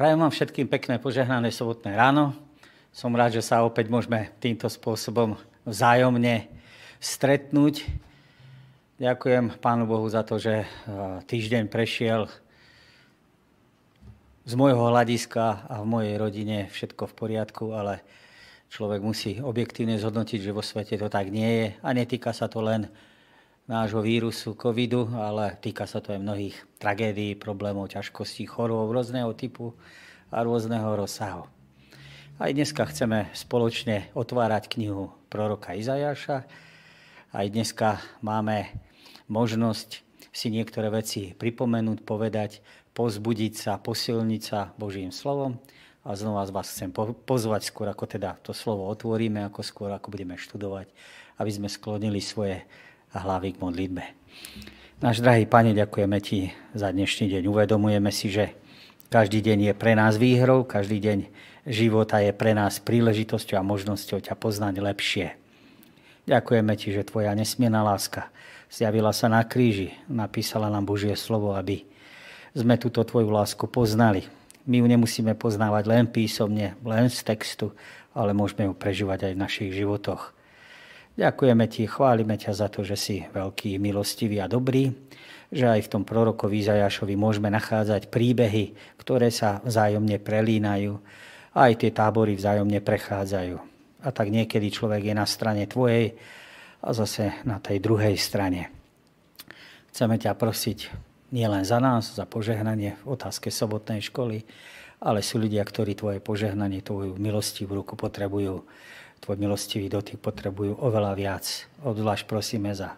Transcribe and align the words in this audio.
Prajem 0.00 0.16
vám 0.16 0.32
všetkým 0.32 0.64
pekné 0.64 0.96
požehnané 0.96 1.52
sobotné 1.52 1.92
ráno. 1.92 2.32
Som 2.88 3.12
rád, 3.12 3.36
že 3.36 3.44
sa 3.44 3.60
opäť 3.60 3.92
môžeme 3.92 4.32
týmto 4.40 4.64
spôsobom 4.64 5.36
vzájomne 5.68 6.48
stretnúť. 6.96 7.84
Ďakujem 8.96 9.60
Pánu 9.60 9.84
Bohu 9.84 10.08
za 10.08 10.24
to, 10.24 10.40
že 10.40 10.64
týždeň 11.28 11.68
prešiel 11.68 12.32
z 14.48 14.52
môjho 14.56 14.88
hľadiska 14.88 15.68
a 15.68 15.84
v 15.84 15.90
mojej 15.92 16.16
rodine 16.16 16.72
všetko 16.72 17.04
v 17.04 17.16
poriadku, 17.20 17.76
ale 17.76 18.00
človek 18.72 19.04
musí 19.04 19.36
objektívne 19.36 20.00
zhodnotiť, 20.00 20.40
že 20.40 20.56
vo 20.56 20.64
svete 20.64 20.96
to 20.96 21.12
tak 21.12 21.28
nie 21.28 21.50
je 21.60 21.66
a 21.84 21.88
netýka 21.92 22.32
sa 22.32 22.48
to 22.48 22.64
len 22.64 22.88
nášho 23.66 24.00
vírusu 24.00 24.56
covidu, 24.56 25.10
ale 25.16 25.58
týka 25.60 25.84
sa 25.84 26.00
to 26.00 26.14
aj 26.16 26.20
mnohých 26.22 26.56
tragédií, 26.80 27.36
problémov, 27.36 27.92
ťažkostí, 27.92 28.48
chorôb 28.48 28.92
rôzneho 28.94 29.34
typu 29.36 29.76
a 30.30 30.40
rôzneho 30.40 30.94
rozsahu. 30.96 31.44
Aj 32.40 32.50
dneska 32.56 32.88
chceme 32.88 33.28
spoločne 33.36 34.08
otvárať 34.16 34.72
knihu 34.72 35.12
proroka 35.28 35.76
Izajaša. 35.76 36.48
Aj 37.36 37.46
dneska 37.52 38.00
máme 38.24 38.72
možnosť 39.28 40.00
si 40.32 40.48
niektoré 40.48 40.88
veci 40.88 41.36
pripomenúť, 41.36 42.00
povedať, 42.00 42.64
pozbudiť 42.96 43.52
sa, 43.54 43.72
posilniť 43.76 44.42
sa 44.42 44.72
Božím 44.80 45.12
slovom. 45.12 45.60
A 46.00 46.16
znova 46.16 46.48
vás 46.48 46.72
chcem 46.72 46.88
pozvať 47.28 47.68
skôr, 47.68 47.92
ako 47.92 48.08
teda 48.08 48.40
to 48.40 48.56
slovo 48.56 48.88
otvoríme, 48.88 49.44
ako 49.44 49.60
skôr, 49.60 49.92
ako 49.92 50.08
budeme 50.08 50.32
študovať, 50.40 50.88
aby 51.36 51.50
sme 51.52 51.68
sklonili 51.68 52.24
svoje 52.24 52.64
a 53.14 53.18
hlavy 53.20 53.56
k 53.56 53.62
modlitbe. 53.62 54.04
Náš 55.00 55.24
drahý 55.24 55.48
Pane, 55.48 55.72
ďakujeme 55.72 56.18
Ti 56.20 56.52
za 56.76 56.92
dnešný 56.92 57.32
deň. 57.32 57.42
Uvedomujeme 57.48 58.12
si, 58.12 58.28
že 58.28 58.54
každý 59.08 59.40
deň 59.40 59.70
je 59.70 59.74
pre 59.74 59.96
nás 59.96 60.20
výhrou, 60.20 60.62
každý 60.62 61.00
deň 61.00 61.18
života 61.66 62.20
je 62.20 62.30
pre 62.36 62.52
nás 62.52 62.78
príležitosťou 62.78 63.56
a 63.58 63.66
možnosťou 63.66 64.20
ťa 64.22 64.34
poznať 64.36 64.74
lepšie. 64.78 65.26
Ďakujeme 66.28 66.72
Ti, 66.76 66.88
že 67.00 67.08
Tvoja 67.08 67.32
nesmierna 67.34 67.82
láska 67.82 68.28
zjavila 68.70 69.10
sa 69.10 69.26
na 69.26 69.42
kríži, 69.42 69.92
napísala 70.06 70.70
nám 70.70 70.86
Božie 70.86 71.12
slovo, 71.18 71.58
aby 71.58 71.82
sme 72.54 72.78
túto 72.78 73.02
Tvoju 73.02 73.28
lásku 73.28 73.66
poznali. 73.66 74.30
My 74.64 74.78
ju 74.78 74.86
nemusíme 74.86 75.34
poznávať 75.34 75.84
len 75.90 76.06
písomne, 76.06 76.78
len 76.86 77.10
z 77.10 77.20
textu, 77.26 77.74
ale 78.14 78.30
môžeme 78.30 78.70
ju 78.70 78.72
prežívať 78.72 79.30
aj 79.30 79.32
v 79.34 79.42
našich 79.42 79.70
životoch. 79.74 80.30
Ďakujeme 81.20 81.68
ti, 81.68 81.84
chválime 81.84 82.40
ťa 82.40 82.52
za 82.56 82.72
to, 82.72 82.80
že 82.80 82.96
si 82.96 83.16
veľký, 83.28 83.76
milostivý 83.76 84.40
a 84.40 84.48
dobrý, 84.48 84.88
že 85.52 85.68
aj 85.68 85.84
v 85.84 85.90
tom 85.92 86.02
prorokovi 86.08 86.64
Izajašovi 86.64 87.12
môžeme 87.12 87.52
nachádzať 87.52 88.08
príbehy, 88.08 88.96
ktoré 88.96 89.28
sa 89.28 89.60
vzájomne 89.60 90.16
prelínajú 90.16 90.96
aj 91.52 91.84
tie 91.84 91.90
tábory 91.92 92.40
vzájomne 92.40 92.80
prechádzajú. 92.80 93.56
A 94.00 94.08
tak 94.16 94.32
niekedy 94.32 94.72
človek 94.72 95.12
je 95.12 95.14
na 95.14 95.28
strane 95.28 95.68
tvojej 95.68 96.16
a 96.80 96.88
zase 96.96 97.36
na 97.44 97.60
tej 97.60 97.84
druhej 97.84 98.16
strane. 98.16 98.72
Chceme 99.92 100.16
ťa 100.16 100.32
prosiť 100.32 100.88
nielen 101.36 101.68
za 101.68 101.84
nás, 101.84 102.16
za 102.16 102.24
požehnanie 102.24 102.96
v 103.04 103.12
otázke 103.12 103.52
sobotnej 103.52 104.00
školy, 104.00 104.40
ale 105.04 105.20
sú 105.20 105.36
ľudia, 105.36 105.60
ktorí 105.68 106.00
tvoje 106.00 106.24
požehnanie, 106.24 106.80
tvoju 106.80 107.20
milostivú 107.20 107.76
ruku 107.84 107.92
potrebujú 107.92 108.64
tvoj 109.20 109.36
milostivý 109.36 109.92
dotyk 109.92 110.16
potrebujú 110.18 110.80
oveľa 110.80 111.12
viac. 111.14 111.44
Obzvlášť 111.84 112.24
prosíme 112.24 112.72
za 112.72 112.96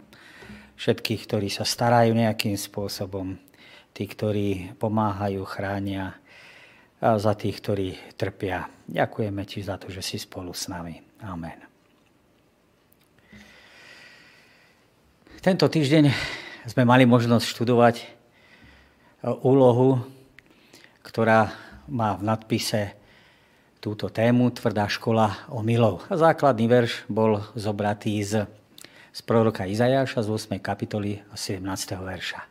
všetkých, 0.78 1.20
ktorí 1.26 1.48
sa 1.50 1.66
starajú 1.66 2.14
nejakým 2.14 2.54
spôsobom, 2.54 3.38
tí, 3.92 4.06
ktorí 4.06 4.78
pomáhajú, 4.78 5.42
chránia 5.44 6.16
a 7.02 7.18
za 7.18 7.34
tých, 7.34 7.58
ktorí 7.58 7.88
trpia. 8.14 8.70
Ďakujeme 8.86 9.42
ti 9.42 9.58
za 9.62 9.74
to, 9.78 9.90
že 9.90 10.02
si 10.02 10.16
spolu 10.22 10.54
s 10.54 10.70
nami. 10.70 11.02
Amen. 11.26 11.66
Tento 15.42 15.66
týždeň 15.66 16.06
sme 16.70 16.86
mali 16.86 17.02
možnosť 17.02 17.50
študovať 17.50 18.06
úlohu, 19.42 19.98
ktorá 21.02 21.50
má 21.90 22.14
v 22.14 22.22
nadpise 22.22 22.94
túto 23.82 24.06
tému 24.06 24.54
Tvrdá 24.54 24.86
škola 24.86 25.50
o 25.50 25.58
milov. 25.58 26.06
A 26.06 26.14
základný 26.14 26.70
verš 26.70 27.02
bol 27.10 27.42
zobratý 27.58 28.22
z, 28.22 28.46
z 29.10 29.20
proroka 29.26 29.66
Izajáša 29.66 30.22
z 30.22 30.28
8. 30.30 30.62
kapitoly 30.62 31.18
17. 31.34 31.66
verša. 31.98 32.46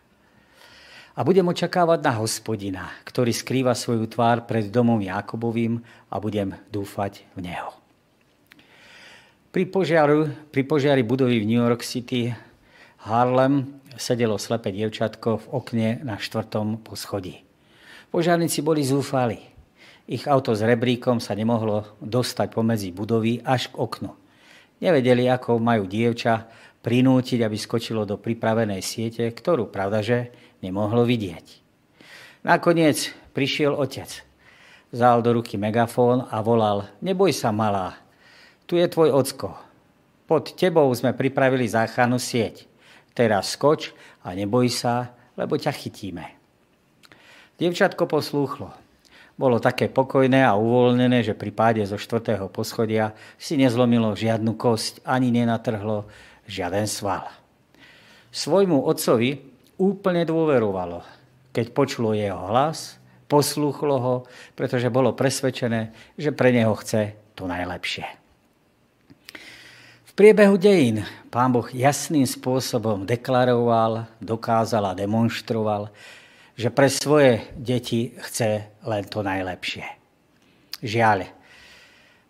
A 1.15 1.19
budem 1.23 1.47
očakávať 1.47 2.03
na 2.03 2.19
hospodina, 2.19 2.83
ktorý 3.07 3.31
skrýva 3.31 3.71
svoju 3.71 4.11
tvár 4.11 4.43
pred 4.43 4.67
domom 4.67 4.99
Jakobovým 4.99 5.79
a 6.11 6.19
budem 6.19 6.51
dúfať 6.67 7.23
v 7.39 7.47
neho. 7.47 7.79
Pri, 9.55 9.63
požiaru, 9.71 10.27
pri 10.51 10.67
požiari 10.67 11.03
budovy 11.03 11.39
v 11.39 11.47
New 11.47 11.63
York 11.63 11.87
City 11.87 12.35
Harlem 13.07 13.79
sedelo 13.95 14.35
slepe 14.35 14.71
dievčatko 14.71 15.39
v 15.39 15.45
okne 15.55 15.89
na 16.03 16.19
štvrtom 16.19 16.83
poschodí. 16.83 17.43
Požiarníci 18.11 18.59
boli 18.59 18.83
zúfali. 18.83 19.51
Ich 20.11 20.27
auto 20.27 20.51
s 20.51 20.59
rebríkom 20.59 21.23
sa 21.23 21.31
nemohlo 21.39 21.87
dostať 22.03 22.51
pomedzi 22.51 22.91
budovy 22.91 23.39
až 23.47 23.71
k 23.71 23.79
oknu. 23.79 24.11
Nevedeli, 24.83 25.31
ako 25.31 25.55
majú 25.55 25.87
dievča 25.87 26.51
prinútiť, 26.83 27.39
aby 27.39 27.55
skočilo 27.55 28.03
do 28.03 28.19
pripravenej 28.19 28.83
siete, 28.83 29.23
ktorú, 29.31 29.71
pravdaže, 29.71 30.35
nemohlo 30.59 31.07
vidieť. 31.07 31.63
Nakoniec 32.43 33.15
prišiel 33.31 33.71
otec. 33.71 34.11
Vzal 34.91 35.23
do 35.23 35.39
ruky 35.39 35.55
megafón 35.55 36.27
a 36.27 36.43
volal, 36.43 36.91
neboj 36.99 37.31
sa, 37.31 37.55
malá, 37.55 37.95
tu 38.67 38.75
je 38.75 38.91
tvoj 38.91 39.15
ocko. 39.15 39.55
Pod 40.27 40.59
tebou 40.59 40.91
sme 40.91 41.15
pripravili 41.15 41.71
záchranu 41.71 42.19
sieť. 42.19 42.67
Teraz 43.15 43.55
skoč 43.55 43.95
a 44.27 44.35
neboj 44.35 44.67
sa, 44.67 45.15
lebo 45.39 45.55
ťa 45.55 45.71
chytíme. 45.71 46.35
Dievčatko 47.55 48.11
poslúchlo. 48.11 48.80
Bolo 49.41 49.57
také 49.57 49.89
pokojné 49.89 50.45
a 50.45 50.53
uvoľnené, 50.53 51.25
že 51.25 51.33
pri 51.33 51.49
páde 51.49 51.81
zo 51.81 51.97
štvrtého 51.97 52.45
poschodia 52.53 53.17
si 53.41 53.57
nezlomilo 53.57 54.13
žiadnu 54.13 54.53
kosť, 54.53 55.01
ani 55.01 55.33
nenatrhlo 55.33 56.05
žiaden 56.45 56.85
sval. 56.85 57.25
Svojmu 58.29 58.85
otcovi 58.85 59.41
úplne 59.81 60.29
dôverovalo. 60.29 61.01
Keď 61.57 61.73
počulo 61.73 62.13
jeho 62.13 62.37
hlas, 62.53 63.01
poslúchlo 63.25 63.97
ho, 63.97 64.15
pretože 64.53 64.93
bolo 64.93 65.17
presvedčené, 65.17 65.89
že 66.21 66.29
pre 66.29 66.53
neho 66.53 66.77
chce 66.77 67.17
to 67.33 67.49
najlepšie. 67.49 68.05
V 70.05 70.11
priebehu 70.13 70.53
dejín 70.61 71.01
pán 71.33 71.49
Boh 71.49 71.65
jasným 71.73 72.29
spôsobom 72.29 73.09
deklaroval, 73.09 74.05
dokázal 74.21 74.85
a 74.85 74.93
demonstroval, 74.93 75.89
že 76.55 76.69
pre 76.69 76.87
svoje 76.91 77.47
deti 77.55 78.15
chce 78.17 78.67
len 78.85 79.03
to 79.07 79.23
najlepšie. 79.23 79.85
Žiaľ, 80.81 81.29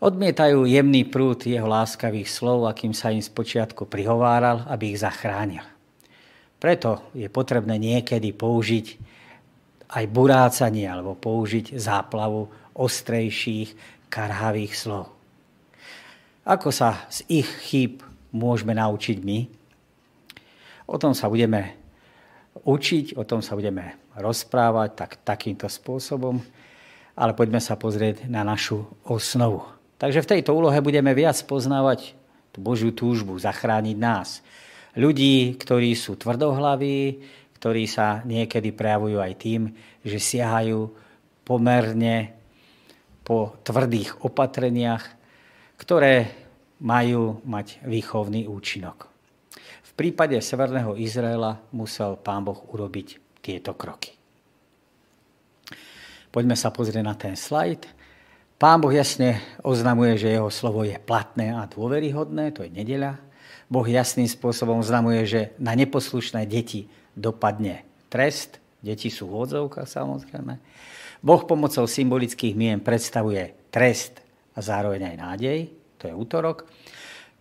odmietajú 0.02 0.68
jemný 0.68 1.08
prúd 1.08 1.46
jeho 1.46 1.70
láskavých 1.70 2.28
slov, 2.28 2.68
akým 2.68 2.92
sa 2.92 3.14
im 3.14 3.24
spočiatku 3.24 3.88
prihováral, 3.88 4.66
aby 4.68 4.92
ich 4.92 5.02
zachránil. 5.02 5.64
Preto 6.62 7.10
je 7.18 7.26
potrebné 7.26 7.82
niekedy 7.82 8.34
použiť 8.38 8.86
aj 9.92 10.06
burácanie 10.08 10.86
alebo 10.86 11.18
použiť 11.18 11.76
záplavu 11.76 12.48
ostrejších, 12.78 14.02
karhavých 14.12 14.74
slov. 14.76 15.08
Ako 16.44 16.74
sa 16.74 17.08
z 17.08 17.24
ich 17.30 17.50
chýb 17.64 18.04
môžeme 18.36 18.76
naučiť 18.76 19.18
my? 19.24 19.40
O 20.92 21.00
tom 21.00 21.16
sa 21.16 21.32
budeme 21.32 21.78
učiť, 22.68 23.16
o 23.16 23.24
tom 23.24 23.40
sa 23.40 23.56
budeme 23.56 24.01
rozprávať 24.18 24.90
tak, 24.96 25.12
takýmto 25.24 25.72
spôsobom, 25.72 26.44
ale 27.16 27.32
poďme 27.36 27.60
sa 27.64 27.76
pozrieť 27.80 28.28
na 28.28 28.44
našu 28.44 28.88
osnovu. 29.08 29.64
Takže 30.02 30.26
v 30.26 30.32
tejto 30.38 30.58
úlohe 30.58 30.82
budeme 30.82 31.14
viac 31.14 31.38
poznávať 31.46 32.18
tú 32.52 32.60
Božiu 32.60 32.92
túžbu 32.92 33.38
zachrániť 33.38 33.98
nás. 34.02 34.42
Ľudí, 34.98 35.56
ktorí 35.56 35.96
sú 35.96 36.20
tvrdohlaví, 36.20 37.24
ktorí 37.62 37.86
sa 37.88 38.26
niekedy 38.28 38.74
prejavujú 38.74 39.22
aj 39.22 39.34
tým, 39.38 39.62
že 40.02 40.18
siahajú 40.18 40.92
pomerne 41.46 42.34
po 43.22 43.56
tvrdých 43.62 44.26
opatreniach, 44.26 45.06
ktoré 45.78 46.34
majú 46.82 47.40
mať 47.46 47.86
výchovný 47.86 48.50
účinok. 48.50 49.08
V 49.86 49.92
prípade 49.94 50.36
Severného 50.42 50.98
Izraela 50.98 51.62
musel 51.70 52.18
pán 52.18 52.42
Boh 52.42 52.58
urobiť 52.74 53.31
tieto 53.42 53.74
kroky. 53.76 54.14
Poďme 56.32 56.56
sa 56.56 56.72
pozrieť 56.72 57.04
na 57.04 57.12
ten 57.18 57.36
slajd. 57.36 57.92
Pán 58.56 58.80
Boh 58.80 58.94
jasne 58.94 59.42
oznamuje, 59.66 60.16
že 60.16 60.32
jeho 60.32 60.48
slovo 60.48 60.88
je 60.88 60.96
platné 60.96 61.52
a 61.52 61.68
dôveryhodné, 61.68 62.56
to 62.56 62.64
je 62.64 62.72
nedeľa. 62.72 63.20
Boh 63.68 63.84
jasným 63.84 64.30
spôsobom 64.30 64.80
oznamuje, 64.80 65.22
že 65.28 65.42
na 65.60 65.76
neposlušné 65.76 66.48
deti 66.48 66.88
dopadne 67.18 67.84
trest. 68.08 68.62
Deti 68.80 69.12
sú 69.12 69.28
v 69.28 69.44
odzovkách 69.44 69.90
samozrejme. 69.90 70.54
Boh 71.22 71.42
pomocou 71.46 71.86
symbolických 71.86 72.58
mien 72.58 72.80
predstavuje 72.82 73.70
trest 73.70 74.22
a 74.56 74.60
zároveň 74.60 75.14
aj 75.14 75.18
nádej, 75.18 75.60
to 76.02 76.10
je 76.10 76.14
útorok. 76.16 76.66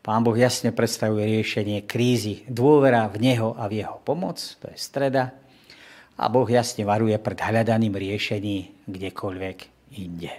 Pán 0.01 0.25
Boh 0.25 0.37
jasne 0.37 0.73
predstavuje 0.73 1.29
riešenie 1.41 1.85
krízy, 1.85 2.49
dôvera 2.49 3.05
v 3.13 3.21
Neho 3.21 3.53
a 3.57 3.69
v 3.69 3.85
Jeho 3.85 4.01
pomoc, 4.01 4.41
to 4.41 4.73
je 4.73 4.79
streda. 4.81 5.37
A 6.21 6.29
Boh 6.29 6.45
jasne 6.45 6.85
varuje 6.85 7.17
pred 7.17 7.41
hľadaným 7.41 7.97
riešení 7.97 8.85
kdekoľvek 8.85 9.59
inde. 9.97 10.33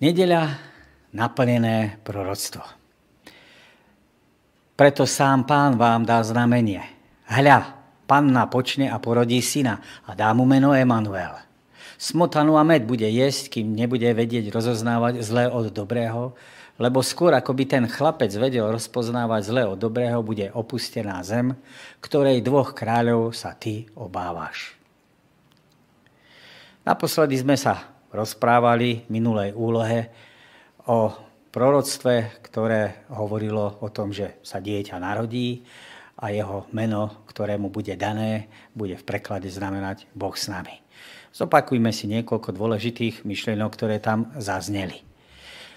Nedeľa 0.00 0.42
naplnené 1.12 2.00
proroctvo. 2.00 2.64
Preto 4.76 5.08
sám 5.08 5.48
pán 5.48 5.80
vám 5.80 6.04
dá 6.04 6.20
znamenie. 6.20 6.84
Hľa, 7.28 7.76
panna 8.04 8.44
počne 8.48 8.92
a 8.92 8.96
porodí 9.00 9.40
syna 9.40 9.80
a 10.04 10.12
dá 10.12 10.32
mu 10.36 10.44
meno 10.44 10.76
Emanuel. 10.76 11.36
Smotanu 11.96 12.60
a 12.60 12.64
med 12.64 12.84
bude 12.84 13.08
jesť, 13.08 13.56
kým 13.56 13.72
nebude 13.72 14.04
vedieť 14.12 14.52
rozoznávať 14.52 15.24
zlé 15.24 15.48
od 15.48 15.72
dobrého, 15.72 16.36
lebo 16.76 17.00
skôr 17.00 17.32
ako 17.32 17.56
by 17.56 17.64
ten 17.64 17.84
chlapec 17.88 18.28
vedel 18.36 18.68
rozpoznávať 18.68 19.42
zlé 19.48 19.62
od 19.64 19.80
dobrého, 19.80 20.20
bude 20.20 20.52
opustená 20.52 21.20
zem, 21.24 21.56
ktorej 22.04 22.44
dvoch 22.44 22.76
kráľov 22.76 23.32
sa 23.32 23.56
ty 23.56 23.88
obávaš. 23.96 24.76
Naposledy 26.84 27.40
sme 27.40 27.56
sa 27.56 27.96
rozprávali 28.12 29.08
v 29.08 29.10
minulej 29.10 29.50
úlohe 29.56 30.12
o 30.86 31.10
proroctve, 31.50 32.44
ktoré 32.44 33.08
hovorilo 33.08 33.80
o 33.80 33.88
tom, 33.88 34.12
že 34.12 34.38
sa 34.44 34.60
dieťa 34.60 35.00
narodí 35.00 35.64
a 36.20 36.28
jeho 36.28 36.68
meno, 36.76 37.24
ktorému 37.32 37.72
bude 37.72 37.96
dané, 37.96 38.52
bude 38.76 39.00
v 39.00 39.06
preklade 39.08 39.48
znamenať 39.48 40.04
Boh 40.12 40.36
s 40.36 40.52
nami. 40.52 40.84
Zopakujme 41.32 41.92
si 41.92 42.08
niekoľko 42.08 42.52
dôležitých 42.52 43.24
myšlienok, 43.24 43.70
ktoré 43.72 43.96
tam 44.00 44.32
zazneli. 44.36 45.05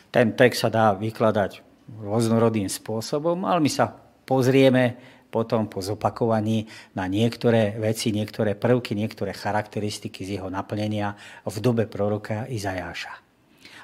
Ten 0.09 0.33
text 0.33 0.65
sa 0.65 0.69
dá 0.73 0.85
vykladať 0.97 1.61
rôznorodým 2.01 2.69
spôsobom, 2.69 3.45
ale 3.45 3.61
my 3.61 3.69
sa 3.69 3.93
pozrieme 4.25 4.97
potom 5.29 5.69
po 5.69 5.81
zopakovaní 5.85 6.65
na 6.97 7.05
niektoré 7.05 7.77
veci, 7.77 8.09
niektoré 8.09 8.57
prvky, 8.57 8.97
niektoré 8.97 9.33
charakteristiky 9.33 10.25
z 10.25 10.41
jeho 10.41 10.49
naplnenia 10.49 11.13
v 11.45 11.55
dobe 11.61 11.85
proroka 11.85 12.49
Izajáša. 12.49 13.29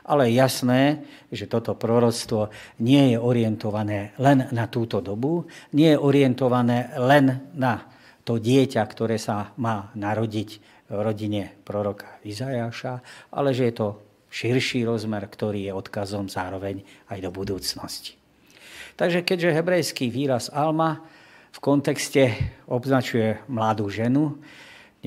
Ale 0.06 0.30
jasné, 0.30 1.02
že 1.34 1.50
toto 1.50 1.74
proroctvo 1.74 2.54
nie 2.82 3.14
je 3.14 3.18
orientované 3.18 4.14
len 4.22 4.50
na 4.54 4.70
túto 4.70 5.02
dobu, 5.02 5.50
nie 5.74 5.94
je 5.94 6.02
orientované 6.02 6.94
len 6.98 7.50
na 7.58 7.90
to 8.26 8.38
dieťa, 8.38 8.82
ktoré 8.86 9.18
sa 9.18 9.54
má 9.58 9.94
narodiť 9.98 10.50
v 10.90 10.98
rodine 11.02 11.58
proroka 11.66 12.22
Izajaša, 12.22 13.02
ale 13.34 13.54
že 13.54 13.70
je 13.70 13.74
to 13.74 13.88
širší 14.36 14.84
rozmer, 14.84 15.24
ktorý 15.24 15.72
je 15.72 15.72
odkazom 15.72 16.28
zároveň 16.28 16.84
aj 17.08 17.24
do 17.24 17.32
budúcnosti. 17.32 18.20
Takže 19.00 19.24
keďže 19.24 19.56
hebrejský 19.56 20.12
výraz 20.12 20.52
alma 20.52 21.00
v 21.56 21.60
kontexte 21.64 22.36
označuje 22.68 23.40
mladú 23.48 23.88
ženu, 23.88 24.36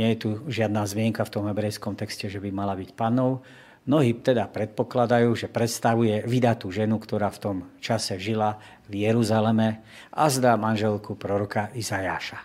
nie 0.00 0.16
je 0.16 0.20
tu 0.24 0.28
žiadna 0.48 0.88
zmienka 0.88 1.20
v 1.28 1.32
tom 1.32 1.44
hebrejskom 1.44 1.92
texte, 1.92 2.32
že 2.32 2.40
by 2.40 2.48
mala 2.48 2.72
byť 2.72 2.96
panou, 2.96 3.44
mnohí 3.84 4.16
teda 4.20 4.48
predpokladajú, 4.48 5.28
že 5.36 5.52
predstavuje 5.52 6.24
vydatú 6.24 6.72
ženu, 6.72 6.96
ktorá 6.96 7.28
v 7.28 7.40
tom 7.40 7.56
čase 7.84 8.16
žila 8.16 8.56
v 8.88 9.04
Jeruzaleme 9.04 9.84
a 10.12 10.24
zdá 10.32 10.56
manželku 10.56 11.16
proroka 11.20 11.68
Izajaša. 11.76 12.40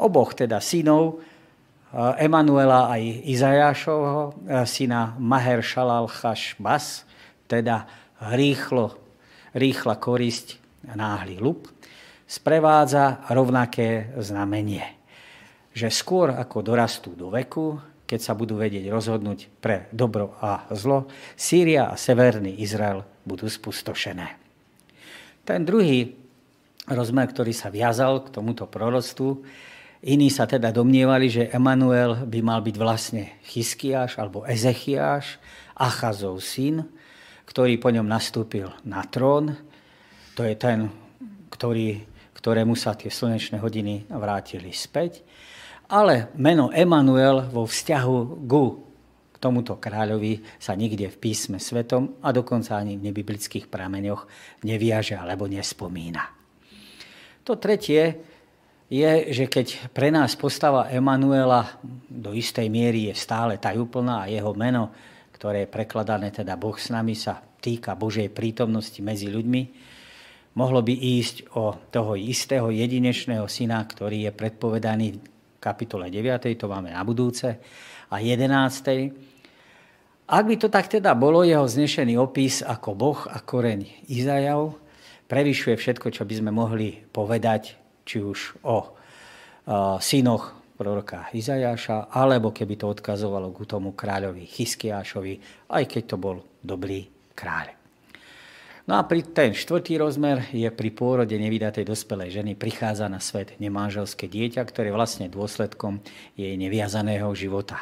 Oboch 0.00 0.36
teda 0.36 0.58
synov 0.58 1.22
Emanuela 2.18 2.90
aj 2.90 3.22
Izajášovho, 3.22 4.22
e, 4.50 4.66
syna 4.66 5.14
Maher 5.14 5.62
Shalal 5.62 6.10
Bas, 6.58 7.06
teda 7.46 7.86
rýchlo, 8.34 8.98
rýchla 9.54 9.94
korisť 10.02 10.58
náhly 10.90 11.38
lup, 11.38 11.70
sprevádza 12.26 13.22
rovnaké 13.30 14.10
znamenie, 14.18 14.82
že 15.70 15.86
skôr 15.86 16.34
ako 16.34 16.66
dorastú 16.66 17.14
do 17.14 17.30
veku, 17.30 17.78
keď 18.04 18.20
sa 18.20 18.34
budú 18.34 18.58
vedieť 18.58 18.90
rozhodnúť 18.90 19.62
pre 19.62 19.86
dobro 19.94 20.34
a 20.42 20.66
zlo, 20.74 21.06
Sýria 21.38 21.94
a 21.94 21.94
Severný 21.94 22.58
Izrael 22.58 23.06
budú 23.22 23.46
spustošené. 23.46 24.34
Ten 25.46 25.62
druhý 25.62 26.10
rozmer, 26.90 27.30
ktorý 27.30 27.54
sa 27.54 27.70
viazal 27.70 28.26
k 28.26 28.34
tomuto 28.34 28.66
proroctvu, 28.66 29.30
Iní 30.04 30.28
sa 30.28 30.44
teda 30.44 30.68
domnievali, 30.68 31.32
že 31.32 31.48
Emanuel 31.48 32.28
by 32.28 32.40
mal 32.44 32.60
byť 32.60 32.76
vlastne 32.76 33.40
Chyskiáš 33.40 34.20
alebo 34.20 34.44
Ezechiáš, 34.44 35.40
Achazov 35.72 36.44
syn, 36.44 36.84
ktorý 37.48 37.80
po 37.80 37.88
ňom 37.88 38.04
nastúpil 38.04 38.68
na 38.84 39.00
trón. 39.08 39.56
To 40.36 40.44
je 40.44 40.60
ten, 40.60 40.92
ktorý, 41.48 42.04
ktorému 42.36 42.76
sa 42.76 42.92
tie 42.92 43.08
slnečné 43.08 43.56
hodiny 43.64 44.04
vrátili 44.12 44.76
späť. 44.76 45.24
Ale 45.88 46.28
meno 46.36 46.68
Emanuel 46.68 47.48
vo 47.48 47.64
vzťahu 47.64 48.44
ku 48.44 48.64
tomuto 49.40 49.80
kráľovi 49.80 50.44
sa 50.60 50.76
nikde 50.76 51.08
v 51.08 51.16
písme 51.16 51.56
svetom 51.56 52.20
a 52.20 52.28
dokonca 52.28 52.76
ani 52.76 53.00
v 53.00 53.08
nebiblických 53.08 53.72
prameňoch 53.72 54.28
neviaže 54.68 55.16
alebo 55.16 55.48
nespomína. 55.48 56.28
To 57.44 57.56
tretie 57.56 58.33
je, 58.88 59.32
že 59.32 59.44
keď 59.48 59.92
pre 59.96 60.12
nás 60.12 60.36
postava 60.36 60.92
Emanuela 60.92 61.80
do 62.08 62.36
istej 62.36 62.68
miery 62.68 63.12
je 63.12 63.14
stále 63.16 63.56
tajúplná 63.56 64.24
a 64.24 64.30
jeho 64.30 64.52
meno, 64.52 64.92
ktoré 65.32 65.64
je 65.64 65.72
prekladané 65.72 66.28
teda 66.30 66.56
Boh 66.56 66.76
s 66.76 66.92
nami, 66.92 67.16
sa 67.16 67.40
týka 67.40 67.96
Božej 67.96 68.28
prítomnosti 68.28 69.00
medzi 69.00 69.32
ľuďmi, 69.32 69.62
mohlo 70.56 70.84
by 70.84 70.94
ísť 70.94 71.56
o 71.56 71.74
toho 71.90 72.14
istého 72.14 72.68
jedinečného 72.70 73.48
syna, 73.48 73.80
ktorý 73.82 74.28
je 74.28 74.32
predpovedaný 74.36 75.06
v 75.16 75.20
kapitole 75.58 76.12
9, 76.12 76.44
to 76.54 76.66
máme 76.68 76.92
na 76.92 77.02
budúce, 77.02 77.56
a 78.12 78.20
11. 78.20 78.44
Ak 80.24 80.44
by 80.44 80.56
to 80.56 80.68
tak 80.72 80.88
teda 80.88 81.12
bolo, 81.16 81.44
jeho 81.44 81.64
znešený 81.64 82.20
opis 82.20 82.64
ako 82.64 82.96
Boh 82.96 83.20
a 83.28 83.40
koreň 83.40 84.08
Izajav 84.12 84.76
prevyšuje 85.28 85.74
všetko, 85.76 86.12
čo 86.14 86.22
by 86.24 86.34
sme 86.36 86.50
mohli 86.52 87.04
povedať 87.12 87.83
či 88.04 88.20
už 88.20 88.60
o 88.62 88.94
synoch 89.98 90.52
proroka 90.76 91.32
Izajáša, 91.32 92.12
alebo 92.12 92.52
keby 92.52 92.76
to 92.76 92.92
odkazovalo 92.92 93.50
k 93.54 93.64
tomu 93.64 93.96
kráľovi 93.96 94.44
Chyskiášovi, 94.44 95.66
aj 95.72 95.84
keď 95.88 96.02
to 96.12 96.16
bol 96.20 96.36
dobrý 96.60 97.08
kráľ. 97.32 97.72
No 98.84 99.00
a 99.00 99.08
pri 99.08 99.24
ten 99.24 99.56
štvrtý 99.56 99.96
rozmer 99.96 100.52
je 100.52 100.68
pri 100.68 100.92
pôrode 100.92 101.32
nevydatej 101.32 101.88
dospelej 101.88 102.36
ženy 102.36 102.52
prichádza 102.52 103.08
na 103.08 103.16
svet 103.16 103.56
nemanželské 103.56 104.28
dieťa, 104.28 104.60
ktoré 104.68 104.92
je 104.92 104.96
vlastne 104.98 105.26
dôsledkom 105.32 106.04
jej 106.36 106.52
neviazaného 106.60 107.32
života. 107.32 107.80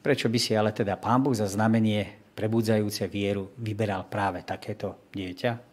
Prečo 0.00 0.32
by 0.32 0.38
si 0.40 0.56
ale 0.56 0.72
teda 0.72 0.96
pán 0.96 1.20
Boh 1.20 1.36
za 1.36 1.44
znamenie 1.44 2.32
prebudzajúce 2.32 3.04
vieru 3.12 3.52
vyberal 3.60 4.08
práve 4.08 4.40
takéto 4.40 5.12
dieťa? 5.12 5.69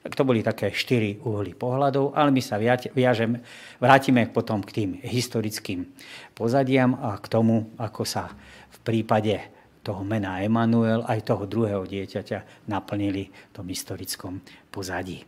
Tak 0.00 0.16
to 0.16 0.24
boli 0.24 0.40
také 0.40 0.72
štyri 0.72 1.20
uhly 1.20 1.52
pohľadov, 1.52 2.16
ale 2.16 2.32
my 2.32 2.40
sa 2.40 2.56
viažem, 2.56 3.36
vrátime 3.76 4.32
potom 4.32 4.64
k 4.64 4.72
tým 4.72 4.90
historickým 5.04 5.84
pozadiam 6.32 6.96
a 6.96 7.20
k 7.20 7.28
tomu, 7.28 7.68
ako 7.76 8.08
sa 8.08 8.32
v 8.72 8.78
prípade 8.80 9.36
toho 9.84 10.00
mena 10.00 10.40
Emanuel 10.40 11.04
aj 11.04 11.24
toho 11.24 11.44
druhého 11.44 11.84
dieťaťa 11.84 12.68
naplnili 12.68 13.28
v 13.28 13.52
tom 13.52 13.68
historickom 13.68 14.40
pozadí. 14.72 15.20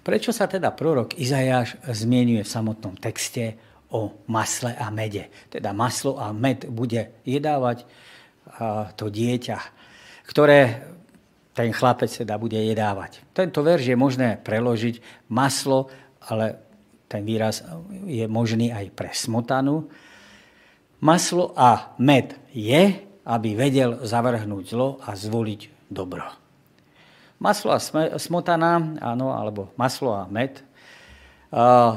Prečo 0.00 0.32
sa 0.32 0.48
teda 0.48 0.72
prorok 0.72 1.16
Izajáš 1.20 1.76
zmienuje 1.92 2.40
v 2.40 2.48
samotnom 2.48 2.96
texte 2.96 3.56
o 3.92 4.16
masle 4.32 4.72
a 4.76 4.88
mede? 4.88 5.28
Teda 5.52 5.76
maslo 5.76 6.16
a 6.16 6.32
med 6.32 6.64
bude 6.72 7.20
jedávať 7.26 7.84
to 8.96 9.12
dieťa, 9.12 9.58
ktoré 10.24 10.88
ten 11.56 11.72
chlapec 11.72 12.12
teda 12.12 12.36
bude 12.36 12.60
jedávať. 12.60 13.24
Tento 13.32 13.64
verš 13.64 13.88
je 13.88 13.96
možné 13.96 14.36
preložiť 14.36 15.00
maslo, 15.32 15.88
ale 16.28 16.60
ten 17.08 17.24
výraz 17.24 17.64
je 18.04 18.28
možný 18.28 18.76
aj 18.76 18.92
pre 18.92 19.08
smotanu. 19.16 19.88
Maslo 21.00 21.56
a 21.56 21.96
med 21.96 22.36
je, 22.52 23.00
aby 23.24 23.56
vedel 23.56 24.04
zavrhnúť 24.04 24.64
zlo 24.68 25.00
a 25.00 25.16
zvoliť 25.16 25.88
dobro. 25.88 26.28
Maslo 27.40 27.72
a 27.72 27.80
smotana, 28.20 29.00
áno, 29.00 29.32
alebo 29.32 29.72
maslo 29.80 30.12
a 30.12 30.28
med 30.28 30.60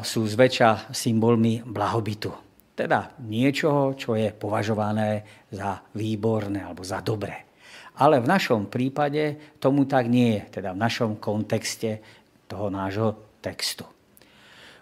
sú 0.06 0.24
zväčša 0.24 0.96
symbolmi 0.96 1.60
blahobytu. 1.66 2.32
Teda 2.80 3.12
niečoho, 3.28 3.98
čo 4.00 4.16
je 4.16 4.32
považované 4.32 5.26
za 5.52 5.84
výborné 6.00 6.64
alebo 6.64 6.86
za 6.86 7.04
dobré. 7.04 7.49
Ale 8.00 8.24
v 8.24 8.32
našom 8.32 8.72
prípade 8.72 9.36
tomu 9.60 9.84
tak 9.84 10.08
nie 10.08 10.40
je, 10.40 10.60
teda 10.60 10.72
v 10.72 10.82
našom 10.82 11.20
kontexte 11.20 12.00
toho 12.48 12.72
nášho 12.72 13.20
textu. 13.44 13.84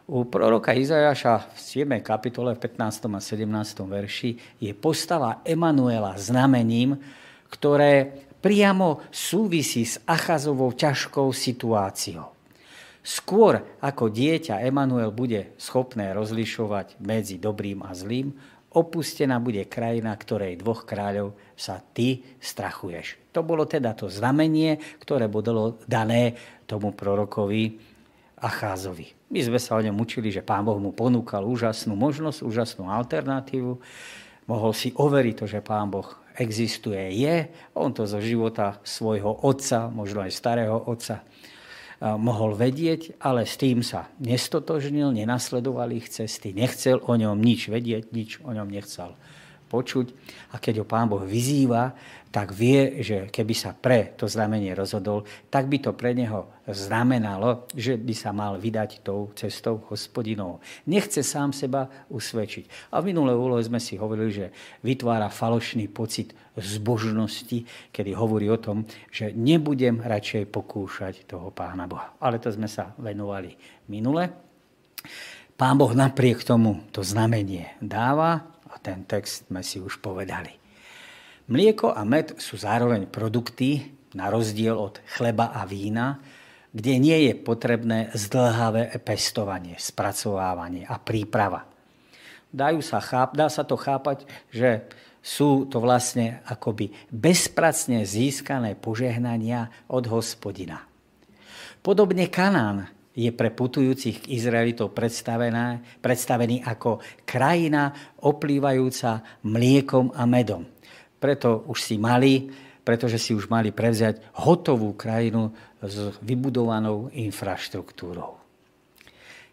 U 0.07 0.23
proroka 0.23 0.71
Izajaša 0.71 1.51
v 1.51 1.59
7. 1.59 1.99
kapitole 1.99 2.55
v 2.55 2.63
15. 2.63 3.11
a 3.11 3.19
17. 3.19 3.43
verši 3.83 4.61
je 4.61 4.71
postava 4.71 5.43
Emanuela 5.43 6.15
znamením, 6.15 6.95
ktoré 7.51 8.23
priamo 8.39 9.03
súvisí 9.11 9.83
s 9.83 9.99
Achazovou 10.07 10.71
ťažkou 10.71 11.27
situáciou. 11.35 12.31
Skôr 13.03 13.63
ako 13.83 14.07
dieťa 14.07 14.63
Emanuel 14.63 15.11
bude 15.11 15.55
schopné 15.59 16.11
rozlišovať 16.15 16.99
medzi 17.03 17.35
dobrým 17.35 17.83
a 17.83 17.91
zlým, 17.91 18.31
opustená 18.77 19.41
bude 19.41 19.65
krajina, 19.65 20.13
ktorej 20.13 20.61
dvoch 20.61 20.85
kráľov 20.85 21.33
sa 21.57 21.81
ty 21.81 22.21
strachuješ. 22.37 23.33
To 23.33 23.41
bolo 23.41 23.65
teda 23.65 23.97
to 23.97 24.05
znamenie, 24.05 24.77
ktoré 25.01 25.25
bolo 25.25 25.81
dané 25.89 26.37
tomu 26.69 26.93
prorokovi 26.93 27.81
Acházovi. 28.37 29.33
My 29.33 29.39
sme 29.41 29.57
sa 29.57 29.75
o 29.75 29.81
ňom 29.81 29.97
učili, 29.97 30.29
že 30.29 30.45
pán 30.45 30.61
Boh 30.61 30.77
mu 30.77 30.93
ponúkal 30.93 31.41
úžasnú 31.41 31.97
možnosť, 31.97 32.45
úžasnú 32.45 32.85
alternatívu. 32.87 33.81
Mohol 34.45 34.71
si 34.77 34.93
overiť 34.93 35.35
to, 35.41 35.45
že 35.49 35.65
pán 35.65 35.89
Boh 35.89 36.07
existuje, 36.37 37.17
je. 37.17 37.49
On 37.73 37.89
to 37.89 38.05
zo 38.05 38.21
života 38.21 38.77
svojho 38.85 39.41
otca, 39.41 39.89
možno 39.89 40.21
aj 40.21 40.31
starého 40.31 40.77
otca, 40.77 41.25
mohol 42.01 42.53
vedieť, 42.53 43.17
ale 43.25 43.49
s 43.49 43.57
tým 43.57 43.81
sa 43.81 44.09
nestotožnil, 44.21 45.09
nenasledoval 45.17 45.89
ich 45.97 46.13
cesty, 46.13 46.53
nechcel 46.53 47.01
o 47.01 47.13
ňom 47.17 47.37
nič 47.41 47.73
vedieť, 47.73 48.13
nič 48.13 48.37
o 48.45 48.53
ňom 48.53 48.69
nechcel 48.69 49.17
počuť. 49.67 50.13
A 50.53 50.61
keď 50.61 50.83
ho 50.83 50.85
pán 50.87 51.09
Boh 51.11 51.25
vyzýva, 51.25 51.97
tak 52.37 52.53
vie, 52.53 53.01
že 53.01 53.33
keby 53.33 53.53
sa 53.57 53.73
pre 53.73 54.13
to 54.13 54.29
znamenie 54.29 54.77
rozhodol, 54.77 55.25
tak 55.49 55.65
by 55.65 55.81
to 55.81 55.97
pre 55.97 56.13
neho 56.13 56.53
znamenalo, 56.69 57.65
že 57.73 57.97
by 57.97 58.13
sa 58.13 58.29
mal 58.29 58.61
vydať 58.61 59.01
tou 59.01 59.33
cestou 59.33 59.81
hospodinou. 59.89 60.61
Nechce 60.85 61.25
sám 61.25 61.49
seba 61.49 61.89
usvedčiť. 62.13 62.93
A 62.93 63.01
v 63.01 63.09
minulé 63.09 63.33
úlohe 63.33 63.65
sme 63.65 63.81
si 63.81 63.97
hovorili, 63.97 64.29
že 64.29 64.47
vytvára 64.85 65.33
falošný 65.33 65.89
pocit 65.89 66.37
zbožnosti, 66.53 67.65
kedy 67.89 68.13
hovorí 68.13 68.53
o 68.53 68.61
tom, 68.61 68.85
že 69.09 69.33
nebudem 69.33 69.97
radšej 70.05 70.45
pokúšať 70.53 71.25
toho 71.25 71.49
pána 71.49 71.89
Boha. 71.89 72.13
Ale 72.21 72.37
to 72.37 72.53
sme 72.53 72.69
sa 72.69 72.93
venovali 73.01 73.57
minule. 73.89 74.29
Pán 75.57 75.73
Boh 75.73 75.89
napriek 75.89 76.45
tomu 76.45 76.85
to 76.93 77.01
znamenie 77.01 77.73
dáva 77.81 78.45
a 78.69 78.77
ten 78.77 79.09
text 79.09 79.49
sme 79.49 79.65
si 79.65 79.81
už 79.81 79.97
povedali. 80.05 80.66
Mlieko 81.47 81.95
a 81.95 82.03
med 82.03 82.35
sú 82.43 82.59
zároveň 82.59 83.07
produkty, 83.07 83.95
na 84.19 84.27
rozdiel 84.27 84.75
od 84.75 84.99
chleba 85.15 85.55
a 85.55 85.63
vína, 85.63 86.19
kde 86.75 86.99
nie 86.99 87.31
je 87.31 87.33
potrebné 87.39 88.11
zdlhavé 88.11 88.91
pestovanie, 88.99 89.79
spracovávanie 89.79 90.83
a 90.83 90.99
príprava. 90.99 91.63
Dajú 92.51 92.83
sa 92.83 92.99
cháp, 92.99 93.31
dá 93.31 93.47
sa 93.47 93.63
to 93.63 93.79
chápať, 93.79 94.27
že 94.51 94.91
sú 95.23 95.71
to 95.71 95.79
vlastne 95.79 96.43
akoby 96.51 96.91
bezpracne 97.07 98.03
získané 98.03 98.75
požehnania 98.75 99.71
od 99.87 100.03
hospodina. 100.11 100.83
Podobne 101.79 102.27
Kanán 102.27 102.91
je 103.15 103.31
pre 103.31 103.55
putujúcich 103.55 104.27
Izraelitov 104.27 104.91
predstavený 104.91 106.55
ako 106.59 106.99
krajina 107.23 107.95
oplývajúca 108.19 109.23
mliekom 109.47 110.11
a 110.11 110.27
medom 110.27 110.76
preto 111.17 111.65
už 111.67 111.79
si 111.81 111.95
mali, 111.97 112.49
pretože 112.87 113.19
si 113.19 113.35
už 113.35 113.51
mali 113.51 113.75
prevziať 113.75 114.39
hotovú 114.47 114.95
krajinu 114.95 115.51
s 115.83 116.15
vybudovanou 116.23 117.11
infraštruktúrou. 117.11 118.39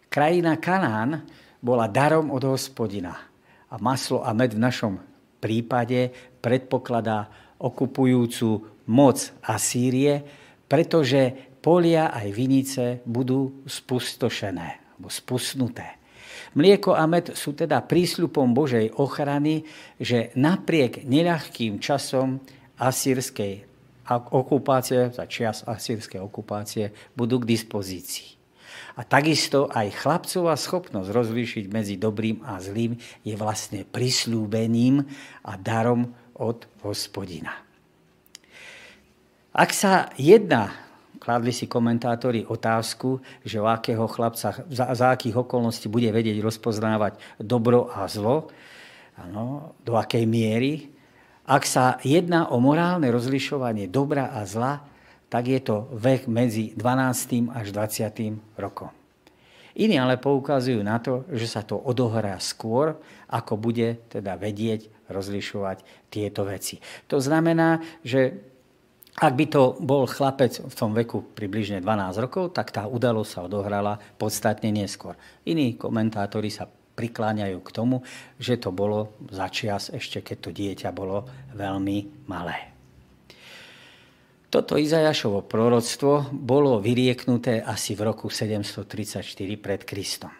Krajina 0.07 0.55
Kanán 0.55 1.27
bola 1.59 1.91
darom 1.91 2.31
od 2.31 2.45
hospodina 2.47 3.17
a 3.67 3.75
maslo 3.81 4.23
a 4.23 4.31
med 4.31 4.55
v 4.55 4.63
našom 4.63 4.93
prípade 5.43 6.13
predpokladá 6.39 7.27
okupujúcu 7.59 8.49
moc 8.87 9.17
Asýrie, 9.43 10.23
pretože 10.69 11.33
polia 11.59 12.13
aj 12.13 12.27
vinice 12.31 12.85
budú 13.03 13.65
spustošené 13.65 14.95
alebo 14.95 15.09
spustnuté. 15.11 16.04
Mlieko 16.55 16.95
a 16.95 17.03
med 17.03 17.35
sú 17.35 17.51
teda 17.51 17.83
prísľupom 17.83 18.55
Božej 18.55 18.95
ochrany, 18.95 19.67
že 19.99 20.31
napriek 20.39 21.03
neľahkým 21.03 21.83
časom 21.83 22.39
asýrskej 22.79 23.67
okupácie, 24.11 25.11
za 25.11 25.27
čias 25.27 25.67
asýrskej 25.67 26.23
okupácie, 26.23 26.95
budú 27.11 27.43
k 27.43 27.49
dispozícii. 27.59 28.39
A 28.95 29.03
takisto 29.03 29.67
aj 29.67 29.99
chlapcová 29.99 30.55
schopnosť 30.55 31.11
rozlíšiť 31.11 31.65
medzi 31.67 31.99
dobrým 31.99 32.39
a 32.47 32.63
zlým 32.63 32.95
je 33.27 33.35
vlastne 33.35 33.83
prislúbením 33.83 35.03
a 35.43 35.59
darom 35.59 36.15
od 36.39 36.63
hospodina. 36.87 37.51
Ak 39.51 39.75
sa 39.75 40.11
jedná 40.15 40.84
Kladli 41.25 41.49
si 41.49 41.65
komentátori 41.65 42.45
otázku, 42.45 43.17
že 43.41 43.57
o 43.57 43.65
akého 43.65 44.05
chlapca, 44.05 44.61
za, 44.69 44.85
za 44.93 45.07
akých 45.09 45.41
okolností 45.41 45.89
bude 45.89 46.13
vedieť 46.13 46.37
rozpoznávať 46.37 47.17
dobro 47.41 47.89
a 47.89 48.05
zlo, 48.05 48.53
ano, 49.17 49.73
do 49.81 49.97
akej 49.97 50.29
miery. 50.29 50.93
Ak 51.49 51.65
sa 51.65 51.97
jedná 52.05 52.53
o 52.53 52.61
morálne 52.61 53.09
rozlišovanie 53.09 53.89
dobra 53.89 54.37
a 54.37 54.45
zla, 54.45 54.85
tak 55.25 55.49
je 55.49 55.57
to 55.65 55.89
vek 55.97 56.29
medzi 56.29 56.77
12. 56.77 57.49
až 57.49 57.73
20. 57.73 58.61
rokom. 58.61 58.93
Iní 59.75 59.97
ale 59.97 60.21
poukazujú 60.21 60.79
na 60.85 61.01
to, 61.01 61.25
že 61.33 61.49
sa 61.49 61.65
to 61.65 61.75
odohrá 61.75 62.37
skôr, 62.37 63.01
ako 63.33 63.57
bude 63.57 63.97
teda 64.13 64.37
vedieť 64.37 65.09
rozlišovať 65.09 66.07
tieto 66.13 66.45
veci. 66.45 66.77
To 67.09 67.17
znamená, 67.17 67.81
že 68.05 68.39
ak 69.15 69.31
by 69.31 69.45
to 69.47 69.79
bol 69.79 70.03
chlapec 70.03 70.59
v 70.59 70.75
tom 70.75 70.91
veku 70.91 71.23
približne 71.23 71.79
12 71.79 72.19
rokov, 72.19 72.51
tak 72.51 72.75
tá 72.75 72.83
udalosť 72.83 73.29
sa 73.31 73.39
odohrala 73.47 73.95
podstatne 74.19 74.75
neskôr. 74.75 75.15
Iní 75.47 75.79
komentátori 75.79 76.51
sa 76.51 76.67
prikláňajú 76.67 77.59
k 77.63 77.69
tomu, 77.71 78.03
že 78.35 78.59
to 78.59 78.75
bolo 78.75 79.15
začias 79.31 79.91
ešte, 79.91 80.19
keď 80.19 80.37
to 80.39 80.49
dieťa 80.51 80.89
bolo 80.91 81.23
veľmi 81.55 82.27
malé. 82.27 82.75
Toto 84.51 84.79
Izajašovo 84.79 85.43
proroctvo 85.47 86.31
bolo 86.31 86.79
vyrieknuté 86.79 87.59
asi 87.59 87.91
v 87.95 88.07
roku 88.07 88.31
734 88.31 89.23
pred 89.59 89.83
Kristom. 89.83 90.31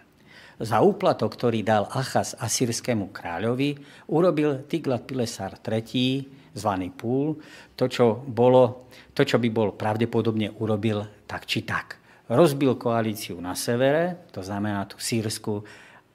Za 0.56 0.80
úplatok, 0.80 1.36
ktorý 1.36 1.68
dal 1.68 1.84
Achaz 1.92 2.32
asýrskému 2.40 3.12
kráľovi, 3.12 3.76
urobil 4.08 4.64
Tiglat 4.72 5.04
Pilesar 5.04 5.60
III 5.60 6.45
zvaný 6.56 6.90
púl, 6.96 7.36
to 7.76 7.92
čo, 7.92 8.24
bolo, 8.24 8.88
to, 9.12 9.28
čo 9.28 9.38
by 9.38 9.50
bol 9.52 9.76
pravdepodobne 9.76 10.56
urobil 10.64 11.04
tak 11.28 11.44
či 11.46 11.68
tak. 11.68 12.00
Rozbil 12.32 12.80
koalíciu 12.80 13.38
na 13.38 13.54
severe, 13.54 14.26
to 14.34 14.42
znamená 14.42 14.88
tú 14.90 14.98
sírsku 14.98 15.62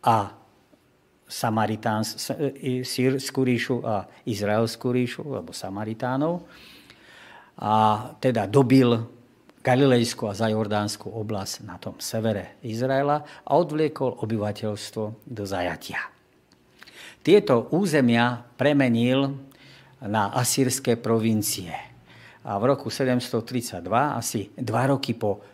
a 0.02 0.34
Samaritáns, 1.30 2.18
sírsku 2.82 3.46
ríšu 3.46 3.86
a 3.86 4.02
izraelskú 4.26 4.90
ríšu, 4.90 5.22
alebo 5.30 5.54
Samaritánov. 5.54 6.42
A 7.54 8.10
teda 8.18 8.50
dobil 8.50 8.98
Galilejskú 9.62 10.26
a 10.26 10.34
Zajordánsku 10.34 11.06
oblasť 11.06 11.54
na 11.62 11.78
tom 11.78 11.94
severe 12.02 12.58
Izraela 12.66 13.22
a 13.46 13.50
odvliekol 13.54 14.18
obyvateľstvo 14.26 15.04
do 15.22 15.44
zajatia. 15.46 16.02
Tieto 17.22 17.68
územia 17.70 18.42
premenil 18.58 19.36
na 20.06 20.32
asýrske 20.32 20.96
provincie. 20.96 21.72
A 22.40 22.56
v 22.56 22.72
roku 22.72 22.88
732, 22.88 23.84
asi 24.16 24.48
dva 24.56 24.88
roky 24.88 25.12
po 25.12 25.44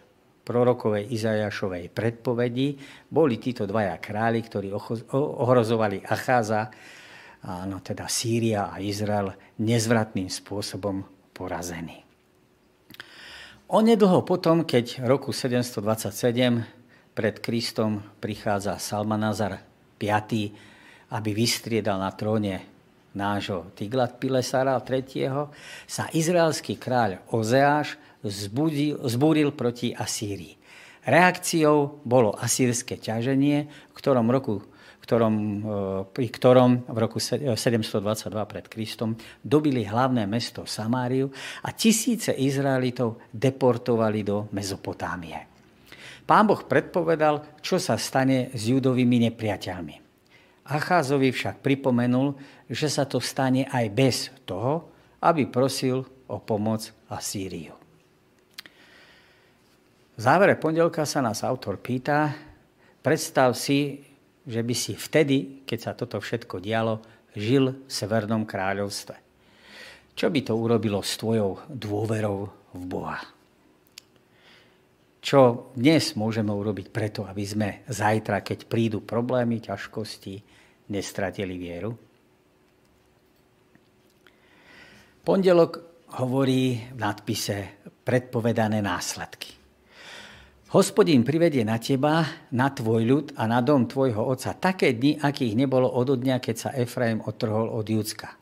prorokovej 0.46 1.10
Izajašovej 1.10 1.90
predpovedi, 1.90 2.78
boli 3.10 3.42
títo 3.42 3.66
dvaja 3.66 3.98
králi, 3.98 4.38
ktorí 4.38 4.70
ohrozovali 5.18 6.06
Acháza, 6.06 6.70
no 7.66 7.82
teda 7.82 8.06
Sýria 8.06 8.70
a 8.70 8.78
Izrael, 8.78 9.34
nezvratným 9.58 10.30
spôsobom 10.30 11.02
porazení. 11.34 12.06
Onedlho 13.66 14.22
potom, 14.22 14.62
keď 14.62 15.02
v 15.02 15.06
roku 15.10 15.34
727 15.34 16.62
pred 17.18 17.42
Kristom 17.42 17.98
prichádza 18.22 18.78
Salmanazar 18.78 19.58
V, 19.98 20.06
aby 21.10 21.30
vystriedal 21.34 21.98
na 21.98 22.14
tróne 22.14 22.75
nášho 23.16 23.72
Tiglat 23.72 24.20
Pilesara 24.20 24.76
III. 24.76 25.48
sa 25.88 26.06
izraelský 26.12 26.76
kráľ 26.76 27.24
Ozeáš 27.32 27.96
zbudil, 28.20 29.00
zbúril 29.08 29.50
proti 29.56 29.96
Asýrii. 29.96 30.60
Reakciou 31.06 32.02
bolo 32.04 32.34
asýrske 32.36 32.98
ťaženie, 32.98 33.58
v 33.66 33.94
ktorom 33.94 34.28
roku 34.28 34.60
ktorom, 35.06 35.34
e, 35.38 35.58
pri 36.10 36.26
ktorom 36.34 36.70
v 36.90 36.98
roku 36.98 37.22
722 37.22 38.42
pred 38.42 38.66
Kristom 38.66 39.14
dobili 39.38 39.86
hlavné 39.86 40.26
mesto 40.26 40.66
Samáriu 40.66 41.30
a 41.62 41.70
tisíce 41.70 42.34
Izraelitov 42.34 43.22
deportovali 43.30 44.26
do 44.26 44.50
Mezopotámie. 44.50 45.46
Pán 46.26 46.50
Boh 46.50 46.58
predpovedal, 46.58 47.62
čo 47.62 47.78
sa 47.78 47.94
stane 47.94 48.50
s 48.50 48.66
judovými 48.66 49.30
nepriateľmi. 49.30 50.02
Acházovi 50.66 51.30
však 51.30 51.62
pripomenul, 51.62 52.34
že 52.66 52.90
sa 52.90 53.06
to 53.06 53.22
stane 53.22 53.66
aj 53.70 53.86
bez 53.94 54.16
toho, 54.42 54.90
aby 55.22 55.46
prosil 55.46 56.02
o 56.26 56.36
pomoc 56.42 56.90
Asýriu. 57.06 57.74
V 60.16 60.20
závere 60.20 60.56
pondelka 60.56 61.04
sa 61.04 61.20
nás 61.20 61.44
autor 61.44 61.76
pýta, 61.76 62.32
predstav 63.04 63.52
si, 63.52 64.00
že 64.48 64.64
by 64.64 64.74
si 64.74 64.96
vtedy, 64.96 65.66
keď 65.68 65.78
sa 65.78 65.92
toto 65.92 66.18
všetko 66.18 66.56
dialo, 66.58 67.04
žil 67.36 67.84
v 67.84 67.90
Severnom 67.90 68.48
kráľovstve. 68.48 69.16
Čo 70.16 70.32
by 70.32 70.40
to 70.40 70.56
urobilo 70.56 71.04
s 71.04 71.20
tvojou 71.20 71.60
dôverou 71.68 72.48
v 72.72 72.82
Boha? 72.88 73.20
Čo 75.20 75.74
dnes 75.76 76.16
môžeme 76.16 76.54
urobiť 76.54 76.88
preto, 76.88 77.28
aby 77.28 77.44
sme 77.44 77.68
zajtra, 77.84 78.40
keď 78.40 78.70
prídu 78.70 79.04
problémy, 79.04 79.60
ťažkosti, 79.60 80.40
nestratili 80.88 81.60
vieru? 81.60 82.05
Pondelok 85.26 85.82
hovorí 86.22 86.78
v 86.94 87.02
nadpise 87.02 87.82
predpovedané 88.06 88.78
následky. 88.78 89.58
Hospodín 90.70 91.26
privedie 91.26 91.66
na 91.66 91.82
teba, 91.82 92.46
na 92.54 92.70
tvoj 92.70 93.02
ľud 93.02 93.26
a 93.34 93.50
na 93.50 93.58
dom 93.58 93.90
tvojho 93.90 94.22
otca 94.22 94.54
také 94.54 94.94
dni, 94.94 95.18
akých 95.18 95.58
nebolo 95.58 95.90
od 95.90 96.14
dňa, 96.14 96.38
keď 96.38 96.54
sa 96.54 96.70
Efraim 96.78 97.18
otrhol 97.26 97.74
od 97.74 97.82
Judska, 97.82 98.38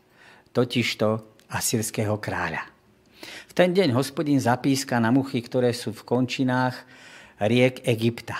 totižto 0.53 1.41
asýrského 1.57 2.21
kráľa. 2.21 2.69
V 3.49 3.53
ten 3.57 3.73
deň 3.73 3.97
hospodín 3.97 4.37
zapíska 4.37 5.01
na 5.01 5.09
muchy, 5.09 5.41
ktoré 5.41 5.73
sú 5.73 5.97
v 5.97 6.05
končinách 6.05 6.85
riek 7.41 7.81
Egypta 7.89 8.37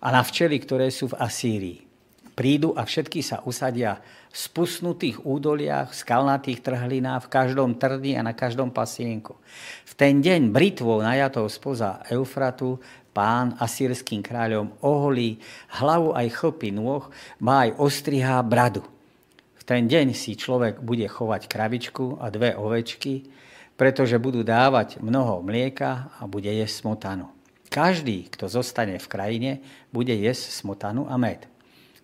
a 0.00 0.08
na 0.08 0.24
včely, 0.24 0.56
ktoré 0.64 0.88
sú 0.88 1.12
v 1.12 1.20
Asýrii. 1.20 1.91
Prídu 2.32 2.72
a 2.72 2.88
všetky 2.88 3.20
sa 3.20 3.44
usadia 3.44 4.00
v 4.32 4.36
spusnutých 4.36 5.20
údoliach, 5.28 5.92
v 5.92 6.00
skalnatých 6.00 6.64
trhlinách, 6.64 7.28
v 7.28 7.32
každom 7.32 7.76
trni 7.76 8.16
a 8.16 8.24
na 8.24 8.32
každom 8.32 8.72
pasienku. 8.72 9.36
V 9.84 9.92
ten 9.92 10.24
deň 10.24 10.48
britvou 10.48 11.04
najatou 11.04 11.44
spoza 11.52 12.00
Eufratu 12.08 12.80
pán 13.12 13.52
asýrským 13.60 14.24
kráľom 14.24 14.72
oholí 14.80 15.36
hlavu 15.76 16.16
aj 16.16 16.32
chlpy 16.32 16.72
nôh, 16.72 17.04
má 17.36 17.68
aj 17.68 17.76
ostrihá 17.76 18.40
bradu. 18.40 18.80
V 19.60 19.62
ten 19.68 19.84
deň 19.84 20.16
si 20.16 20.32
človek 20.32 20.80
bude 20.80 21.04
chovať 21.04 21.52
kravičku 21.52 22.16
a 22.16 22.32
dve 22.32 22.56
ovečky, 22.56 23.28
pretože 23.76 24.16
budú 24.16 24.40
dávať 24.40 25.04
mnoho 25.04 25.44
mlieka 25.44 26.16
a 26.16 26.24
bude 26.24 26.48
jesť 26.48 26.88
smotanu. 26.88 27.28
Každý, 27.68 28.32
kto 28.32 28.48
zostane 28.48 28.96
v 28.96 29.06
krajine, 29.08 29.50
bude 29.92 30.12
jesť 30.12 30.64
smotanu 30.64 31.04
a 31.08 31.20
med. 31.20 31.51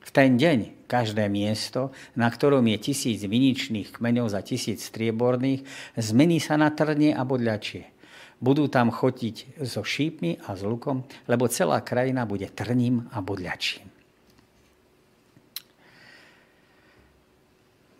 V 0.08 0.10
ten 0.16 0.40
deň 0.40 0.88
každé 0.88 1.28
miesto, 1.28 1.92
na 2.16 2.32
ktorom 2.32 2.64
je 2.64 2.80
tisíc 2.80 3.20
viničných 3.20 3.92
kmeňov 3.92 4.32
za 4.32 4.40
tisíc 4.40 4.88
strieborných, 4.88 5.68
zmení 6.00 6.40
sa 6.40 6.56
na 6.56 6.72
trnie 6.72 7.12
a 7.12 7.28
bodľačie. 7.28 7.92
Budú 8.40 8.72
tam 8.72 8.88
chotiť 8.88 9.60
so 9.68 9.84
šípmi 9.84 10.40
a 10.48 10.56
s 10.56 10.64
lukom, 10.64 11.04
lebo 11.28 11.44
celá 11.52 11.84
krajina 11.84 12.24
bude 12.24 12.48
trním 12.48 13.04
a 13.12 13.20
bodľačím. 13.20 13.84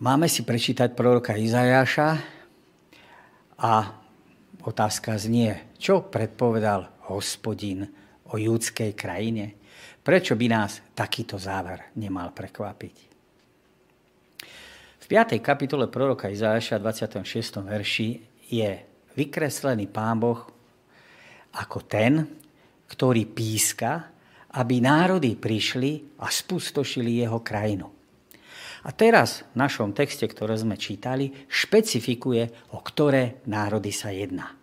Máme 0.00 0.31
si 0.33 0.49
prečítať 0.49 0.97
proroka 0.97 1.37
Izajáša 1.37 2.09
a 3.61 3.73
otázka 4.65 5.19
znie, 5.21 5.77
čo 5.77 6.09
predpovedal 6.09 6.88
hospodin 7.12 7.85
o 8.33 8.41
judskej 8.41 8.97
krajine? 8.97 9.59
Prečo 10.09 10.41
by 10.41 10.47
nás 10.49 10.81
takýto 10.97 11.37
záver 11.37 11.93
nemal 12.00 12.33
prekvapiť? 12.33 12.97
V 14.97 15.05
5. 15.05 15.37
kapitole 15.45 15.85
proroka 15.93 16.33
Izajáša 16.33 16.81
26. 16.81 17.61
verši 17.61 18.09
je 18.49 18.71
vykreslený 19.13 19.85
Pán 19.93 20.17
Boh 20.17 20.49
ako 21.61 21.85
ten, 21.85 22.25
ktorý 22.89 23.28
píska, 23.28 24.09
aby 24.56 24.80
národy 24.80 25.37
prišli 25.37 26.17
a 26.25 26.32
spustošili 26.32 27.21
jeho 27.21 27.45
krajinu. 27.45 27.93
A 28.89 28.97
teraz 28.97 29.45
v 29.52 29.61
našom 29.61 29.93
texte, 29.93 30.25
ktoré 30.25 30.56
sme 30.56 30.80
čítali, 30.80 31.37
špecifikuje, 31.52 32.73
o 32.73 32.80
ktoré 32.80 33.45
národy 33.45 33.93
sa 33.93 34.09
jedná. 34.09 34.56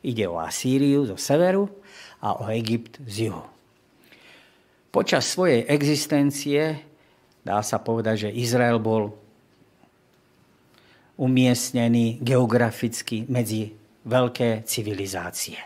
Ide 0.00 0.24
o 0.24 0.40
Asýriu 0.40 1.04
zo 1.04 1.20
severu 1.20 1.68
a 2.24 2.40
o 2.40 2.48
Egypt 2.48 2.96
z 3.04 3.28
juhu. 3.28 3.55
Počas 4.96 5.28
svojej 5.28 5.68
existencie 5.68 6.80
dá 7.44 7.60
sa 7.60 7.76
povedať, 7.84 8.16
že 8.16 8.30
Izrael 8.32 8.80
bol 8.80 9.12
umiestnený 11.20 12.24
geograficky 12.24 13.28
medzi 13.28 13.76
veľké 14.08 14.64
civilizácie 14.64 15.60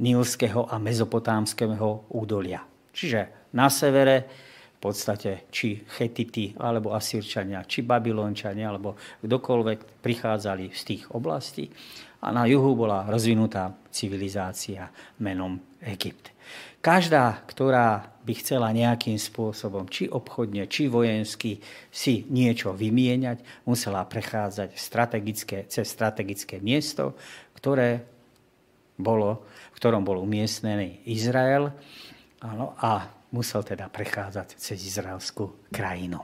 Nilského 0.00 0.64
a 0.64 0.80
mezopotámskeho 0.80 2.08
údolia. 2.16 2.64
Čiže 2.88 3.52
na 3.52 3.68
severe 3.68 4.32
v 4.72 4.78
podstate 4.80 5.44
či 5.52 5.84
Chetity, 5.84 6.56
alebo 6.56 6.96
Asírčania, 6.96 7.68
či 7.68 7.84
Babylončania, 7.84 8.72
alebo 8.72 8.96
kdokoľvek 9.20 10.00
prichádzali 10.00 10.72
z 10.72 10.82
tých 10.88 11.02
oblastí. 11.12 11.68
A 12.24 12.32
na 12.32 12.48
juhu 12.48 12.72
bola 12.72 13.04
rozvinutá 13.12 13.76
civilizácia 13.92 14.88
menom 15.20 15.60
Egypt. 15.84 16.33
Každá, 16.84 17.40
ktorá 17.48 18.12
by 18.28 18.32
chcela 18.44 18.68
nejakým 18.68 19.16
spôsobom, 19.16 19.88
či 19.88 20.04
obchodne, 20.04 20.68
či 20.68 20.92
vojensky, 20.92 21.64
si 21.88 22.28
niečo 22.28 22.76
vymieňať, 22.76 23.64
musela 23.64 24.04
prechádzať 24.04 24.76
strategické, 24.76 25.64
cez 25.64 25.88
strategické 25.88 26.60
miesto, 26.60 27.16
ktoré 27.56 28.04
bolo, 29.00 29.48
v 29.72 29.76
ktorom 29.80 30.04
bol 30.04 30.20
umiestnený 30.20 31.08
Izrael 31.08 31.72
áno, 32.44 32.76
a 32.76 33.08
musel 33.32 33.64
teda 33.64 33.88
prechádzať 33.88 34.60
cez 34.60 34.78
izraelskú 34.84 35.72
krajinu. 35.72 36.20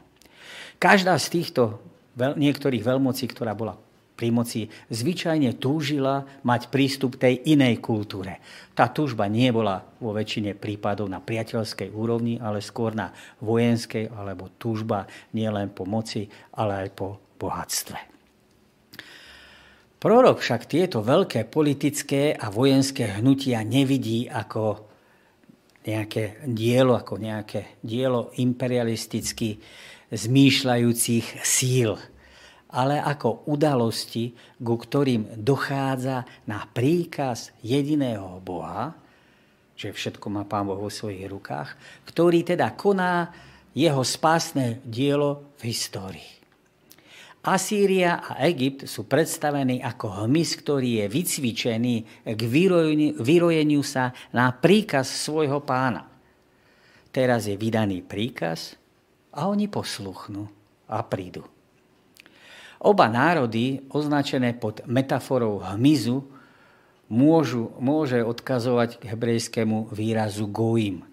Každá 0.77 1.16
z 1.16 1.40
týchto 1.40 1.81
niektorých 2.20 2.85
veľmocí, 2.85 3.25
ktorá 3.33 3.57
bola 3.57 3.81
pri 4.21 4.29
moci, 4.29 4.69
zvyčajne 4.93 5.57
túžila 5.57 6.29
mať 6.45 6.69
prístup 6.69 7.17
tej 7.17 7.41
inej 7.49 7.81
kultúre. 7.81 8.45
Tá 8.77 8.93
túžba 8.93 9.25
nie 9.33 9.49
bola 9.49 9.81
vo 9.97 10.13
väčšine 10.13 10.53
prípadov 10.61 11.09
na 11.09 11.25
priateľskej 11.25 11.89
úrovni, 11.89 12.37
ale 12.37 12.61
skôr 12.61 12.93
na 12.93 13.17
vojenskej, 13.41 14.13
alebo 14.13 14.53
túžba 14.61 15.09
nielen 15.33 15.73
po 15.73 15.89
moci, 15.89 16.29
ale 16.53 16.85
aj 16.85 16.89
po 16.93 17.17
bohatstve. 17.41 17.97
Prorok 19.97 20.45
však 20.45 20.69
tieto 20.69 21.01
veľké 21.01 21.49
politické 21.49 22.37
a 22.37 22.53
vojenské 22.53 23.17
hnutia 23.17 23.65
nevidí 23.65 24.29
ako 24.29 24.85
nejaké 25.89 26.45
dielo, 26.45 26.93
ako 26.97 27.17
nejaké 27.17 27.81
dielo 27.81 28.33
imperialisticky 28.37 29.61
zmýšľajúcich 30.13 31.41
síl, 31.41 31.97
ale 32.71 33.03
ako 33.03 33.51
udalosti, 33.51 34.31
ku 34.63 34.79
ktorým 34.79 35.43
dochádza 35.43 36.23
na 36.47 36.63
príkaz 36.71 37.51
jediného 37.67 38.39
Boha, 38.39 38.95
že 39.75 39.91
všetko 39.91 40.27
má 40.31 40.47
Pán 40.47 40.71
Boh 40.71 40.79
vo 40.79 40.93
svojich 40.93 41.27
rukách, 41.27 41.75
ktorý 42.07 42.47
teda 42.47 42.77
koná 42.79 43.33
jeho 43.75 44.03
spásne 44.07 44.79
dielo 44.87 45.57
v 45.59 45.73
histórii. 45.73 46.31
Asýria 47.41 48.21
a 48.21 48.45
Egypt 48.45 48.85
sú 48.85 49.09
predstavení 49.09 49.81
ako 49.81 50.29
hmyz, 50.29 50.61
ktorý 50.61 51.01
je 51.01 51.07
vycvičený 51.09 51.95
k 52.37 52.41
vyrojeniu, 53.17 53.81
sa 53.81 54.13
na 54.37 54.53
príkaz 54.53 55.09
svojho 55.09 55.65
pána. 55.65 56.05
Teraz 57.09 57.49
je 57.49 57.57
vydaný 57.57 58.05
príkaz 58.05 58.77
a 59.33 59.49
oni 59.49 59.73
posluchnú 59.73 60.45
a 60.93 61.01
prídu. 61.01 61.60
Oba 62.81 63.12
národy, 63.12 63.85
označené 63.93 64.57
pod 64.57 64.81
metaforou 64.88 65.61
hmyzu, 65.61 66.25
môžu, 67.12 67.77
môže 67.77 68.25
odkazovať 68.25 69.05
k 69.05 69.12
hebrejskému 69.12 69.93
výrazu 69.93 70.49
goim, 70.49 71.05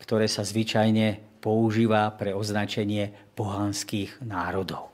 ktoré 0.00 0.24
sa 0.32 0.48
zvyčajne 0.48 1.20
používa 1.44 2.08
pre 2.16 2.32
označenie 2.32 3.12
pohanských 3.36 4.24
národov. 4.24 4.88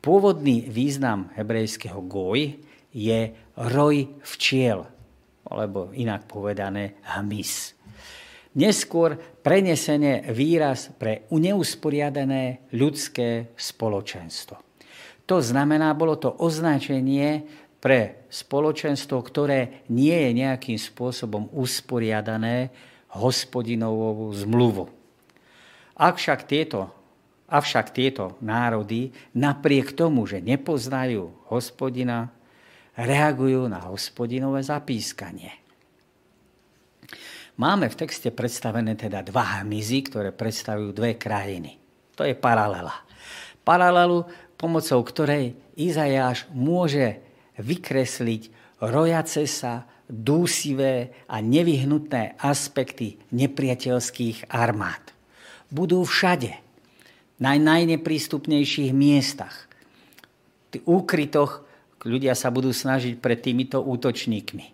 Pôvodný 0.00 0.64
význam 0.64 1.28
hebrejského 1.36 2.00
goj 2.04 2.56
je 2.92 3.20
roj 3.56 3.96
včiel, 4.24 4.88
alebo 5.44 5.92
inak 5.92 6.24
povedané 6.24 7.04
hmyz. 7.04 7.76
Neskôr 8.56 9.18
prenesenie 9.44 10.24
výraz 10.32 10.88
pre 10.96 11.28
neusporiadané 11.28 12.70
ľudské 12.72 13.52
spoločenstvo. 13.58 14.73
To 15.24 15.40
znamená, 15.40 15.96
bolo 15.96 16.20
to 16.20 16.32
označenie 16.36 17.48
pre 17.80 18.28
spoločenstvo, 18.28 19.20
ktoré 19.24 19.84
nie 19.92 20.12
je 20.12 20.30
nejakým 20.36 20.76
spôsobom 20.80 21.52
usporiadané, 21.52 22.72
hospodinovú 23.14 24.32
zmluvu. 24.34 24.84
Avšak 25.94 26.48
tieto, 26.48 26.90
avšak 27.46 27.94
tieto 27.94 28.34
národy 28.42 29.14
napriek 29.38 29.94
tomu, 29.94 30.26
že 30.26 30.42
nepoznajú 30.42 31.30
hospodina, 31.46 32.34
reagujú 32.98 33.70
na 33.70 33.84
hospodinové 33.86 34.66
zapískanie. 34.66 35.54
Máme 37.54 37.86
v 37.86 37.98
texte 38.00 38.34
predstavené 38.34 38.98
teda 38.98 39.22
dva 39.22 39.62
hmyzy, 39.62 40.10
ktoré 40.10 40.34
predstavujú 40.34 40.90
dve 40.90 41.14
krajiny. 41.14 41.78
To 42.18 42.26
je 42.26 42.34
paralela. 42.34 43.06
Paralelu, 43.62 44.26
pomocou 44.64 45.04
ktorej 45.04 45.52
Izajáš 45.76 46.48
môže 46.56 47.20
vykresliť 47.60 48.48
rojace 48.80 49.44
sa 49.44 49.84
dúsivé 50.08 51.12
a 51.28 51.44
nevyhnutné 51.44 52.40
aspekty 52.40 53.20
nepriateľských 53.28 54.48
armád. 54.48 55.12
Budú 55.68 56.00
všade, 56.08 56.56
na 57.36 57.60
najneprístupnejších 57.60 58.96
miestach, 58.96 59.68
v 60.72 60.80
úkrytoch 60.88 61.60
ľudia 62.00 62.32
sa 62.32 62.48
budú 62.48 62.72
snažiť 62.72 63.20
pred 63.20 63.44
týmito 63.44 63.84
útočníkmi. 63.84 64.72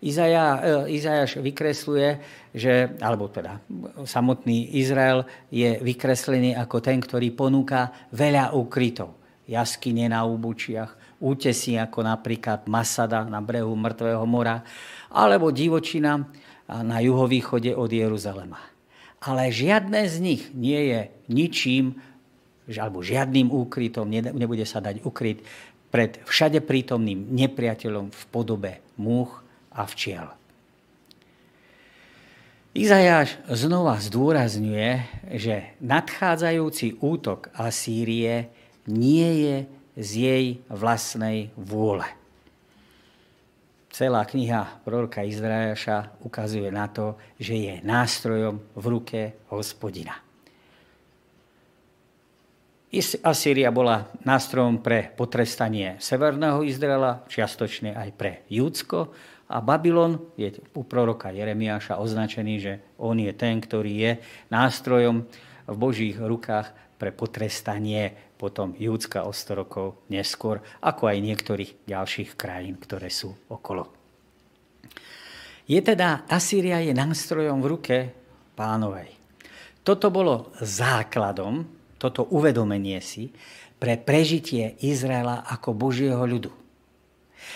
Izaja, 0.00 0.44
e, 0.88 0.96
Izajaš 0.96 1.40
vykresluje, 1.40 2.08
že, 2.56 2.92
alebo 3.04 3.28
teda 3.28 3.60
samotný 4.04 4.80
Izrael 4.80 5.28
je 5.52 5.76
vykreslený 5.80 6.56
ako 6.56 6.80
ten, 6.80 7.00
ktorý 7.00 7.36
ponúka 7.36 7.92
veľa 8.16 8.56
úkrytov. 8.56 9.19
Jaskyne 9.50 10.06
na 10.06 10.22
úbučiach, 10.22 11.18
útesy 11.18 11.74
ako 11.74 12.06
napríklad 12.06 12.70
Masada 12.70 13.26
na 13.26 13.42
brehu 13.42 13.74
Mŕtvého 13.74 14.22
mora, 14.22 14.62
alebo 15.10 15.50
divočina 15.50 16.22
na 16.70 17.02
juhovýchode 17.02 17.74
od 17.74 17.90
Jeruzalema. 17.90 18.62
Ale 19.18 19.50
žiadne 19.50 20.06
z 20.06 20.16
nich 20.22 20.42
nie 20.54 20.94
je 20.94 21.00
ničím, 21.26 21.98
alebo 22.70 23.02
žiadnym 23.02 23.50
úkrytom, 23.50 24.06
nebude 24.06 24.62
sa 24.62 24.78
dať 24.78 25.02
ukryť 25.02 25.42
pred 25.90 26.22
všade 26.22 26.62
prítomným 26.62 27.34
nepriateľom 27.34 28.14
v 28.14 28.22
podobe 28.30 28.78
múch 28.94 29.42
a 29.74 29.82
včiel. 29.90 30.30
Izajáš 32.70 33.34
znova 33.50 33.98
zdôrazňuje, 33.98 34.90
že 35.34 35.74
nadchádzajúci 35.82 37.02
útok 37.02 37.50
Asýrie 37.58 38.54
nie 38.88 39.28
je 39.44 39.56
z 40.00 40.10
jej 40.16 40.44
vlastnej 40.70 41.52
vôle. 41.58 42.06
Celá 43.90 44.22
kniha 44.22 44.80
proroka 44.86 45.26
Izrajaša 45.26 46.22
ukazuje 46.22 46.70
na 46.70 46.86
to, 46.86 47.18
že 47.42 47.58
je 47.58 47.74
nástrojom 47.82 48.62
v 48.78 48.84
ruke 48.86 49.20
hospodina. 49.50 50.14
Asýria 53.22 53.70
bola 53.70 54.10
nástrojom 54.26 54.82
pre 54.82 55.14
potrestanie 55.14 55.94
severného 56.02 56.66
Izraela, 56.66 57.22
čiastočne 57.30 57.94
aj 57.94 58.10
pre 58.18 58.42
Júdsko. 58.50 59.14
A 59.50 59.58
Babylon 59.58 60.18
je 60.38 60.54
u 60.78 60.82
proroka 60.86 61.34
Jeremiáša 61.34 61.98
označený, 61.98 62.54
že 62.62 62.72
on 62.98 63.18
je 63.18 63.30
ten, 63.34 63.58
ktorý 63.58 63.94
je 63.94 64.12
nástrojom 64.50 65.26
v 65.70 65.76
Božích 65.78 66.18
rukách 66.18 66.74
pre 66.98 67.14
potrestanie 67.14 68.12
potom 68.36 68.74
Júdska 68.76 69.24
o 69.24 69.32
100 69.32 69.60
rokov 69.62 69.86
neskôr, 70.10 70.60
ako 70.82 71.08
aj 71.08 71.24
niektorých 71.24 71.72
ďalších 71.86 72.34
krajín, 72.34 72.76
ktoré 72.76 73.08
sú 73.08 73.32
okolo. 73.48 73.88
Je 75.70 75.78
teda, 75.78 76.26
Asýria 76.26 76.82
je 76.82 76.90
nástrojom 76.90 77.62
v 77.62 77.70
ruke 77.70 77.96
pánovej. 78.58 79.14
Toto 79.86 80.10
bolo 80.10 80.50
základom, 80.58 81.62
toto 81.96 82.26
uvedomenie 82.34 82.98
si, 82.98 83.30
pre 83.80 83.96
prežitie 83.96 84.76
Izraela 84.84 85.46
ako 85.48 85.72
Božieho 85.72 86.20
ľudu. 86.20 86.52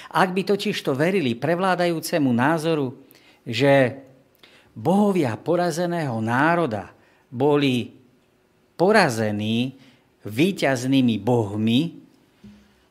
Ak 0.09 0.33
by 0.33 0.47
totiž 0.47 0.79
to 0.81 0.97
verili 0.97 1.37
prevládajúcemu 1.37 2.31
názoru, 2.33 2.97
že 3.45 4.01
bohovia 4.73 5.37
porazeného 5.37 6.17
národa 6.25 6.97
boli 7.29 8.04
porazení 8.85 9.73
výťaznými 10.29 11.17
bohmi, 11.25 11.81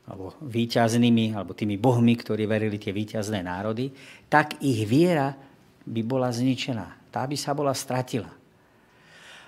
alebo 0.09 0.33
výťaznými, 0.41 1.37
alebo 1.37 1.53
tými 1.53 1.77
bohmi, 1.77 2.17
ktorí 2.17 2.49
verili 2.49 2.81
tie 2.81 2.89
výťazné 2.89 3.45
národy, 3.45 3.93
tak 4.25 4.57
ich 4.65 4.89
viera 4.89 5.37
by 5.85 6.01
bola 6.01 6.33
zničená. 6.33 7.13
Tá 7.13 7.29
by 7.29 7.37
sa 7.37 7.53
bola 7.53 7.77
stratila. 7.77 8.33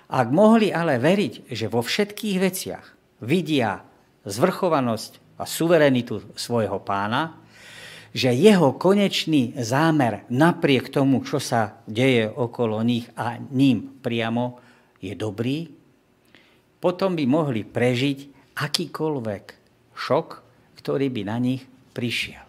Ak 0.06 0.30
mohli 0.30 0.70
ale 0.70 1.02
veriť, 1.02 1.50
že 1.50 1.66
vo 1.66 1.82
všetkých 1.82 2.38
veciach 2.38 2.84
vidia 3.26 3.82
zvrchovanosť 4.22 5.42
a 5.42 5.44
suverenitu 5.50 6.30
svojho 6.38 6.78
pána, 6.78 7.42
že 8.14 8.30
jeho 8.30 8.78
konečný 8.78 9.58
zámer 9.58 10.22
napriek 10.30 10.94
tomu, 10.94 11.26
čo 11.26 11.42
sa 11.42 11.82
deje 11.90 12.30
okolo 12.30 12.80
nich 12.86 13.10
a 13.18 13.34
ním 13.50 13.98
priamo, 13.98 14.62
je 15.02 15.12
dobrý, 15.12 15.68
potom 16.80 17.16
by 17.16 17.24
mohli 17.24 17.62
prežiť 17.64 18.18
akýkoľvek 18.56 19.44
šok, 19.96 20.28
ktorý 20.80 21.06
by 21.12 21.22
na 21.24 21.36
nich 21.40 21.62
prišiel. 21.96 22.44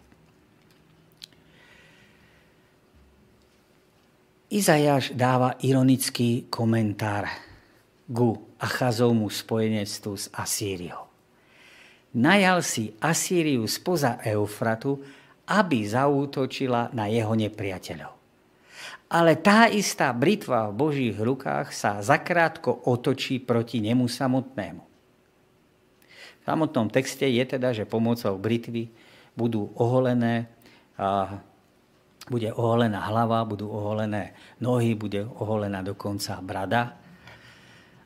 Izajáš 4.48 5.12
dáva 5.12 5.60
ironický 5.60 6.48
komentár 6.48 7.28
ku 8.08 8.56
Achazovmu 8.56 9.28
spojenectvu 9.28 10.14
s 10.16 10.32
Asýriou. 10.32 11.04
Najal 12.16 12.64
si 12.64 12.96
Asýriu 13.04 13.68
spoza 13.68 14.24
Eufratu, 14.24 15.04
aby 15.52 15.84
zaútočila 15.84 16.90
na 16.96 17.12
jeho 17.12 17.36
nepriateľov. 17.36 18.17
Ale 19.08 19.40
tá 19.40 19.72
istá 19.72 20.12
britva 20.12 20.68
v 20.68 20.78
Božích 20.78 21.16
rukách 21.16 21.72
sa 21.72 22.04
zakrátko 22.04 22.76
otočí 22.92 23.40
proti 23.40 23.80
nemu 23.80 24.04
samotnému. 24.04 24.84
V 26.38 26.44
samotnom 26.44 26.92
texte 26.92 27.24
je 27.24 27.44
teda, 27.44 27.72
že 27.72 27.88
pomocou 27.88 28.36
britvy 28.36 28.92
budú 29.36 29.72
oholené, 29.80 30.52
a 31.00 31.40
bude 32.28 32.52
oholená 32.52 33.00
hlava, 33.08 33.48
budú 33.48 33.72
oholené 33.72 34.36
nohy, 34.60 34.92
bude 34.92 35.24
oholená 35.24 35.80
dokonca 35.80 36.44
brada. 36.44 37.00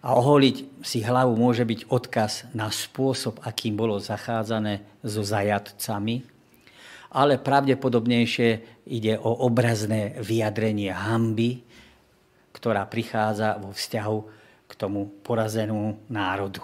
A 0.02 0.18
oholiť 0.18 0.86
si 0.86 1.02
hlavu 1.02 1.34
môže 1.38 1.66
byť 1.66 1.90
odkaz 1.90 2.50
na 2.54 2.70
spôsob, 2.70 3.42
akým 3.42 3.78
bolo 3.78 3.98
zachádzané 3.98 4.86
so 5.02 5.22
zajatcami, 5.26 6.26
ale 7.12 7.44
pravdepodobnejšie 7.44 8.50
ide 8.88 9.20
o 9.20 9.44
obrazné 9.44 10.16
vyjadrenie 10.24 10.96
hamby, 10.96 11.60
ktorá 12.56 12.88
prichádza 12.88 13.60
vo 13.60 13.76
vzťahu 13.76 14.18
k 14.68 14.74
tomu 14.80 15.12
porazenému 15.20 16.08
národu. 16.08 16.64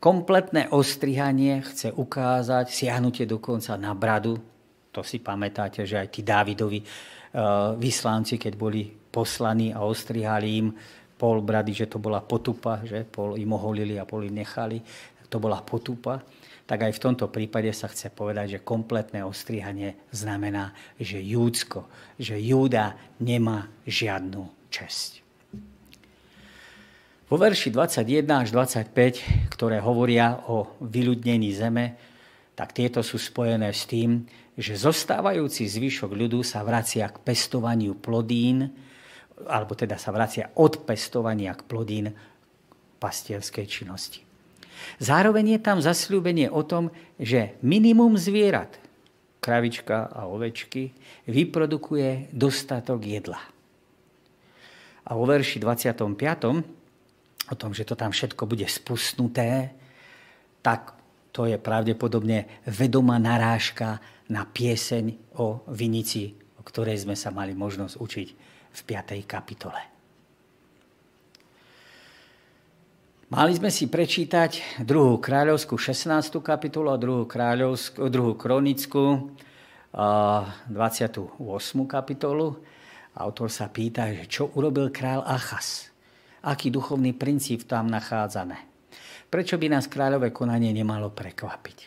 Kompletné 0.00 0.72
ostrihanie 0.72 1.60
chce 1.64 1.92
ukázať 1.92 2.72
siahnutie 2.72 3.24
dokonca 3.28 3.76
na 3.76 3.92
bradu. 3.92 4.40
To 4.92 5.04
si 5.04 5.20
pamätáte, 5.20 5.84
že 5.84 6.00
aj 6.00 6.08
tí 6.08 6.20
Dávidovi 6.24 6.80
e, 6.80 6.86
vyslanci, 7.76 8.40
keď 8.40 8.52
boli 8.56 8.88
poslaní 8.88 9.72
a 9.72 9.84
ostrihali 9.84 10.48
im 10.60 10.72
pol 11.16 11.40
brady, 11.40 11.72
že 11.84 11.88
to 11.88 12.00
bola 12.00 12.20
potupa, 12.24 12.84
že 12.84 13.04
pol 13.08 13.36
im 13.36 13.52
oholili 13.56 13.96
a 13.96 14.08
pol 14.08 14.28
im 14.28 14.36
nechali. 14.36 14.80
To 15.28 15.36
bola 15.36 15.60
potupa 15.60 16.20
tak 16.66 16.82
aj 16.82 16.98
v 16.98 17.02
tomto 17.02 17.30
prípade 17.30 17.70
sa 17.70 17.86
chce 17.86 18.10
povedať, 18.10 18.58
že 18.58 18.66
kompletné 18.66 19.22
ostrihanie 19.22 19.94
znamená, 20.10 20.74
že 20.98 21.22
Júdsko, 21.22 21.86
že 22.18 22.34
Júda 22.42 22.98
nemá 23.22 23.70
žiadnu 23.86 24.66
česť. 24.66 25.22
Vo 27.26 27.38
verši 27.38 27.74
21 27.74 28.46
až 28.46 28.48
25, 28.54 29.50
ktoré 29.50 29.82
hovoria 29.82 30.46
o 30.46 30.78
vyľudnení 30.82 31.50
zeme, 31.54 31.98
tak 32.58 32.74
tieto 32.74 33.02
sú 33.02 33.18
spojené 33.18 33.70
s 33.70 33.86
tým, 33.86 34.26
že 34.58 34.74
zostávajúci 34.74 35.70
zvyšok 35.70 36.10
ľudu 36.10 36.42
sa 36.42 36.66
vracia 36.66 37.06
k 37.10 37.18
pestovaniu 37.22 37.94
plodín, 37.98 38.70
alebo 39.46 39.74
teda 39.78 40.00
sa 40.00 40.10
vracia 40.10 40.50
od 40.58 40.82
pestovania 40.82 41.54
k 41.54 41.62
plodín 41.66 42.06
pastierskej 42.98 43.66
činnosti. 43.68 44.25
Zároveň 44.98 45.56
je 45.56 45.60
tam 45.60 45.78
zasľúbenie 45.82 46.48
o 46.52 46.62
tom, 46.62 46.92
že 47.20 47.56
minimum 47.62 48.14
zvierat, 48.16 48.78
kravička 49.40 50.10
a 50.10 50.26
ovečky, 50.26 50.92
vyprodukuje 51.26 52.32
dostatok 52.34 53.00
jedla. 53.04 53.40
A 55.06 55.10
vo 55.14 55.24
verši 55.26 55.62
25. 55.62 56.02
o 57.46 57.54
tom, 57.54 57.70
že 57.70 57.86
to 57.86 57.94
tam 57.94 58.10
všetko 58.10 58.42
bude 58.46 58.66
spustnuté, 58.66 59.70
tak 60.62 60.98
to 61.30 61.46
je 61.46 61.60
pravdepodobne 61.60 62.64
vedomá 62.66 63.22
narážka 63.22 64.02
na 64.26 64.42
pieseň 64.42 65.38
o 65.38 65.62
vinici, 65.70 66.34
o 66.58 66.62
ktorej 66.66 67.06
sme 67.06 67.14
sa 67.14 67.30
mali 67.30 67.54
možnosť 67.54 67.94
učiť 68.02 68.28
v 68.30 68.46
v 68.76 68.80
5. 68.84 69.24
kapitole. 69.24 69.95
Mali 73.26 73.58
sme 73.58 73.74
si 73.74 73.90
prečítať 73.90 74.78
druhú 74.86 75.18
kráľovskú 75.18 75.74
16. 75.74 76.38
kapitolu 76.46 76.94
a 76.94 76.96
druhú, 76.96 77.26
kráľovskú, 77.26 78.06
druhú 78.06 78.38
kronickú 78.38 79.34
28. 79.90 81.34
kapitolu. 81.90 82.54
Autor 83.18 83.50
sa 83.50 83.66
pýta, 83.66 84.06
že 84.14 84.30
čo 84.30 84.54
urobil 84.54 84.94
král 84.94 85.26
Achas. 85.26 85.90
Aký 86.46 86.70
duchovný 86.70 87.18
princíp 87.18 87.66
tam 87.66 87.90
nachádzame. 87.90 88.62
Prečo 89.26 89.58
by 89.58 89.74
nás 89.74 89.90
kráľové 89.90 90.30
konanie 90.30 90.70
nemalo 90.70 91.10
prekvapiť? 91.10 91.78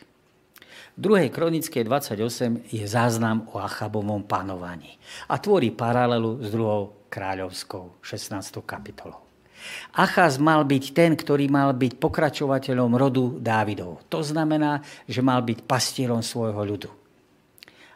V 0.92 1.00
2. 1.00 1.32
kronickej 1.32 1.88
28 1.88 2.68
je 2.68 2.84
záznam 2.84 3.48
o 3.56 3.64
Achabovom 3.64 4.28
panovaní 4.28 5.00
a 5.32 5.40
tvorí 5.40 5.72
paralelu 5.72 6.44
s 6.44 6.52
druhou 6.52 7.08
kráľovskou 7.08 8.04
16. 8.04 8.60
kapitolou. 8.68 9.29
Achaz 9.96 10.38
mal 10.38 10.64
byť 10.64 10.84
ten, 10.96 11.12
ktorý 11.16 11.50
mal 11.52 11.76
byť 11.76 11.98
pokračovateľom 11.98 12.92
rodu 12.96 13.38
Dávidov. 13.40 14.06
To 14.12 14.20
znamená, 14.24 14.84
že 15.06 15.24
mal 15.24 15.42
byť 15.42 15.66
pastierom 15.66 16.24
svojho 16.24 16.62
ľudu. 16.64 16.90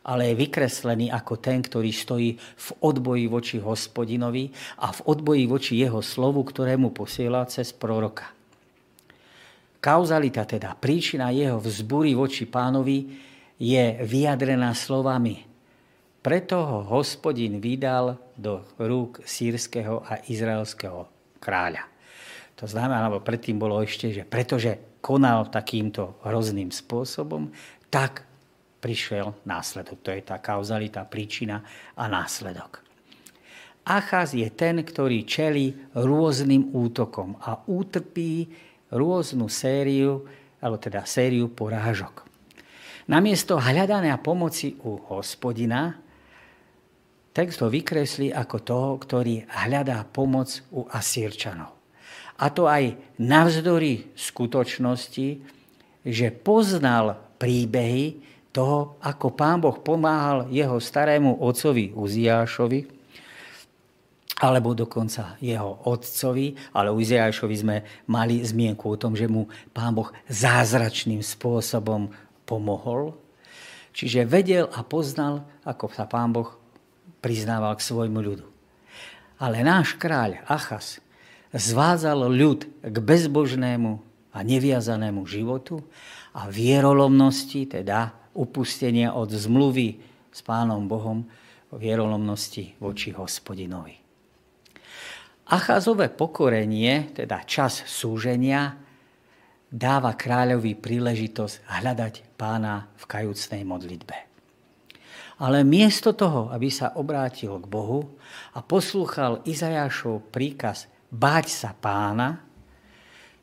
Ale 0.03 0.31
je 0.31 0.39
vykreslený 0.43 1.07
ako 1.15 1.39
ten, 1.39 1.63
ktorý 1.63 1.91
stojí 1.95 2.35
v 2.35 2.67
odboji 2.83 3.25
voči 3.31 3.57
hospodinovi 3.63 4.51
a 4.83 4.91
v 4.91 4.99
odboji 5.07 5.43
voči 5.47 5.73
jeho 5.79 6.03
slovu, 6.03 6.43
ktorému 6.43 6.91
posiela 6.91 7.47
cez 7.47 7.71
proroka. 7.71 8.27
Kauzalita, 9.79 10.43
teda 10.43 10.75
príčina 10.75 11.31
jeho 11.31 11.59
vzbúry 11.59 12.15
voči 12.15 12.47
pánovi, 12.47 13.31
je 13.59 13.83
vyjadrená 14.03 14.75
slovami 14.75 15.53
preto 16.23 16.55
ho 16.63 16.79
hospodin 16.87 17.59
vydal 17.59 18.15
do 18.39 18.63
rúk 18.79 19.19
sírskeho 19.27 20.07
a 20.07 20.23
izraelského 20.31 21.03
kráľa. 21.43 21.83
To 22.55 22.63
znamená, 22.63 23.11
alebo 23.11 23.19
predtým 23.19 23.59
bolo 23.59 23.83
ešte, 23.83 24.15
že 24.15 24.23
pretože 24.23 24.79
konal 25.03 25.51
takýmto 25.51 26.23
hrozným 26.23 26.71
spôsobom, 26.71 27.51
tak 27.91 28.23
prišiel 28.79 29.35
následok. 29.43 29.99
To 29.99 30.09
je 30.15 30.23
tá 30.23 30.39
kauzalita, 30.39 31.03
príčina 31.03 31.59
a 31.99 32.07
následok. 32.07 32.79
Achaz 33.83 34.31
je 34.31 34.47
ten, 34.47 34.79
ktorý 34.79 35.27
čelí 35.27 35.75
rôznym 35.91 36.71
útokom 36.71 37.35
a 37.43 37.59
utrpí 37.67 38.47
rôznu 38.87 39.51
sériu, 39.51 40.23
alebo 40.63 40.79
teda 40.79 41.03
sériu 41.03 41.51
porážok. 41.51 42.23
Namiesto 43.11 43.59
hľadania 43.59 44.15
pomoci 44.23 44.79
u 44.87 44.95
hospodina, 45.11 45.99
Text 47.33 47.65
ho 47.65 47.67
vykreslí 47.67 48.29
ako 48.29 48.57
toho, 48.61 48.89
ktorý 49.01 49.41
hľadá 49.49 50.05
pomoc 50.05 50.61
u 50.69 50.85
Asírčanov. 50.85 51.73
A 52.37 52.53
to 52.53 52.69
aj 52.69 52.93
navzdory 53.17 54.13
skutočnosti, 54.13 55.41
že 56.05 56.27
poznal 56.29 57.17
príbehy 57.41 58.21
toho, 58.53 59.01
ako 59.01 59.33
pán 59.33 59.57
Boh 59.65 59.73
pomáhal 59.81 60.45
jeho 60.53 60.77
starému 60.77 61.41
otcovi 61.41 61.89
Uziášovi, 61.97 62.85
alebo 64.45 64.77
dokonca 64.77 65.39
jeho 65.41 65.89
otcovi, 65.89 66.53
ale 66.75 66.93
u 66.93 67.01
Uziášovi 67.01 67.55
sme 67.57 67.77
mali 68.05 68.45
zmienku 68.45 68.93
o 68.93 68.99
tom, 68.99 69.17
že 69.17 69.25
mu 69.25 69.49
pán 69.73 69.97
Boh 69.97 70.13
zázračným 70.29 71.25
spôsobom 71.25 72.13
pomohol. 72.45 73.17
Čiže 73.93 74.25
vedel 74.29 74.65
a 74.69 74.85
poznal, 74.85 75.45
ako 75.65 75.89
sa 75.93 76.05
pán 76.05 76.29
Boh 76.29 76.62
priznával 77.23 77.79
k 77.79 77.87
svojmu 77.87 78.19
ľudu. 78.19 78.47
Ale 79.39 79.63
náš 79.63 79.95
kráľ 79.95 80.43
Achas 80.43 80.99
zvádzal 81.55 82.27
ľud 82.27 82.67
k 82.83 82.95
bezbožnému 82.99 83.91
a 84.35 84.39
neviazanému 84.43 85.23
životu 85.23 85.79
a 86.35 86.51
vierolomnosti, 86.51 87.63
teda 87.69 88.11
upustenia 88.35 89.15
od 89.15 89.31
zmluvy 89.31 90.01
s 90.33 90.39
Pánom 90.43 90.83
Bohom, 90.89 91.23
vierolomnosti 91.71 92.75
voči 92.81 93.15
hospodinovi. 93.15 93.97
Achazové 95.53 96.09
pokorenie, 96.09 97.13
teda 97.13 97.45
čas 97.45 97.85
súženia, 97.85 98.73
dáva 99.69 100.13
kráľovi 100.13 100.77
príležitosť 100.77 101.65
hľadať 101.69 102.13
pána 102.37 102.89
v 102.97 103.03
kajúcnej 103.05 103.61
modlitbe. 103.65 104.32
Ale 105.43 105.67
miesto 105.67 106.15
toho, 106.15 106.47
aby 106.55 106.71
sa 106.71 106.95
obrátil 106.95 107.59
k 107.59 107.67
Bohu 107.67 108.15
a 108.55 108.63
poslúchal 108.63 109.43
Izajášov 109.43 110.31
príkaz 110.31 110.87
báť 111.11 111.51
sa 111.51 111.75
pána, 111.75 112.39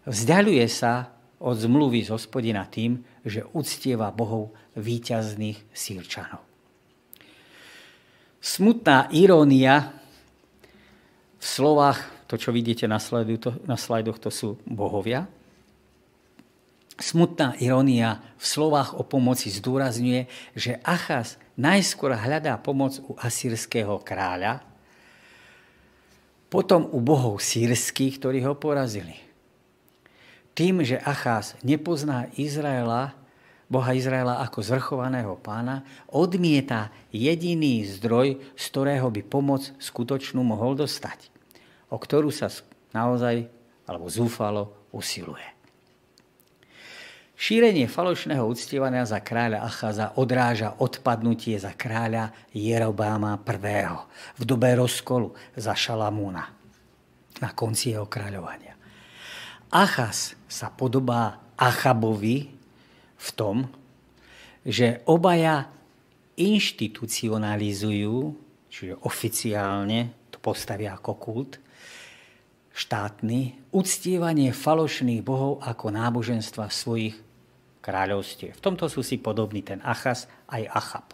vzdialuje 0.08 0.64
sa 0.64 1.12
od 1.36 1.60
zmluvy 1.60 2.08
z 2.08 2.16
hospodina 2.16 2.64
tým, 2.64 3.04
že 3.20 3.44
uctieva 3.52 4.08
Bohov 4.16 4.56
výťazných 4.80 5.60
sírčanov. 5.76 6.40
Smutná 8.40 9.12
irónia 9.12 9.92
v 11.36 11.44
slovách, 11.44 12.00
to 12.24 12.40
čo 12.40 12.48
vidíte 12.48 12.88
na, 12.88 12.96
slajdu, 12.96 13.36
to, 13.36 13.50
na 13.68 13.76
slajdoch, 13.76 14.16
to 14.16 14.32
sú 14.32 14.56
bohovia, 14.64 15.28
Smutná 17.00 17.56
irónia 17.56 18.20
v 18.36 18.44
slovách 18.44 18.92
o 18.92 19.00
pomoci 19.00 19.48
zdôrazňuje, 19.48 20.28
že 20.52 20.76
Achaz 20.84 21.40
najskôr 21.60 22.16
hľadá 22.16 22.56
pomoc 22.56 22.96
u 23.04 23.12
asýrského 23.20 24.00
kráľa, 24.00 24.64
potom 26.50 26.88
u 26.90 26.98
bohov 26.98 27.38
sírských, 27.38 28.18
ktorí 28.18 28.42
ho 28.42 28.58
porazili. 28.58 29.14
Tým, 30.56 30.82
že 30.82 30.98
Achaz 30.98 31.54
nepozná 31.62 32.26
Izraela, 32.34 33.14
Boha 33.70 33.94
Izraela 33.94 34.42
ako 34.42 34.66
zvrchovaného 34.66 35.38
pána, 35.38 35.86
odmieta 36.10 36.90
jediný 37.14 37.86
zdroj, 37.86 38.42
z 38.58 38.64
ktorého 38.66 39.06
by 39.14 39.22
pomoc 39.22 39.70
skutočnú 39.78 40.42
mohol 40.42 40.74
dostať, 40.74 41.30
o 41.86 41.96
ktorú 42.00 42.34
sa 42.34 42.50
naozaj 42.90 43.46
alebo 43.86 44.10
zúfalo 44.10 44.74
usiluje. 44.90 45.59
Šírenie 47.40 47.88
falošného 47.88 48.44
uctievania 48.44 49.08
za 49.08 49.24
kráľa 49.24 49.64
Achaza 49.64 50.12
odráža 50.20 50.76
odpadnutie 50.76 51.56
za 51.56 51.72
kráľa 51.72 52.36
Jerobáma 52.52 53.40
I. 53.40 53.96
v 54.36 54.42
dobe 54.44 54.76
rozkolu 54.76 55.32
za 55.56 55.72
Šalamúna 55.72 56.52
na 57.40 57.50
konci 57.56 57.96
jeho 57.96 58.04
kráľovania. 58.04 58.76
Achaz 59.72 60.36
sa 60.52 60.68
podobá 60.68 61.40
Achabovi 61.56 62.52
v 63.16 63.28
tom, 63.32 63.72
že 64.60 65.00
obaja 65.08 65.72
inštitucionalizujú, 66.36 68.36
čiže 68.68 69.00
oficiálne 69.00 70.28
to 70.28 70.36
postavia 70.44 70.92
ako 70.92 71.12
kult, 71.16 71.56
štátny, 72.76 73.72
uctievanie 73.72 74.52
falošných 74.52 75.24
bohov 75.24 75.64
ako 75.64 75.88
náboženstva 75.88 76.68
svojich 76.68 77.29
kráľovstiev. 77.80 78.56
V 78.56 78.64
tomto 78.64 78.86
sú 78.86 79.00
si 79.00 79.16
podobní 79.16 79.64
ten 79.64 79.80
Achas 79.80 80.28
aj 80.48 80.62
Achab. 80.68 81.06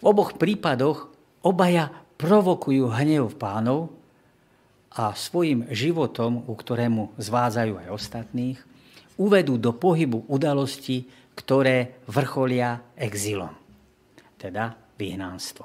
V 0.00 0.04
oboch 0.08 0.36
prípadoch 0.40 1.12
obaja 1.44 1.92
provokujú 2.16 2.88
hnev 2.88 3.36
pánov 3.36 3.92
a 4.96 5.14
svojim 5.14 5.68
životom, 5.70 6.44
u 6.48 6.54
ktorému 6.56 7.14
zvádzajú 7.20 7.74
aj 7.86 7.88
ostatných, 7.92 8.58
uvedú 9.20 9.60
do 9.60 9.76
pohybu 9.76 10.26
udalosti, 10.26 11.04
ktoré 11.36 12.02
vrcholia 12.08 12.96
exilom, 12.96 13.52
teda 14.40 14.74
vyhnánstvo. 14.96 15.64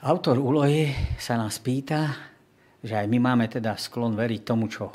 Autor 0.00 0.40
úlohy 0.40 0.90
sa 1.20 1.36
nás 1.36 1.60
pýta, 1.60 2.30
že 2.80 2.96
aj 2.96 3.06
my 3.06 3.18
máme 3.20 3.46
teda 3.52 3.76
sklon 3.76 4.16
veriť 4.16 4.40
tomu, 4.42 4.64
čo 4.70 4.88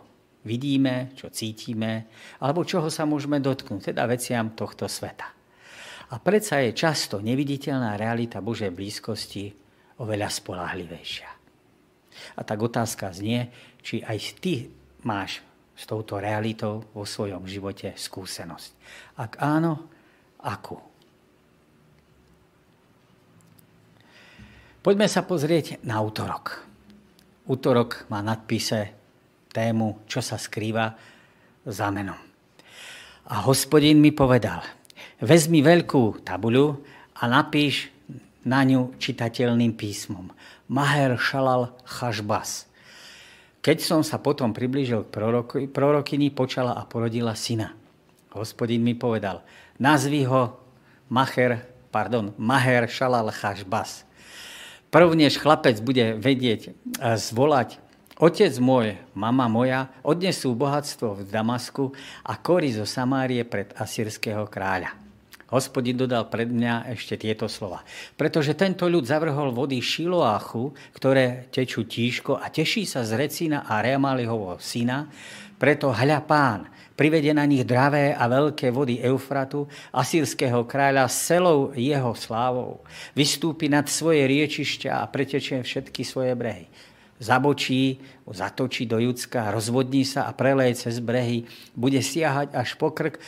vidíme, 0.45 1.11
čo 1.17 1.33
cítime, 1.33 2.07
alebo 2.39 2.63
čoho 2.63 2.87
sa 2.93 3.03
môžeme 3.03 3.41
dotknúť, 3.41 3.91
teda 3.91 4.05
veciam 4.05 4.53
tohto 4.53 4.85
sveta. 4.85 5.27
A 6.13 6.21
predsa 6.21 6.61
je 6.61 6.77
často 6.77 7.17
neviditeľná 7.17 7.97
realita 7.97 8.37
Božej 8.39 8.69
blízkosti 8.69 9.49
oveľa 9.97 10.29
spolahlivejšia. 10.29 11.29
A 12.37 12.41
tak 12.45 12.61
otázka 12.61 13.11
znie, 13.11 13.49
či 13.81 14.05
aj 14.05 14.17
ty 14.39 14.69
máš 15.03 15.41
s 15.75 15.83
touto 15.83 16.21
realitou 16.21 16.87
vo 16.95 17.03
svojom 17.03 17.43
živote 17.49 17.91
skúsenosť. 17.97 18.69
Ak 19.19 19.41
áno, 19.43 19.91
akú? 20.39 20.79
Poďme 24.85 25.09
sa 25.09 25.25
pozrieť 25.25 25.81
na 25.81 25.99
útorok. 25.99 26.61
Útorok 27.49 28.05
má 28.13 28.21
nadpise 28.21 28.93
tému, 29.55 30.03
čo 30.11 30.19
sa 30.19 30.35
skrýva 30.35 30.91
za 31.63 31.87
menom. 31.87 32.19
A 33.31 33.47
hospodin 33.47 34.03
mi 34.03 34.11
povedal, 34.11 34.59
vezmi 35.23 35.63
veľkú 35.63 36.27
tabuľu 36.27 36.83
a 37.15 37.31
napíš 37.31 37.87
na 38.43 38.61
ňu 38.61 38.99
čitateľným 38.99 39.73
písmom. 39.73 40.29
Maher 40.67 41.15
Shalal 41.17 41.73
Chashbas. 41.87 42.67
Keď 43.65 43.77
som 43.81 44.01
sa 44.05 44.21
potom 44.21 44.53
priblížil 44.53 45.09
k 45.09 45.65
prorokyni, 45.73 46.29
počala 46.29 46.77
a 46.77 46.85
porodila 46.85 47.33
syna. 47.33 47.73
Hospodin 48.35 48.85
mi 48.85 48.93
povedal, 48.93 49.41
nazvi 49.81 50.21
ho 50.29 50.61
Maher, 51.09 51.65
pardon, 51.89 52.35
Maher 52.37 52.85
Shalal 52.85 53.33
Chashbas. 53.33 54.05
Prvnež 54.93 55.41
chlapec 55.41 55.81
bude 55.81 56.13
vedieť 56.21 56.77
zvolať 57.01 57.81
Otec 58.15 58.55
môj, 58.63 58.95
mama 59.11 59.51
moja 59.51 59.91
odnesú 59.99 60.55
bohatstvo 60.55 61.19
v 61.19 61.27
Damasku 61.27 61.91
a 62.23 62.39
kory 62.39 62.71
zo 62.71 62.87
Samárie 62.87 63.43
pred 63.43 63.75
asýrského 63.75 64.47
kráľa. 64.47 64.95
Hospodin 65.51 65.99
dodal 65.99 66.31
pred 66.31 66.47
mňa 66.47 66.95
ešte 66.95 67.19
tieto 67.19 67.51
slova. 67.51 67.83
Pretože 68.15 68.55
tento 68.55 68.87
ľud 68.87 69.03
zavrhol 69.03 69.51
vody 69.51 69.83
Šiloáchu, 69.83 70.71
ktoré 70.95 71.51
tečú 71.51 71.83
tížko 71.83 72.39
a 72.39 72.47
teší 72.47 72.87
sa 72.87 73.03
z 73.03 73.19
Recina 73.19 73.67
a 73.67 73.83
Remalihovho 73.83 74.63
syna, 74.63 75.11
preto 75.59 75.91
hľa 75.91 76.23
pán, 76.23 76.71
privede 76.95 77.35
na 77.35 77.43
nich 77.43 77.67
dravé 77.67 78.15
a 78.15 78.31
veľké 78.31 78.71
vody 78.71 79.03
Eufratu, 79.03 79.67
asýrského 79.91 80.63
kráľa 80.63 81.11
s 81.11 81.35
celou 81.35 81.75
jeho 81.75 82.15
slávou. 82.15 82.79
Vystúpi 83.11 83.67
nad 83.67 83.91
svoje 83.91 84.23
riečišťa 84.23 85.03
a 85.03 85.11
pretečie 85.11 85.59
všetky 85.59 86.07
svoje 86.07 86.31
brehy 86.31 86.71
zabočí, 87.19 87.99
zatočí 88.27 88.85
do 88.85 88.99
Judska, 88.99 89.51
rozvodní 89.51 90.03
sa 90.03 90.27
a 90.27 90.35
preleje 90.35 90.87
cez 90.87 90.99
brehy, 90.99 91.47
bude 91.75 92.03
siahať 92.03 92.51
až 92.51 92.75
po 92.75 92.91
krk 92.91 93.19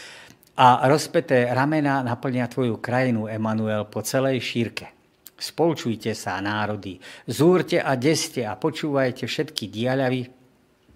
a 0.58 0.90
rozpeté 0.90 1.48
ramena 1.54 2.02
naplnia 2.02 2.50
tvoju 2.50 2.82
krajinu, 2.82 3.30
Emanuel, 3.30 3.86
po 3.86 4.02
celej 4.02 4.42
šírke. 4.42 4.90
Spolčujte 5.38 6.18
sa, 6.18 6.42
národy, 6.42 6.98
zúrte 7.30 7.78
a 7.78 7.94
deste 7.94 8.42
a 8.42 8.58
počúvajte 8.58 9.30
všetky 9.30 9.70
diaľavy 9.70 10.34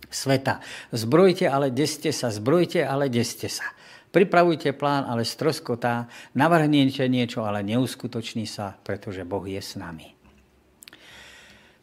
sveta. 0.09 0.59
Zbrojte, 0.89 1.45
ale 1.45 1.69
deste 1.69 2.09
sa, 2.09 2.33
zbrojte, 2.33 2.81
ale 2.81 3.07
deste 3.07 3.45
sa. 3.45 3.69
Pripravujte 4.11 4.75
plán, 4.75 5.07
ale 5.07 5.23
stroskotá, 5.23 6.09
navrhnete 6.35 7.07
niečo, 7.07 7.47
ale 7.47 7.63
neuskutoční 7.63 8.43
sa, 8.43 8.75
pretože 8.83 9.23
Boh 9.23 9.45
je 9.47 9.61
s 9.61 9.79
nami. 9.79 10.20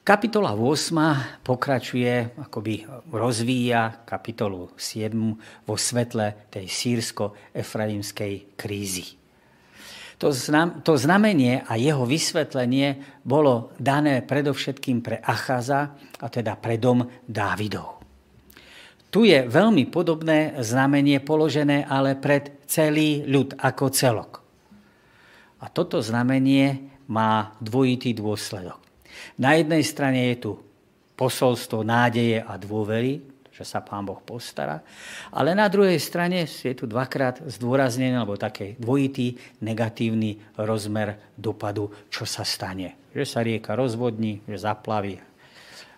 Kapitola 0.09 0.57
8 0.57 1.45
pokračuje, 1.45 2.41
akoby 2.41 2.81
rozvíja 3.13 4.09
kapitolu 4.09 4.73
7 4.73 5.13
vo 5.69 5.77
svetle 5.77 6.49
tej 6.49 6.65
sírsko-efraimskej 6.65 8.57
krízy. 8.57 9.21
To, 10.17 10.33
znam, 10.33 10.81
znamenie 10.81 11.61
a 11.61 11.77
jeho 11.77 12.09
vysvetlenie 12.09 13.21
bolo 13.21 13.77
dané 13.77 14.25
predovšetkým 14.25 15.05
pre 15.05 15.21
Achaza, 15.21 15.93
a 16.25 16.27
teda 16.33 16.57
pre 16.57 16.81
dom 16.81 17.05
Dávidov. 17.29 18.01
Tu 19.13 19.29
je 19.29 19.45
veľmi 19.45 19.93
podobné 19.93 20.57
znamenie 20.65 21.21
položené 21.21 21.85
ale 21.85 22.17
pred 22.17 22.65
celý 22.65 23.29
ľud 23.29 23.61
ako 23.61 23.93
celok. 23.93 24.41
A 25.61 25.69
toto 25.69 26.01
znamenie 26.01 26.97
má 27.13 27.53
dvojitý 27.61 28.17
dôsledok. 28.17 28.88
Na 29.39 29.55
jednej 29.55 29.83
strane 29.85 30.33
je 30.35 30.37
tu 30.39 30.53
posolstvo 31.19 31.83
nádeje 31.83 32.39
a 32.39 32.55
dôvery, 32.55 33.39
že 33.59 33.67
sa 33.67 33.83
Pán 33.83 34.07
Boh 34.07 34.23
postará, 34.23 34.79
ale 35.35 35.51
na 35.51 35.67
druhej 35.67 35.99
strane 35.99 36.47
je 36.47 36.71
tu 36.79 36.87
dvakrát 36.87 37.43
zdôraznený, 37.43 38.15
alebo 38.15 38.39
taký 38.39 38.79
dvojitý 38.79 39.35
negatívny 39.67 40.39
rozmer 40.55 41.35
dopadu, 41.35 41.91
čo 42.07 42.23
sa 42.23 42.47
stane. 42.47 43.11
Že 43.11 43.25
sa 43.27 43.43
rieka 43.43 43.75
rozvodní, 43.75 44.47
že 44.47 44.63
zaplaví 44.63 45.19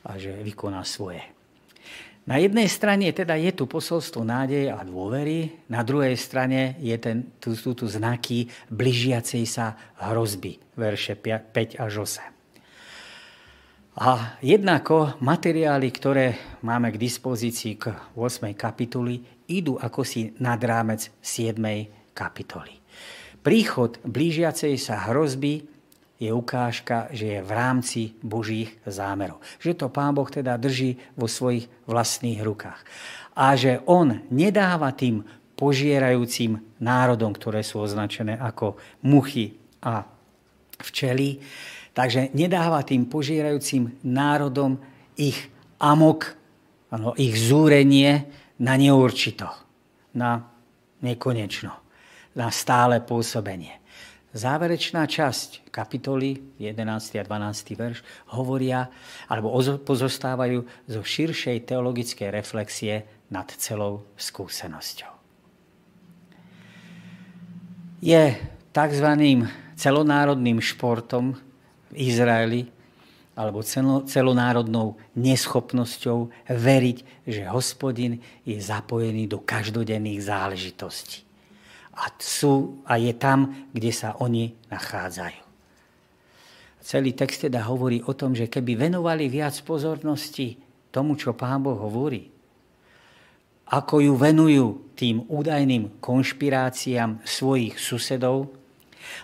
a 0.08 0.16
že 0.16 0.40
vykoná 0.40 0.80
svoje. 0.88 1.20
Na 2.24 2.40
jednej 2.40 2.68
strane 2.68 3.12
teda 3.12 3.36
je 3.36 3.52
tu 3.52 3.68
posolstvo 3.68 4.24
nádeje 4.24 4.72
a 4.72 4.80
dôvery, 4.80 5.68
na 5.68 5.84
druhej 5.84 6.16
strane 6.16 6.80
je 6.80 6.96
ten, 6.96 7.28
tu, 7.40 7.52
sú 7.52 7.76
tu 7.76 7.84
znaky 7.84 8.48
blížiacej 8.72 9.44
sa 9.44 9.76
hrozby, 10.00 10.56
verše 10.80 11.12
5 11.12 11.76
až 11.76 11.92
8. 12.08 12.39
A 13.98 14.38
jednako 14.38 15.18
materiály, 15.18 15.90
ktoré 15.90 16.38
máme 16.62 16.94
k 16.94 17.00
dispozícii 17.02 17.74
k 17.74 17.90
8. 18.14 18.54
kapitoli, 18.54 19.18
idú 19.50 19.82
ako 19.82 20.06
si 20.06 20.30
nad 20.38 20.62
rámec 20.62 21.10
7. 21.18 21.58
kapitoly. 22.14 22.78
Príchod 23.42 23.98
blížiacej 24.06 24.78
sa 24.78 25.10
hrozby 25.10 25.66
je 26.22 26.30
ukážka, 26.30 27.10
že 27.10 27.34
je 27.34 27.40
v 27.42 27.50
rámci 27.50 28.00
Božích 28.22 28.78
zámerov. 28.86 29.42
Že 29.58 29.72
to 29.74 29.86
Pán 29.90 30.14
Boh 30.14 30.30
teda 30.30 30.54
drží 30.54 30.94
vo 31.18 31.26
svojich 31.26 31.66
vlastných 31.90 32.46
rukách. 32.46 32.86
A 33.34 33.58
že 33.58 33.82
On 33.90 34.22
nedáva 34.30 34.94
tým 34.94 35.26
požierajúcim 35.58 36.62
národom, 36.78 37.34
ktoré 37.34 37.66
sú 37.66 37.82
označené 37.82 38.38
ako 38.38 38.78
muchy 39.02 39.58
a 39.82 40.06
včely, 40.78 41.42
Takže 41.90 42.30
nedáva 42.32 42.86
tým 42.86 43.10
požírajúcim 43.10 43.98
národom 44.06 44.78
ich 45.18 45.50
amok, 45.82 46.38
ano, 46.90 47.14
ich 47.18 47.34
zúrenie 47.34 48.30
na 48.62 48.78
neurčito, 48.78 49.48
na 50.14 50.44
nekonečno, 51.02 51.72
na 52.36 52.48
stále 52.52 53.02
pôsobenie. 53.02 53.80
Záverečná 54.30 55.10
časť 55.10 55.74
kapitoly 55.74 56.54
11. 56.62 57.18
a 57.18 57.24
12. 57.26 57.74
verš 57.74 57.98
hovoria 58.30 58.86
alebo 59.26 59.50
pozostávajú 59.82 60.62
zo 60.86 61.02
širšej 61.02 61.66
teologickej 61.66 62.30
reflexie 62.30 63.02
nad 63.34 63.50
celou 63.58 64.06
skúsenosťou. 64.14 65.10
Je 67.98 68.38
tzv. 68.70 69.08
celonárodným 69.74 70.62
športom 70.62 71.49
Izraeli 71.94 72.68
alebo 73.38 73.64
celonárodnou 74.04 75.00
neschopnosťou 75.16 76.50
veriť, 76.50 76.98
že 77.24 77.48
hospodin 77.48 78.20
je 78.44 78.60
zapojený 78.60 79.30
do 79.30 79.40
každodenných 79.40 80.20
záležitostí. 80.20 81.24
A, 81.96 82.12
sú, 82.20 82.84
a 82.84 83.00
je 83.00 83.16
tam, 83.16 83.70
kde 83.72 83.92
sa 83.96 84.18
oni 84.20 84.52
nachádzajú. 84.68 85.40
Celý 86.80 87.12
text 87.12 87.44
teda 87.44 87.64
hovorí 87.64 88.00
o 88.04 88.12
tom, 88.16 88.32
že 88.32 88.48
keby 88.48 88.88
venovali 88.88 89.28
viac 89.28 89.56
pozornosti 89.64 90.56
tomu, 90.92 91.16
čo 91.16 91.36
Pán 91.36 91.64
Boh 91.64 91.76
hovorí, 91.76 92.28
ako 93.70 94.02
ju 94.02 94.12
venujú 94.18 94.66
tým 94.98 95.22
údajným 95.30 96.02
konšpiráciám 96.02 97.22
svojich 97.22 97.78
susedov, 97.78 98.50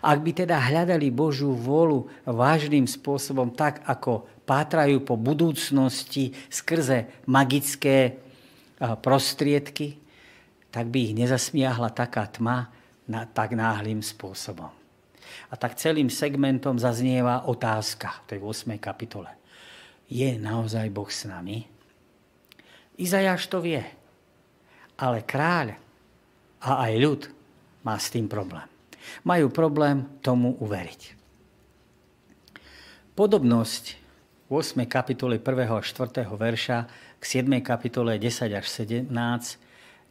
ak 0.00 0.18
by 0.20 0.30
teda 0.44 0.56
hľadali 0.56 1.08
Božiu 1.12 1.52
vôľu 1.52 2.08
vážnym 2.24 2.84
spôsobom, 2.88 3.52
tak 3.52 3.84
ako 3.84 4.26
pátrajú 4.46 5.02
po 5.02 5.18
budúcnosti 5.18 6.32
skrze 6.48 7.26
magické 7.26 8.20
prostriedky, 8.78 9.98
tak 10.70 10.92
by 10.92 11.10
ich 11.10 11.14
nezasmiahla 11.16 11.90
taká 11.96 12.28
tma 12.28 12.68
na, 13.08 13.24
tak 13.24 13.56
náhlým 13.56 14.04
spôsobom. 14.04 14.70
A 15.50 15.54
tak 15.58 15.78
celým 15.78 16.12
segmentom 16.12 16.78
zaznieva 16.78 17.48
otázka 17.48 18.22
v 18.26 18.36
tej 18.36 18.38
8. 18.42 18.76
kapitole. 18.78 19.30
Je 20.06 20.38
naozaj 20.38 20.86
Boh 20.92 21.10
s 21.10 21.26
nami? 21.26 21.66
Izajáš 22.96 23.50
to 23.50 23.58
vie, 23.58 23.82
ale 24.96 25.26
kráľ 25.26 25.76
a 26.62 26.70
aj 26.88 26.92
ľud 26.96 27.22
má 27.82 27.98
s 27.98 28.08
tým 28.08 28.30
problém 28.30 28.75
majú 29.24 29.50
problém 29.52 30.06
tomu 30.20 30.56
uveriť. 30.60 31.16
Podobnosť 33.16 33.84
8. 34.52 34.86
kapitole 34.86 35.42
1. 35.42 35.46
a 35.66 35.80
4. 35.80 36.22
verša 36.22 36.78
k 37.18 37.24
7. 37.24 37.50
kapitole 37.64 38.20
10 38.20 38.52
až 38.54 38.66
17 38.68 39.10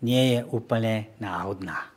nie 0.04 0.24
je 0.36 0.40
úplne 0.52 1.08
náhodná. 1.22 1.96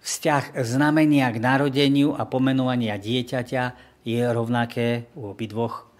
Vzťah 0.00 0.56
znamenia 0.64 1.28
k 1.28 1.38
narodeniu 1.38 2.16
a 2.16 2.24
pomenovania 2.24 2.96
dieťaťa 2.96 3.64
je 4.00 4.20
rovnaké 4.24 5.12
v 5.12 5.36
obidvoch, 5.36 5.92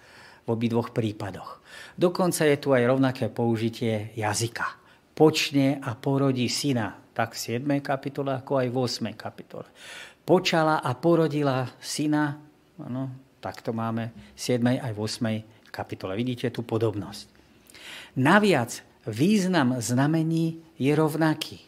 v 0.49 0.57
obidvoch 0.57 0.97
prípadoch. 0.97 1.61
Dokonca 2.01 2.49
je 2.49 2.57
tu 2.57 2.73
aj 2.73 2.89
rovnaké 2.89 3.29
použitie 3.29 4.17
jazyka. 4.17 4.81
Počne 5.13 5.77
a 5.85 5.93
porodí 5.93 6.49
syna 6.49 6.97
tak 7.13 7.35
v 7.35 7.61
7. 7.61 7.67
kapitole, 7.83 8.37
ako 8.39 8.63
aj 8.63 8.69
v 8.71 8.77
8. 8.77 9.15
kapitole. 9.19 9.67
Počala 10.23 10.79
a 10.85 10.95
porodila 10.95 11.67
syna, 11.83 12.39
ano, 12.79 13.35
tak 13.43 13.65
to 13.65 13.75
máme 13.75 14.13
v 14.15 14.41
7. 14.41 14.63
aj 14.79 14.93
v 14.95 14.99
8. 14.99 15.71
kapitole. 15.75 16.15
Vidíte 16.15 16.51
tú 16.55 16.63
podobnosť. 16.63 17.27
Naviac 18.19 18.83
význam 19.07 19.79
znamení 19.79 20.61
je 20.77 20.93
rovnaký. 20.95 21.59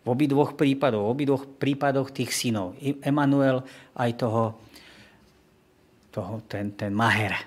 V 0.00 0.06
obidvoch 0.08 0.56
prípadoch, 0.56 1.04
v 1.04 1.12
obidvoch 1.12 1.44
prípadoch 1.44 2.08
tých 2.08 2.32
synov. 2.32 2.72
Emanuel 3.04 3.64
aj 3.96 4.10
toho 4.16 4.42
toho, 6.10 6.42
ten, 6.50 6.74
ten 6.74 6.90
maher. 6.90 7.38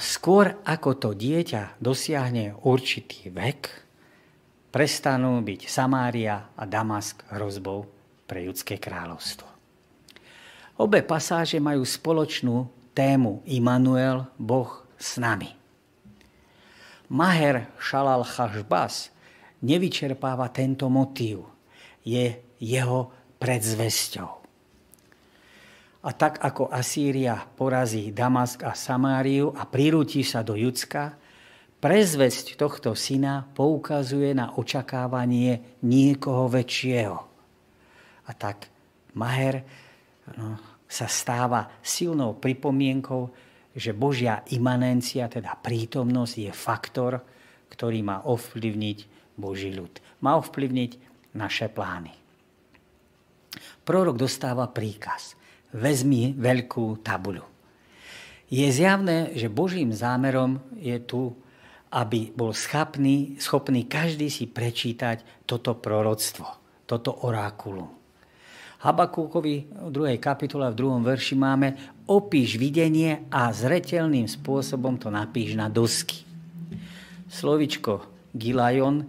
Skôr 0.00 0.60
ako 0.64 0.90
to 0.96 1.10
dieťa 1.12 1.80
dosiahne 1.80 2.56
určitý 2.64 3.28
vek, 3.32 3.81
prestanú 4.72 5.44
byť 5.44 5.68
Samária 5.68 6.48
a 6.56 6.64
Damask 6.64 7.20
hrozbou 7.28 7.84
pre 8.24 8.48
judské 8.48 8.80
kráľovstvo. 8.80 9.44
Obe 10.80 11.04
pasáže 11.04 11.60
majú 11.60 11.84
spoločnú 11.84 12.66
tému 12.96 13.44
Immanuel, 13.44 14.24
Boh 14.40 14.88
s 14.96 15.20
nami. 15.20 15.52
Maher 17.12 17.68
Shalal 17.76 18.24
Chashbas 18.24 19.12
nevyčerpáva 19.60 20.48
tento 20.48 20.88
motív. 20.88 21.44
Je 22.00 22.40
jeho 22.56 23.12
predzvesťou. 23.36 24.32
A 26.02 26.10
tak 26.16 26.42
ako 26.42 26.72
Asýria 26.72 27.38
porazí 27.54 28.10
Damask 28.10 28.64
a 28.64 28.74
Samáriu 28.74 29.54
a 29.54 29.68
prirúti 29.68 30.26
sa 30.26 30.42
do 30.42 30.58
Judska, 30.58 31.14
prezvesť 31.82 32.54
tohto 32.54 32.94
syna 32.94 33.42
poukazuje 33.42 34.30
na 34.38 34.54
očakávanie 34.54 35.82
niekoho 35.82 36.46
väčšieho. 36.46 37.18
A 38.22 38.30
tak 38.38 38.70
Maher 39.18 39.66
no, 40.38 40.54
sa 40.86 41.10
stáva 41.10 41.82
silnou 41.82 42.38
pripomienkou, 42.38 43.34
že 43.74 43.90
Božia 43.90 44.46
imanencia, 44.54 45.26
teda 45.26 45.58
prítomnosť, 45.58 46.34
je 46.38 46.52
faktor, 46.54 47.12
ktorý 47.66 47.98
má 48.06 48.22
ovplyvniť 48.30 48.98
Boží 49.34 49.74
ľud. 49.74 49.98
Má 50.22 50.38
ovplyvniť 50.38 50.90
naše 51.34 51.66
plány. 51.66 52.14
Prorok 53.82 54.20
dostáva 54.20 54.70
príkaz. 54.70 55.34
Vezmi 55.72 56.36
veľkú 56.36 57.00
tabuľu. 57.00 57.42
Je 58.52 58.68
zjavné, 58.68 59.32
že 59.32 59.48
Božím 59.48 59.96
zámerom 59.96 60.60
je 60.76 61.00
tu, 61.00 61.32
aby 61.92 62.32
bol 62.32 62.56
schopný, 62.56 63.36
schopný 63.36 63.84
každý 63.84 64.32
si 64.32 64.48
prečítať 64.48 65.44
toto 65.44 65.76
proroctvo, 65.76 66.48
toto 66.88 67.28
orákulum. 67.28 68.00
Habakúkovi 68.82 69.54
v 69.70 69.90
druhej 69.94 70.18
kapitole 70.18 70.66
v 70.72 70.78
druhom 70.78 71.06
verši 71.06 71.38
máme 71.38 71.68
opíš 72.10 72.58
videnie 72.58 73.30
a 73.30 73.54
zretelným 73.54 74.26
spôsobom 74.26 74.98
to 74.98 75.06
napíš 75.06 75.54
na 75.54 75.70
dosky. 75.70 76.26
Slovičko 77.30 78.02
gilajon 78.34 79.06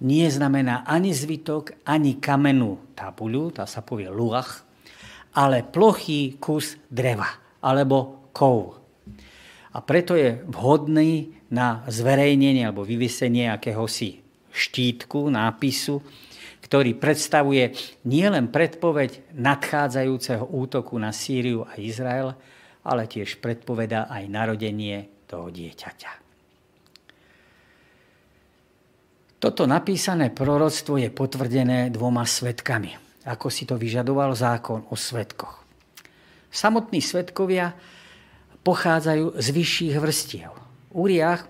nie 0.00 0.24
znamená 0.32 0.88
ani 0.88 1.12
zvitok, 1.12 1.84
ani 1.84 2.16
kamenú 2.16 2.96
tabuľu, 2.96 3.60
tá 3.60 3.68
sa 3.68 3.84
povie 3.84 4.08
luach, 4.08 4.64
ale 5.36 5.68
plochý 5.68 6.40
kus 6.40 6.80
dreva 6.88 7.28
alebo 7.60 8.32
kov. 8.32 8.79
A 9.70 9.78
preto 9.78 10.18
je 10.18 10.42
vhodný 10.50 11.30
na 11.50 11.86
zverejnenie 11.86 12.66
alebo 12.66 12.82
vyvesenie 12.82 13.46
akéhosi 13.46 14.18
štítku, 14.50 15.30
nápisu, 15.30 16.02
ktorý 16.66 16.98
predstavuje 16.98 17.74
nielen 18.06 18.50
predpoveď 18.50 19.34
nadchádzajúceho 19.34 20.46
útoku 20.50 20.98
na 20.98 21.14
Sýriu 21.14 21.66
a 21.66 21.78
Izrael, 21.78 22.34
ale 22.82 23.06
tiež 23.06 23.38
predpoveda 23.38 24.10
aj 24.10 24.22
narodenie 24.26 25.26
toho 25.30 25.50
dieťaťa. 25.50 26.12
Toto 29.40 29.64
napísané 29.64 30.28
proroctvo 30.28 31.00
je 31.00 31.08
potvrdené 31.08 31.88
dvoma 31.88 32.28
svetkami, 32.28 33.24
ako 33.24 33.48
si 33.48 33.64
to 33.64 33.80
vyžadoval 33.80 34.36
zákon 34.36 34.84
o 34.92 34.96
svetkoch. 34.98 35.64
Samotní 36.52 37.00
svetkovia 37.00 37.72
pochádzajú 38.62 39.40
z 39.40 39.46
vyšších 39.50 39.94
vrstiev. 39.96 40.52
Uriach 40.92 41.46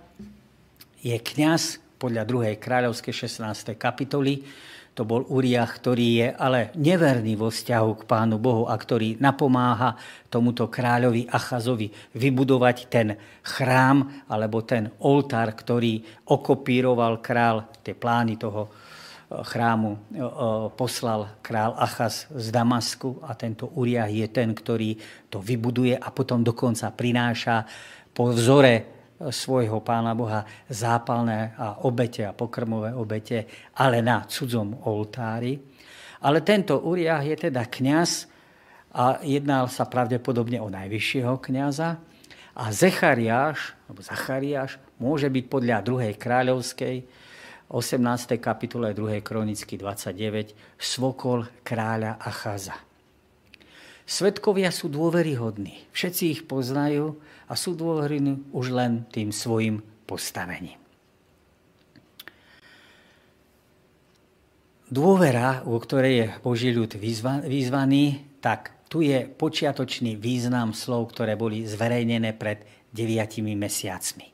je 1.01 1.17
kňaz 1.17 1.81
podľa 2.01 2.25
2. 2.25 2.57
kráľovskej 2.57 3.29
16. 3.29 3.77
kapitoly, 3.77 4.45
to 4.91 5.07
bol 5.07 5.23
Uriach, 5.33 5.81
ktorý 5.81 6.07
je 6.21 6.29
ale 6.35 6.75
neverný 6.77 7.39
vo 7.39 7.49
vzťahu 7.49 7.91
k 7.95 8.07
Pánu 8.11 8.37
Bohu 8.37 8.69
a 8.69 8.75
ktorý 8.75 9.17
napomáha 9.23 9.97
tomuto 10.29 10.67
kráľovi 10.67 11.31
Achazovi 11.31 11.89
vybudovať 12.19 12.77
ten 12.91 13.15
chrám 13.41 14.27
alebo 14.29 14.61
ten 14.67 14.91
oltár, 15.01 15.55
ktorý 15.55 16.05
okopíroval 16.29 17.23
král, 17.23 17.71
tie 17.81 17.95
plány 17.97 18.37
toho 18.37 18.69
chrámu 19.31 19.95
e, 19.95 19.99
e, 20.18 20.26
poslal 20.74 21.39
král 21.39 21.78
Achaz 21.78 22.26
z 22.35 22.51
Damasku 22.51 23.22
a 23.22 23.39
tento 23.39 23.70
Uriach 23.78 24.11
je 24.11 24.26
ten, 24.26 24.51
ktorý 24.51 24.99
to 25.31 25.39
vybuduje 25.39 25.95
a 25.95 26.09
potom 26.11 26.43
dokonca 26.43 26.91
prináša 26.91 27.62
po 28.11 28.35
vzore 28.35 29.01
svojho 29.20 29.85
pána 29.85 30.16
Boha 30.16 30.43
zápalné 30.66 31.53
a 31.55 31.85
obete 31.85 32.24
a 32.24 32.33
pokrmové 32.33 32.97
obete, 32.97 33.45
ale 33.76 34.01
na 34.01 34.24
cudzom 34.24 34.81
oltári. 34.89 35.61
Ale 36.24 36.41
tento 36.41 36.81
Uriah 36.81 37.20
je 37.20 37.37
teda 37.37 37.68
kňaz 37.68 38.26
a 38.97 39.20
jednal 39.22 39.68
sa 39.68 39.85
pravdepodobne 39.87 40.59
o 40.59 40.72
najvyššieho 40.72 41.37
kňaza. 41.37 42.01
A 42.57 42.64
Zechariáš, 42.74 43.78
alebo 43.87 44.01
Zachariáš, 44.03 44.81
môže 44.99 45.31
byť 45.31 45.45
podľa 45.47 45.78
2. 45.87 46.16
kráľovskej 46.18 46.97
18. 47.71 48.35
kapitole 48.43 48.91
2. 48.91 49.23
kronicky 49.23 49.79
29 49.79 50.59
svokol 50.75 51.47
kráľa 51.62 52.18
Achaza. 52.18 52.75
Svetkovia 54.03 54.75
sú 54.75 54.91
dôveryhodní, 54.91 55.87
všetci 55.95 56.23
ich 56.35 56.41
poznajú 56.51 57.14
a 57.47 57.55
sú 57.55 57.79
dôveryhodní 57.79 58.51
už 58.51 58.75
len 58.75 59.07
tým 59.14 59.31
svojim 59.31 59.79
postavením. 60.03 60.83
Dôvera, 64.91 65.62
u 65.62 65.79
ktorej 65.79 66.14
je 66.18 66.27
Boží 66.43 66.75
ľud 66.75 66.91
vyzvaný, 67.47 68.35
tak 68.43 68.91
tu 68.91 69.07
je 69.07 69.31
počiatočný 69.31 70.18
význam 70.18 70.75
slov, 70.75 71.14
ktoré 71.14 71.39
boli 71.39 71.62
zverejnené 71.62 72.35
pred 72.35 72.66
deviatimi 72.91 73.55
mesiacmi. 73.55 74.30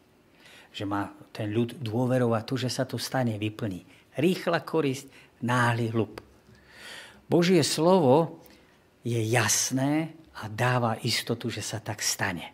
Že 0.76 0.84
má 0.84 1.08
ten 1.32 1.48
ľud 1.48 1.80
dôverovať 1.80 2.42
tu, 2.44 2.54
že 2.60 2.68
sa 2.68 2.84
to 2.84 3.00
stane, 3.00 3.40
vyplní. 3.40 4.12
Rýchla 4.20 4.60
korist, 4.60 5.08
náhly 5.40 5.88
hlub. 5.88 6.20
Božie 7.24 7.64
slovo 7.64 8.44
je 9.00 9.16
jasné 9.24 10.12
a 10.36 10.52
dáva 10.52 11.00
istotu, 11.00 11.48
že 11.48 11.64
sa 11.64 11.80
tak 11.80 12.04
stane. 12.04 12.52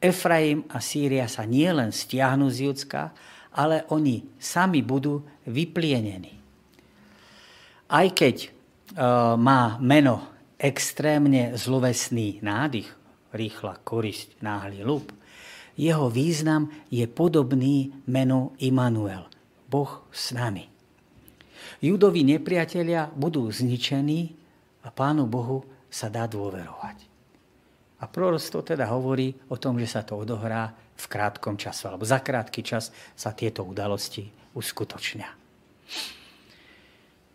Efraim 0.00 0.64
a 0.68 0.80
Sýria 0.80 1.28
sa 1.28 1.44
nielen 1.48 1.92
stiahnu 1.92 2.48
z 2.48 2.68
Judska, 2.68 3.12
ale 3.56 3.84
oni 3.92 4.36
sami 4.40 4.80
budú 4.80 5.20
vyplienení. 5.44 6.40
Aj 7.90 8.06
keď 8.08 8.36
e, 8.46 8.48
má 9.36 9.76
meno 9.82 10.40
extrémne 10.56 11.52
zlovesný 11.58 12.38
nádych, 12.40 12.88
rýchla 13.34 13.82
korisť, 13.82 14.40
náhly 14.40 14.86
lup, 14.86 15.10
jeho 15.80 16.12
význam 16.12 16.68
je 16.92 17.08
podobný 17.08 18.04
menu 18.04 18.52
Immanuel, 18.60 19.24
Boh 19.64 20.04
s 20.12 20.36
nami. 20.36 20.68
Judoví 21.80 22.20
nepriatelia 22.20 23.08
budú 23.08 23.48
zničení 23.48 24.36
a 24.84 24.92
Pánu 24.92 25.24
Bohu 25.24 25.64
sa 25.88 26.12
dá 26.12 26.28
dôverovať. 26.28 27.08
A 28.00 28.04
proroctvo 28.08 28.60
teda 28.60 28.88
hovorí 28.92 29.32
o 29.48 29.56
tom, 29.56 29.80
že 29.80 29.88
sa 29.88 30.04
to 30.04 30.20
odohrá 30.20 30.72
v 31.00 31.04
krátkom 31.08 31.56
čase, 31.56 31.88
alebo 31.88 32.04
za 32.04 32.20
krátky 32.20 32.60
čas 32.60 32.92
sa 33.16 33.32
tieto 33.32 33.64
udalosti 33.64 34.28
uskutočnia. 34.52 35.32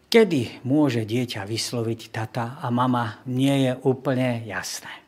Kedy 0.09 0.65
môže 0.65 1.01
dieťa 1.01 1.43
vysloviť 1.49 2.01
tata 2.13 2.61
a 2.61 2.69
mama, 2.69 3.25
nie 3.25 3.69
je 3.69 3.73
úplne 3.83 4.45
jasné. 4.45 5.04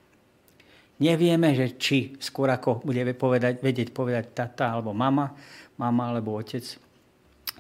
Nevieme, 0.97 1.53
že 1.53 1.77
či 1.77 2.17
skôr 2.17 2.49
ako 2.49 2.81
bude 2.81 3.05
povedať, 3.13 3.61
vedieť 3.61 3.93
povedať 3.93 4.33
tata 4.33 4.73
alebo 4.73 4.97
mama, 4.97 5.29
mama 5.77 6.09
alebo 6.09 6.33
otec, 6.33 6.65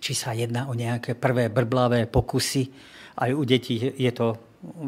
či 0.01 0.13
sa 0.17 0.33
jedná 0.33 0.65
o 0.65 0.73
nejaké 0.73 1.13
prvé 1.13 1.53
brblavé 1.53 2.09
pokusy. 2.09 2.73
Aj 3.17 3.29
u 3.29 3.45
detí 3.45 3.77
je 3.77 4.11
to 4.13 4.37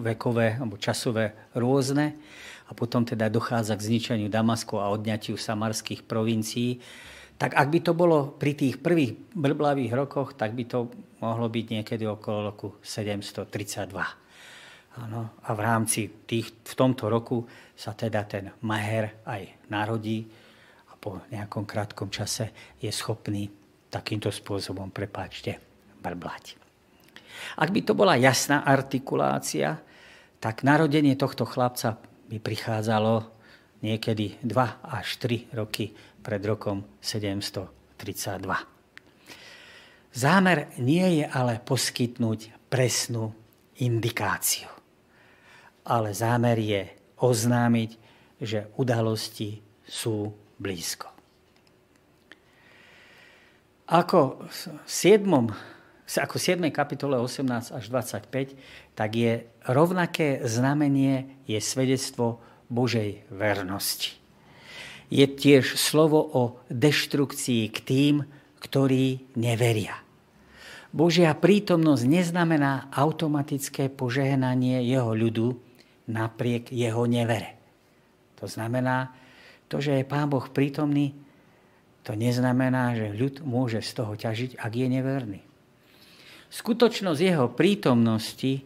vekové 0.01 0.57
alebo 0.57 0.81
časové 0.81 1.53
rôzne 1.53 2.17
a 2.69 2.71
potom 2.73 3.05
teda 3.05 3.29
dochádza 3.29 3.77
k 3.77 3.85
zničeniu 3.85 4.29
Damasku 4.29 4.77
a 4.81 4.93
odňatiu 4.93 5.37
samarských 5.37 6.05
provincií, 6.05 6.81
tak 7.39 7.55
ak 7.55 7.67
by 7.71 7.79
to 7.85 7.93
bolo 7.95 8.35
pri 8.35 8.53
tých 8.57 8.83
prvých 8.83 9.15
brblavých 9.31 9.93
rokoch, 9.95 10.35
tak 10.35 10.53
by 10.53 10.63
to 10.67 10.91
mohlo 11.21 11.47
byť 11.47 11.65
niekedy 11.69 12.03
okolo 12.05 12.51
roku 12.51 12.67
732. 12.83 14.28
Ano, 14.97 15.37
a 15.45 15.53
v 15.53 15.61
rámci 15.61 16.01
tých, 16.25 16.65
v 16.65 16.73
tomto 16.73 17.13
roku 17.13 17.45
sa 17.77 17.93
teda 17.93 18.25
ten 18.25 18.49
Maher 18.65 19.21
aj 19.21 19.69
narodí 19.69 20.25
a 20.89 20.97
po 20.97 21.21
nejakom 21.29 21.63
krátkom 21.63 22.09
čase 22.09 22.49
je 22.81 22.89
schopný 22.89 23.47
takýmto 23.93 24.33
spôsobom, 24.33 24.89
prepáčte, 24.89 25.61
brblať. 26.01 26.57
Ak 27.61 27.69
by 27.69 27.81
to 27.85 27.93
bola 27.93 28.17
jasná 28.17 28.65
artikulácia, 28.65 29.79
tak 30.41 30.65
narodenie 30.65 31.15
tohto 31.15 31.45
chlapca 31.45 32.01
by 32.27 32.37
prichádzalo 32.41 33.27
niekedy 33.85 34.39
2 34.43 34.55
až 34.83 35.07
3 35.21 35.53
roky 35.55 35.93
pred 36.19 36.41
rokom 36.43 36.83
732. 36.99 37.69
Zámer 40.09 40.73
nie 40.81 41.21
je 41.21 41.25
ale 41.29 41.61
poskytnúť 41.61 42.67
presnú 42.67 43.31
indikáciu, 43.79 44.67
ale 45.89 46.13
zámer 46.13 46.61
je 46.61 46.85
oznámiť, 47.17 47.91
že 48.37 48.69
udalosti 48.77 49.65
sú 49.83 50.29
blízko. 50.61 51.09
Ako 53.89 54.45
v 54.45 54.53
7. 54.85 55.25
Ako 56.05 56.35
7. 56.37 56.61
kapitole 56.69 57.17
18 57.17 57.73
až 57.73 57.83
25, 57.89 58.53
tak 58.93 59.09
je 59.17 59.49
rovnaké 59.65 60.45
znamenie 60.45 61.41
je 61.49 61.57
svedectvo 61.57 62.37
Božej 62.69 63.25
vernosti. 63.33 64.13
Je 65.09 65.25
tiež 65.25 65.73
slovo 65.73 66.21
o 66.21 66.61
deštrukcii 66.69 67.65
k 67.73 67.77
tým, 67.81 68.15
ktorí 68.61 69.25
neveria. 69.33 69.97
Božia 70.93 71.33
prítomnosť 71.33 72.05
neznamená 72.05 72.93
automatické 72.93 73.89
požehnanie 73.89 74.85
jeho 74.85 75.17
ľudu 75.17 75.68
napriek 76.09 76.73
jeho 76.73 77.05
nevere. 77.05 77.55
To 78.41 78.49
znamená, 78.49 79.13
to, 79.69 79.77
že 79.77 80.01
je 80.01 80.09
Pán 80.09 80.27
Boh 80.27 80.49
prítomný, 80.49 81.13
to 82.01 82.17
neznamená, 82.17 82.97
že 82.97 83.13
ľud 83.13 83.45
môže 83.45 83.85
z 83.85 83.91
toho 83.93 84.17
ťažiť, 84.17 84.57
ak 84.57 84.71
je 84.73 84.87
neverný. 84.89 85.41
Skutočnosť 86.49 87.21
jeho 87.21 87.47
prítomnosti 87.53 88.65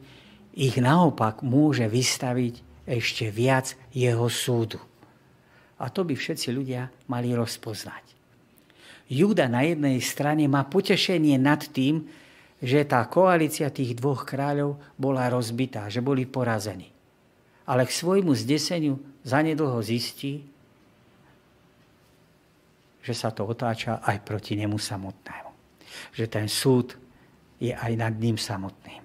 ich 0.56 0.76
naopak 0.80 1.44
môže 1.44 1.84
vystaviť 1.92 2.88
ešte 2.88 3.28
viac 3.28 3.76
jeho 3.92 4.32
súdu. 4.32 4.80
A 5.84 5.92
to 5.92 6.08
by 6.08 6.16
všetci 6.16 6.56
ľudia 6.56 6.88
mali 7.12 7.36
rozpoznať. 7.36 8.16
Júda 9.12 9.52
na 9.52 9.68
jednej 9.68 10.00
strane 10.00 10.48
má 10.48 10.64
potešenie 10.64 11.36
nad 11.36 11.60
tým, 11.60 12.08
že 12.64 12.88
tá 12.88 13.04
koalícia 13.12 13.68
tých 13.68 14.00
dvoch 14.00 14.24
kráľov 14.24 14.80
bola 14.96 15.28
rozbitá, 15.28 15.92
že 15.92 16.00
boli 16.00 16.24
porazení. 16.24 16.93
Ale 17.64 17.88
k 17.88 17.96
svojmu 17.96 18.36
zdeseniu 18.36 19.00
zanedlho 19.24 19.80
zistí, 19.80 20.44
že 23.04 23.14
sa 23.16 23.32
to 23.32 23.44
otáča 23.44 24.00
aj 24.04 24.24
proti 24.24 24.56
nemu 24.56 24.80
samotnému. 24.80 25.52
Že 26.16 26.26
ten 26.28 26.48
súd 26.48 26.96
je 27.60 27.76
aj 27.76 27.94
nad 28.00 28.16
ním 28.16 28.40
samotným. 28.40 29.04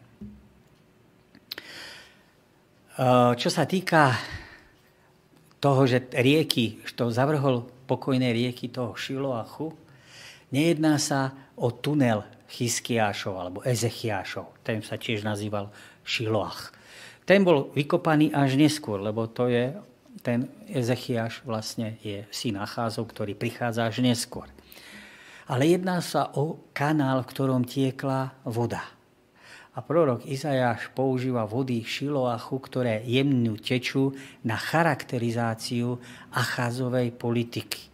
Čo 3.38 3.48
sa 3.50 3.62
týka 3.62 4.18
toho, 5.62 5.86
že 5.86 6.11
rieky, 6.11 6.82
to 6.98 7.14
zavrhol 7.14 7.66
pokojné 7.86 8.34
rieky 8.34 8.70
toho 8.70 8.98
Šiloachu, 8.98 9.70
nejedná 10.50 10.98
sa 10.98 11.30
o 11.54 11.70
tunel 11.70 12.26
Chyskiášov 12.50 13.34
alebo 13.38 13.62
Ezechiášov. 13.62 14.50
Ten 14.66 14.82
sa 14.82 14.98
tiež 14.98 15.22
nazýval 15.22 15.70
Šiloach. 16.02 16.74
Ten 17.29 17.45
bol 17.45 17.68
vykopaný 17.76 18.33
až 18.33 18.57
neskôr, 18.57 18.97
lebo 19.05 19.29
to 19.29 19.53
je 19.53 19.76
ten 20.24 20.49
Ezechiaš 20.64 21.45
vlastne 21.45 22.01
je 22.01 22.24
syn 22.33 22.57
Acházov, 22.57 23.12
ktorý 23.12 23.37
prichádza 23.37 23.85
až 23.85 24.01
neskôr. 24.01 24.49
Ale 25.45 25.68
jedná 25.68 26.01
sa 26.01 26.33
o 26.33 26.57
kanál, 26.72 27.20
v 27.20 27.31
ktorom 27.31 27.68
tiekla 27.68 28.33
voda. 28.49 28.81
A 29.76 29.85
prorok 29.85 30.26
Izajáš 30.26 30.91
používa 30.91 31.47
vody 31.47 31.87
Šiloachu, 31.87 32.57
ktoré 32.64 33.05
jemnú 33.07 33.61
tečú 33.61 34.16
na 34.43 34.59
charakterizáciu 34.59 36.01
Acházovej 36.35 37.14
politiky, 37.14 37.87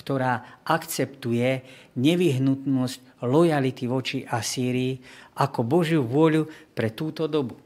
ktorá 0.00 0.64
akceptuje 0.66 1.62
nevyhnutnosť 1.94 3.22
lojality 3.22 3.84
voči 3.86 4.18
Asýrii 4.26 4.98
ako 5.38 5.60
Božiu 5.62 6.02
vôľu 6.02 6.74
pre 6.74 6.90
túto 6.90 7.30
dobu. 7.30 7.61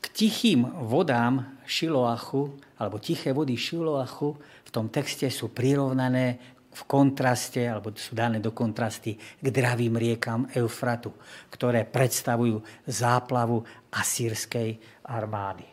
K 0.00 0.06
tichým 0.08 0.64
vodám 0.88 1.60
Šiloachu 1.68 2.56
alebo 2.80 2.96
tiché 2.96 3.36
vody 3.36 3.54
Šiloachu 3.54 4.28
v 4.40 4.70
tom 4.72 4.88
texte 4.88 5.28
sú 5.28 5.52
prirovnané 5.52 6.40
v 6.70 6.82
kontraste, 6.86 7.66
alebo 7.66 7.90
sú 7.98 8.14
dané 8.14 8.38
do 8.38 8.54
kontrasty 8.54 9.18
k 9.18 9.46
dravým 9.50 9.98
riekam 9.98 10.46
Eufratu, 10.54 11.10
ktoré 11.50 11.82
predstavujú 11.82 12.62
záplavu 12.86 13.58
asýrskej 13.90 14.78
armády. 15.10 15.66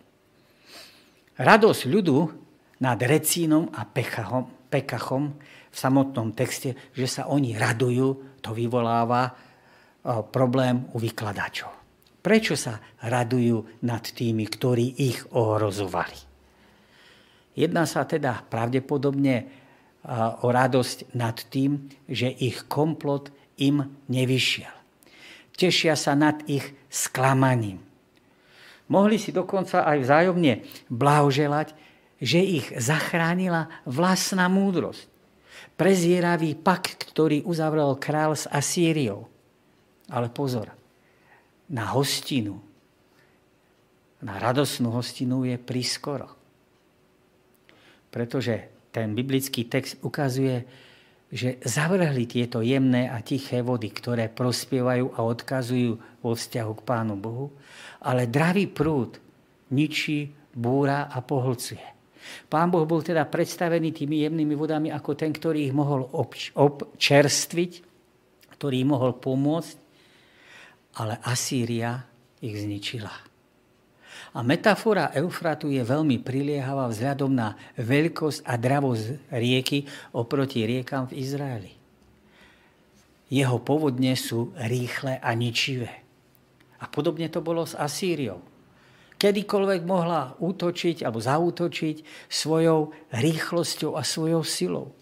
Radosť 1.38 1.82
ľudu 1.86 2.18
nad 2.82 2.98
Recínom 2.98 3.70
a 3.78 3.86
Pekachom, 3.86 4.66
Pekachom 4.74 5.38
v 5.70 5.78
samotnom 5.78 6.34
texte, 6.34 6.74
že 6.98 7.06
sa 7.06 7.30
oni 7.30 7.54
radujú, 7.54 8.42
to 8.42 8.58
vyvoláva 8.58 9.38
problém 10.34 10.82
u 10.92 10.98
vykladačov. 10.98 11.77
Prečo 12.28 12.60
sa 12.60 12.84
radujú 13.08 13.88
nad 13.88 14.04
tými, 14.04 14.44
ktorí 14.52 15.00
ich 15.00 15.24
ohrozovali? 15.32 16.20
Jedná 17.56 17.88
sa 17.88 18.04
teda 18.04 18.44
pravdepodobne 18.52 19.48
o 20.44 20.48
radosť 20.52 21.16
nad 21.16 21.40
tým, 21.48 21.88
že 22.04 22.28
ich 22.28 22.68
komplot 22.68 23.32
im 23.64 23.96
nevyšiel. 24.12 24.76
Tešia 25.56 25.96
sa 25.96 26.20
nad 26.20 26.44
ich 26.52 26.68
sklamaním. 26.92 27.80
Mohli 28.92 29.24
si 29.24 29.32
dokonca 29.32 29.88
aj 29.88 29.98
vzájomne 30.04 30.68
blahoželať, 30.92 31.80
že 32.20 32.44
ich 32.44 32.68
zachránila 32.76 33.72
vlastná 33.88 34.52
múdrosť. 34.52 35.08
Prezieravý 35.80 36.60
pakt, 36.60 37.08
ktorý 37.08 37.48
uzavrel 37.48 37.96
král 37.96 38.36
s 38.36 38.52
Asýriou. 38.52 39.32
Ale 40.12 40.28
pozor, 40.28 40.77
na 41.68 41.92
hostinu, 41.92 42.60
na 44.24 44.40
radosnú 44.42 44.90
hostinu 44.92 45.46
je 45.46 45.60
prískoro 45.60 46.38
pretože 48.18 48.72
ten 48.90 49.14
biblický 49.14 49.70
text 49.70 50.02
ukazuje, 50.02 50.66
že 51.28 51.62
zavrhli 51.62 52.26
tieto 52.26 52.64
jemné 52.66 53.12
a 53.12 53.22
tiché 53.22 53.62
vody, 53.62 53.94
ktoré 53.94 54.32
prospievajú 54.32 55.14
a 55.14 55.22
odkazujú 55.22 55.92
vo 56.24 56.32
vzťahu 56.34 56.72
k 56.72 56.86
Pánu 56.88 57.14
Bohu, 57.20 57.54
ale 58.02 58.26
dravý 58.32 58.66
prúd 58.66 59.22
ničí, 59.70 60.34
búra 60.58 61.12
a 61.14 61.22
pohlcuje. 61.22 61.84
Pán 62.50 62.74
Boh 62.74 62.90
bol 62.90 63.06
teda 63.06 63.30
predstavený 63.30 63.94
tými 63.94 64.26
jemnými 64.26 64.56
vodami 64.58 64.90
ako 64.90 65.14
ten, 65.14 65.30
ktorý 65.30 65.70
ich 65.70 65.76
mohol 65.76 66.10
obč- 66.18 66.52
občerstviť, 66.58 67.72
ktorý 68.58 68.80
mohol 68.88 69.14
pomôcť, 69.14 69.87
ale 70.98 71.22
Asýria 71.22 72.02
ich 72.42 72.58
zničila. 72.58 73.14
A 74.34 74.42
metafora 74.46 75.14
Eufratu 75.14 75.70
je 75.70 75.82
veľmi 75.82 76.22
priliehavá 76.22 76.90
vzhľadom 76.90 77.32
na 77.32 77.54
veľkosť 77.78 78.46
a 78.46 78.54
dravosť 78.58 79.06
rieky 79.34 79.86
oproti 80.14 80.66
riekam 80.66 81.10
v 81.10 81.22
Izraeli. 81.22 81.74
Jeho 83.30 83.58
povodne 83.62 84.14
sú 84.18 84.56
rýchle 84.56 85.20
a 85.22 85.30
ničivé. 85.34 86.06
A 86.78 86.86
podobne 86.86 87.28
to 87.28 87.42
bolo 87.42 87.66
s 87.66 87.74
Asýriou. 87.74 88.40
Kedykoľvek 89.18 89.82
mohla 89.90 90.38
útočiť 90.38 91.02
alebo 91.02 91.18
zaútočiť 91.18 92.30
svojou 92.30 92.94
rýchlosťou 93.10 93.98
a 93.98 94.06
svojou 94.06 94.46
silou. 94.46 94.94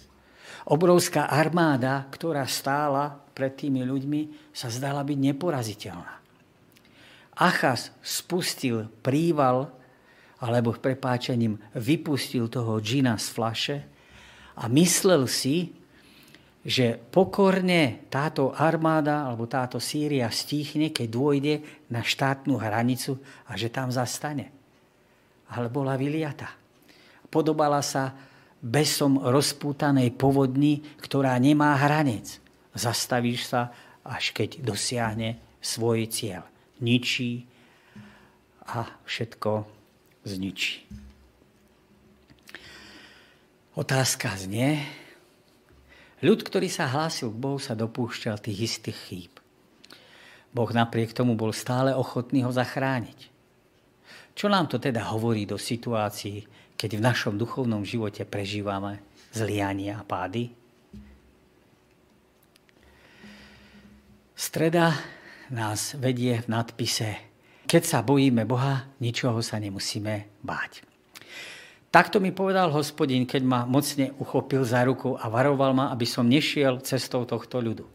Obrovská 0.64 1.28
armáda, 1.28 2.08
ktorá 2.10 2.48
stála 2.48 3.25
pred 3.36 3.52
tými 3.52 3.84
ľuďmi, 3.84 4.52
sa 4.56 4.72
zdala 4.72 5.04
byť 5.04 5.18
neporaziteľná. 5.20 6.14
Achaz 7.36 7.92
spustil 8.00 8.88
príval, 9.04 9.68
alebo 10.40 10.72
prepáčením 10.76 11.60
vypustil 11.76 12.48
toho 12.48 12.80
džina 12.80 13.20
z 13.20 13.28
flaše 13.28 13.78
a 14.56 14.72
myslel 14.72 15.28
si, 15.28 15.76
že 16.66 16.98
pokorne 16.98 18.10
táto 18.10 18.50
armáda 18.56 19.30
alebo 19.30 19.46
táto 19.46 19.78
Sýria 19.78 20.32
stíchne, 20.34 20.90
keď 20.90 21.08
dôjde 21.12 21.56
na 21.94 22.02
štátnu 22.02 22.58
hranicu 22.58 23.22
a 23.46 23.54
že 23.54 23.70
tam 23.70 23.94
zastane. 23.94 24.50
Ale 25.54 25.70
bola 25.70 25.94
vyliata. 25.94 26.50
Podobala 27.30 27.86
sa 27.86 28.18
besom 28.58 29.22
rozpútanej 29.22 30.18
povodni, 30.18 30.82
ktorá 30.98 31.38
nemá 31.38 31.78
hranec. 31.78 32.42
Zastavíš 32.76 33.48
sa, 33.48 33.72
až 34.04 34.36
keď 34.36 34.62
dosiahne 34.62 35.40
svoj 35.64 36.06
cieľ 36.12 36.46
ničí 36.84 37.48
a 38.68 38.86
všetko 39.08 39.52
zničí. 40.28 40.86
Otázka 43.76 44.40
znie, 44.40 44.80
ľud, 46.24 46.40
ktorý 46.44 46.72
sa 46.72 46.88
hlásil 46.88 47.28
k 47.32 47.42
Bohu, 47.42 47.60
sa 47.60 47.76
dopúšťal 47.76 48.40
tých 48.40 48.72
istých 48.72 49.00
chýb. 49.08 49.34
Boh 50.56 50.72
napriek 50.72 51.12
tomu 51.12 51.36
bol 51.36 51.52
stále 51.52 51.92
ochotný 51.92 52.48
ho 52.48 52.52
zachrániť. 52.56 53.28
Čo 54.36 54.48
nám 54.48 54.72
to 54.72 54.80
teda 54.80 55.12
hovorí 55.12 55.44
do 55.44 55.60
situácií, 55.60 56.48
keď 56.80 57.00
v 57.00 57.04
našom 57.04 57.36
duchovnom 57.36 57.84
živote 57.84 58.24
prežívame 58.24 59.04
zliania 59.36 60.00
a 60.00 60.08
pády? 60.08 60.65
Streda 64.36 64.92
nás 65.48 65.96
vedie 65.96 66.44
v 66.44 66.52
nadpise 66.52 67.16
Keď 67.64 67.84
sa 67.88 68.04
bojíme 68.04 68.44
Boha, 68.44 68.84
ničoho 69.00 69.40
sa 69.40 69.64
nemusíme 69.64 70.44
báť. 70.44 70.84
Takto 71.88 72.20
mi 72.20 72.36
povedal 72.36 72.68
hospodin, 72.76 73.24
keď 73.24 73.42
ma 73.48 73.64
mocne 73.64 74.12
uchopil 74.20 74.68
za 74.68 74.84
ruku 74.84 75.16
a 75.16 75.32
varoval 75.32 75.72
ma, 75.72 75.86
aby 75.96 76.04
som 76.04 76.28
nešiel 76.28 76.84
cestou 76.84 77.24
tohto 77.24 77.64
ľudu. 77.64 77.88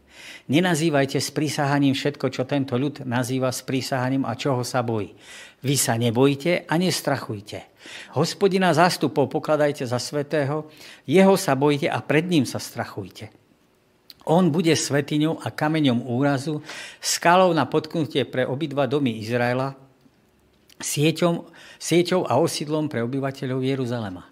Nenazývajte 0.49 1.21
s 1.21 1.29
prísahaním 1.29 1.93
všetko, 1.93 2.33
čo 2.33 2.49
tento 2.49 2.73
ľud 2.73 3.05
nazýva 3.05 3.53
s 3.53 3.61
prísahaním 3.61 4.25
a 4.25 4.33
čoho 4.33 4.65
sa 4.65 4.81
bojí. 4.81 5.13
Vy 5.61 5.77
sa 5.77 5.93
nebojte 6.01 6.65
a 6.65 6.73
nestrachujte. 6.81 7.69
Hospodina 8.17 8.73
zástupov 8.73 9.29
pokladajte 9.29 9.85
za 9.85 10.01
svetého, 10.01 10.73
jeho 11.05 11.37
sa 11.37 11.53
bojte 11.53 11.85
a 11.85 12.01
pred 12.01 12.25
ním 12.25 12.49
sa 12.49 12.57
strachujte. 12.57 13.29
On 14.25 14.53
bude 14.53 14.73
svetiňou 14.73 15.41
a 15.41 15.49
kameňom 15.49 16.05
úrazu, 16.05 16.61
skalou 17.01 17.49
na 17.57 17.65
potknutie 17.65 18.21
pre 18.29 18.45
obidva 18.45 18.85
domy 18.85 19.17
Izraela, 19.17 19.73
sieťom, 20.77 21.45
sieťou 21.81 22.29
a 22.29 22.37
osidlom 22.37 22.85
pre 22.89 23.01
obyvateľov 23.01 23.65
Jeruzalema. 23.65 24.29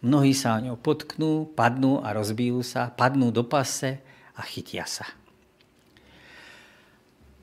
Mnohí 0.00 0.32
sa 0.32 0.56
o 0.56 0.64
ňou 0.64 0.76
potknú, 0.80 1.52
padnú 1.52 2.00
a 2.00 2.16
rozbijú 2.16 2.64
sa, 2.64 2.88
padnú 2.88 3.28
do 3.28 3.44
pase 3.44 4.00
a 4.36 4.40
chytia 4.44 4.88
sa. 4.88 5.04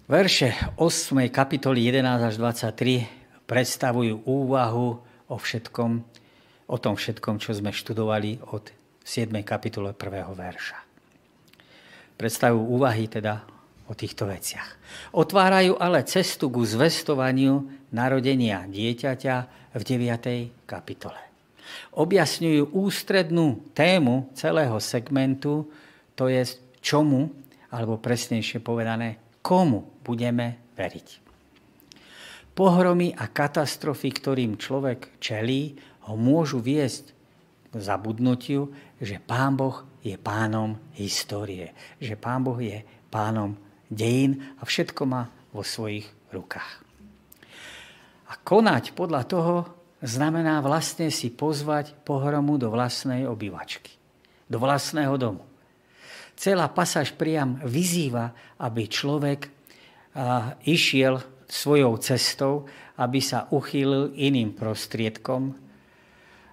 Verše 0.07 0.73
8. 0.79 1.19
kapitoly 1.29 1.85
11 1.85 2.31
až 2.31 2.35
23 2.39 3.45
predstavujú 3.45 4.25
úvahu 4.25 4.87
o 5.27 5.35
všetkom, 5.35 5.91
o 6.71 6.77
tom 6.79 6.95
všetkom, 6.95 7.43
čo 7.43 7.51
sme 7.53 7.75
študovali 7.75 8.39
od 8.55 8.71
7. 9.03 9.29
kapitole 9.43 9.91
1. 9.93 10.31
verša. 10.31 10.86
Predstavujú 12.17 12.63
úvahy 12.65 13.05
teda 13.05 13.45
o 13.87 13.93
týchto 13.93 14.27
veciach. 14.27 14.75
Otvárajú 15.15 15.77
ale 15.79 16.03
cestu 16.03 16.51
ku 16.51 16.65
zvestovaniu 16.65 17.69
narodenia 17.93 18.67
dieťaťa 18.67 19.35
v 19.77 19.81
9. 19.85 20.67
kapitole. 20.67 21.21
Objasňujú 21.93 22.73
ústrednú 22.73 23.61
tému 23.77 24.33
celého 24.33 24.75
segmentu, 24.81 25.69
to 26.17 26.27
je 26.27 26.43
čomu, 26.81 27.29
alebo 27.69 27.99
presnejšie 27.99 28.63
povedané, 28.63 29.19
komu 29.43 30.01
budeme 30.01 30.73
veriť. 30.73 31.27
Pohromy 32.57 33.13
a 33.13 33.29
katastrofy, 33.29 34.09
ktorým 34.17 34.57
človek 34.57 35.21
čelí, 35.21 35.77
ho 36.09 36.17
môžu 36.17 36.57
viesť 36.57 37.13
k 37.69 37.75
zabudnutiu, 37.77 38.73
že 38.97 39.21
Pán 39.21 39.59
Boh 39.59 39.85
je 40.07 40.15
pánom 40.15 40.79
histórie, 40.95 41.75
že 41.99 42.15
Pán 42.15 42.47
Boh 42.47 42.55
je 42.55 42.79
pánom 43.11 43.59
dejín 43.91 44.39
a 44.55 44.63
všetko 44.63 45.03
má 45.03 45.27
vo 45.51 45.67
svojich 45.67 46.07
rukách. 46.31 46.83
A 48.27 48.33
konať 48.39 48.95
podľa 48.95 49.23
toho 49.27 49.55
znamená 49.99 50.63
vlastne 50.63 51.11
si 51.11 51.31
pozvať 51.31 51.91
pohromu 52.07 52.55
do 52.55 52.71
vlastnej 52.71 53.27
obývačky, 53.27 53.91
do 54.47 54.59
vlastného 54.59 55.15
domu. 55.19 55.43
Celá 56.37 56.69
pasáž 56.69 57.17
priam 57.17 57.57
vyzýva, 57.65 58.31
aby 58.61 58.85
človek 58.85 59.49
išiel 60.69 61.17
svojou 61.49 61.97
cestou, 61.97 62.67
aby 62.99 63.19
sa 63.23 63.49
uchýlil 63.49 64.13
iným 64.13 64.53
prostriedkom 64.53 65.66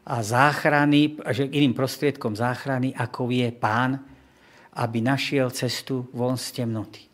a 0.05 0.21
záchrany, 0.21 1.17
že 1.33 1.49
iným 1.49 1.73
prostriedkom 1.73 2.37
záchrany, 2.37 2.93
ako 2.93 3.33
je 3.33 3.49
pán, 3.57 4.01
aby 4.77 5.01
našiel 5.01 5.49
cestu 5.49 6.05
von 6.13 6.37
z 6.37 6.61
temnoty. 6.61 7.09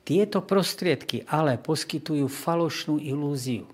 Tieto 0.00 0.40
prostriedky 0.42 1.28
ale 1.28 1.60
poskytujú 1.60 2.26
falošnú 2.26 2.98
ilúziu. 2.98 3.68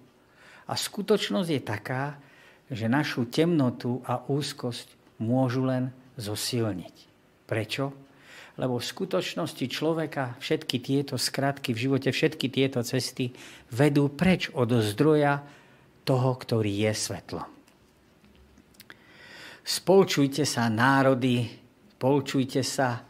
A 0.67 0.75
skutočnosť 0.75 1.49
je 1.49 1.63
taká, 1.63 2.19
že 2.67 2.91
našu 2.91 3.31
temnotu 3.31 4.03
a 4.03 4.27
úzkosť 4.27 4.91
môžu 5.23 5.63
len 5.63 5.95
zosilniť. 6.19 6.97
Prečo? 7.47 7.95
Lebo 8.59 8.81
v 8.81 8.89
skutočnosti 8.91 9.65
človeka 9.71 10.35
všetky 10.43 10.83
tieto 10.83 11.15
skratky 11.15 11.77
v 11.77 11.83
živote, 11.87 12.11
všetky 12.11 12.51
tieto 12.51 12.83
cesty 12.83 13.31
vedú 13.71 14.11
preč 14.11 14.51
od 14.51 14.73
zdroja 14.83 15.47
toho, 16.03 16.35
ktorý 16.35 16.91
je 16.91 16.93
svetlo. 16.97 17.56
Spolčujte 19.67 20.47
sa 20.47 20.71
národy, 20.71 21.43
spolčujte 21.99 22.63
sa 22.63 23.03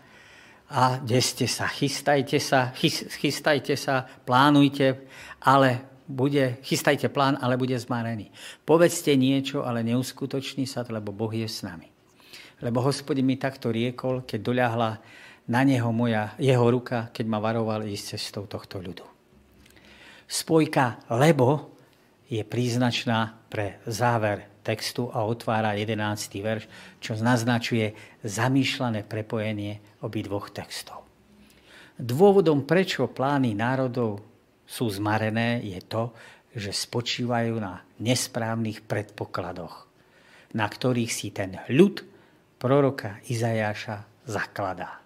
a 0.73 0.97
deste 1.05 1.45
sa, 1.45 1.69
chystajte 1.69 2.41
sa, 2.41 2.73
chystajte 3.21 3.77
sa, 3.77 4.09
plánujte, 4.25 5.05
ale 5.45 5.85
bude, 6.09 6.57
chystajte 6.65 7.13
plán, 7.13 7.37
ale 7.45 7.61
bude 7.61 7.77
zmarený. 7.77 8.33
Povedzte 8.65 9.13
niečo, 9.21 9.69
ale 9.69 9.85
neuskutoční 9.85 10.65
sa, 10.65 10.81
lebo 10.89 11.13
Boh 11.13 11.31
je 11.35 11.45
s 11.45 11.61
nami. 11.61 11.93
Lebo 12.65 12.81
hospodin 12.81 13.29
mi 13.29 13.37
takto 13.37 13.69
riekol, 13.69 14.25
keď 14.25 14.41
doľahla 14.41 14.91
na 15.53 15.61
neho 15.61 15.93
moja, 15.93 16.33
jeho 16.41 16.67
ruka, 16.73 17.13
keď 17.13 17.25
ma 17.29 17.37
varoval 17.37 17.85
ísť 17.85 18.17
cestou 18.17 18.49
tohto 18.49 18.81
ľudu. 18.81 19.05
Spojka 20.25 21.05
lebo 21.13 21.77
je 22.27 22.43
príznačná 22.43 23.47
pre 23.47 23.79
záver 23.87 24.56
textu 24.67 25.07
a 25.15 25.23
otvára 25.23 25.79
11. 25.79 26.43
verš, 26.43 26.67
čo 26.99 27.15
naznačuje 27.15 27.95
zamýšľané 28.27 29.07
prepojenie 29.07 30.03
obidvoch 30.03 30.51
textov. 30.51 31.07
Dôvodom, 31.95 32.67
prečo 32.67 33.07
plány 33.07 33.55
národov 33.55 34.21
sú 34.67 34.91
zmarené, 34.91 35.63
je 35.63 35.79
to, 35.87 36.11
že 36.51 36.75
spočívajú 36.75 37.63
na 37.63 37.87
nesprávnych 38.03 38.83
predpokladoch, 38.83 39.87
na 40.59 40.67
ktorých 40.67 41.13
si 41.15 41.31
ten 41.31 41.63
ľud 41.71 42.03
proroka 42.59 43.23
Izajáša 43.31 44.27
zakladá. 44.27 45.06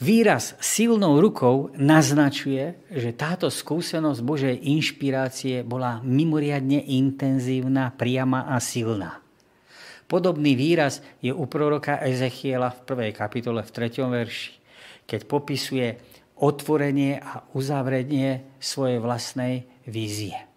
Výraz 0.00 0.56
silnou 0.64 1.20
rukou 1.20 1.68
naznačuje, 1.76 2.72
že 2.88 3.12
táto 3.12 3.52
skúsenosť 3.52 4.20
Božej 4.24 4.56
inšpirácie 4.56 5.60
bola 5.60 6.00
mimoriadne 6.00 6.80
intenzívna, 6.88 7.92
priama 7.92 8.48
a 8.48 8.56
silná. 8.64 9.20
Podobný 10.08 10.56
výraz 10.56 11.04
je 11.20 11.28
u 11.28 11.44
proroka 11.44 12.00
Ezechiela 12.00 12.72
v 12.72 13.12
1. 13.12 13.12
kapitole 13.12 13.60
v 13.60 13.70
3. 13.76 14.08
verši, 14.08 14.52
keď 15.04 15.20
popisuje 15.28 15.86
otvorenie 16.40 17.20
a 17.20 17.44
uzavrenie 17.52 18.56
svojej 18.56 19.04
vlastnej 19.04 19.68
vízie. 19.84 20.48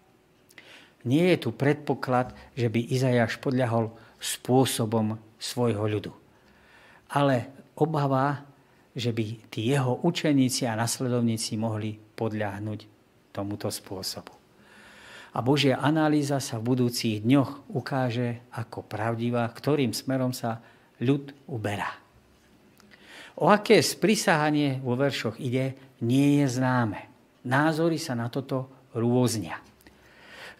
Nie 1.04 1.36
je 1.36 1.44
tu 1.44 1.50
predpoklad, 1.52 2.32
že 2.56 2.72
by 2.72 2.80
Izajáš 2.80 3.36
podľahol 3.44 3.92
spôsobom 4.16 5.20
svojho 5.36 5.84
ľudu. 5.84 6.16
Ale 7.12 7.52
obava 7.76 8.53
že 8.94 9.10
by 9.10 9.50
tí 9.50 9.74
jeho 9.74 9.98
učeníci 10.06 10.70
a 10.70 10.78
nasledovníci 10.78 11.58
mohli 11.58 11.98
podľahnuť 11.98 12.80
tomuto 13.34 13.66
spôsobu. 13.66 14.30
A 15.34 15.42
Božia 15.42 15.82
analýza 15.82 16.38
sa 16.38 16.62
v 16.62 16.70
budúcich 16.70 17.26
dňoch 17.26 17.74
ukáže 17.74 18.46
ako 18.54 18.86
pravdivá, 18.86 19.50
ktorým 19.50 19.90
smerom 19.90 20.30
sa 20.30 20.62
ľud 21.02 21.34
uberá. 21.50 21.90
O 23.34 23.50
aké 23.50 23.82
sprisahanie 23.82 24.78
vo 24.78 24.94
veršoch 24.94 25.42
ide, 25.42 25.74
nie 26.06 26.38
je 26.38 26.46
známe. 26.54 27.10
Názory 27.42 27.98
sa 27.98 28.14
na 28.14 28.30
toto 28.30 28.70
rôznia. 28.94 29.58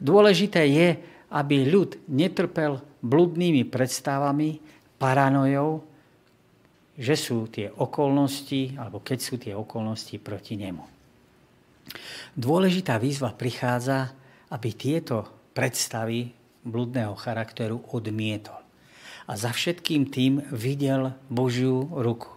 Dôležité 0.03 0.66
je, 0.66 0.89
aby 1.30 1.70
ľud 1.70 2.03
netrpel 2.11 2.82
bludnými 2.99 3.62
predstavami, 3.70 4.59
paranojou 4.99 5.87
že 6.95 7.15
sú 7.19 7.51
tie 7.51 7.71
okolnosti, 7.71 8.79
alebo 8.79 9.03
keď 9.03 9.19
sú 9.19 9.35
tie 9.39 9.55
okolnosti 9.55 10.15
proti 10.23 10.55
nemu. 10.55 10.85
Dôležitá 12.35 12.99
výzva 12.99 13.35
prichádza, 13.35 14.15
aby 14.51 14.71
tieto 14.75 15.51
predstavy 15.55 16.31
bludného 16.65 17.15
charakteru 17.15 17.83
odmietol. 17.93 18.59
A 19.25 19.33
za 19.37 19.53
všetkým 19.53 20.09
tým 20.13 20.33
videl 20.53 21.17
Božiu 21.29 21.89
ruku. 21.93 22.35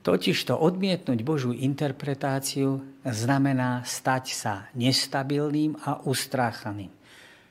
Totižto 0.00 0.56
odmietnúť 0.56 1.20
Božiu 1.20 1.52
interpretáciu 1.52 2.80
znamená 3.04 3.84
stať 3.84 4.24
sa 4.32 4.54
nestabilným 4.72 5.76
a 5.84 6.00
ustráchaným. 6.08 6.88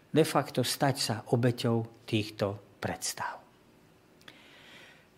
De 0.10 0.26
facto 0.26 0.66
stať 0.66 0.96
sa 0.98 1.16
obeťou 1.30 2.10
týchto 2.10 2.58
predstav. 2.82 3.39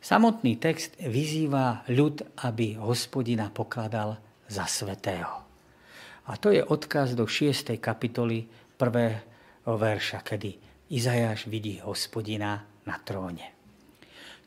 Samotný 0.01 0.57
text 0.57 0.97
vyzýva 0.97 1.85
ľud, 1.85 2.25
aby 2.41 2.73
hospodina 2.73 3.53
pokladal 3.53 4.17
za 4.49 4.65
svetého. 4.65 5.45
A 6.25 6.33
to 6.41 6.49
je 6.49 6.65
odkaz 6.65 7.13
do 7.13 7.29
6. 7.29 7.77
kapitoly 7.77 8.49
1. 8.81 9.69
verša, 9.69 10.25
kedy 10.25 10.57
Izajáš 10.89 11.45
vidí 11.45 11.77
hospodina 11.85 12.65
na 12.81 12.97
tróne. 12.97 13.53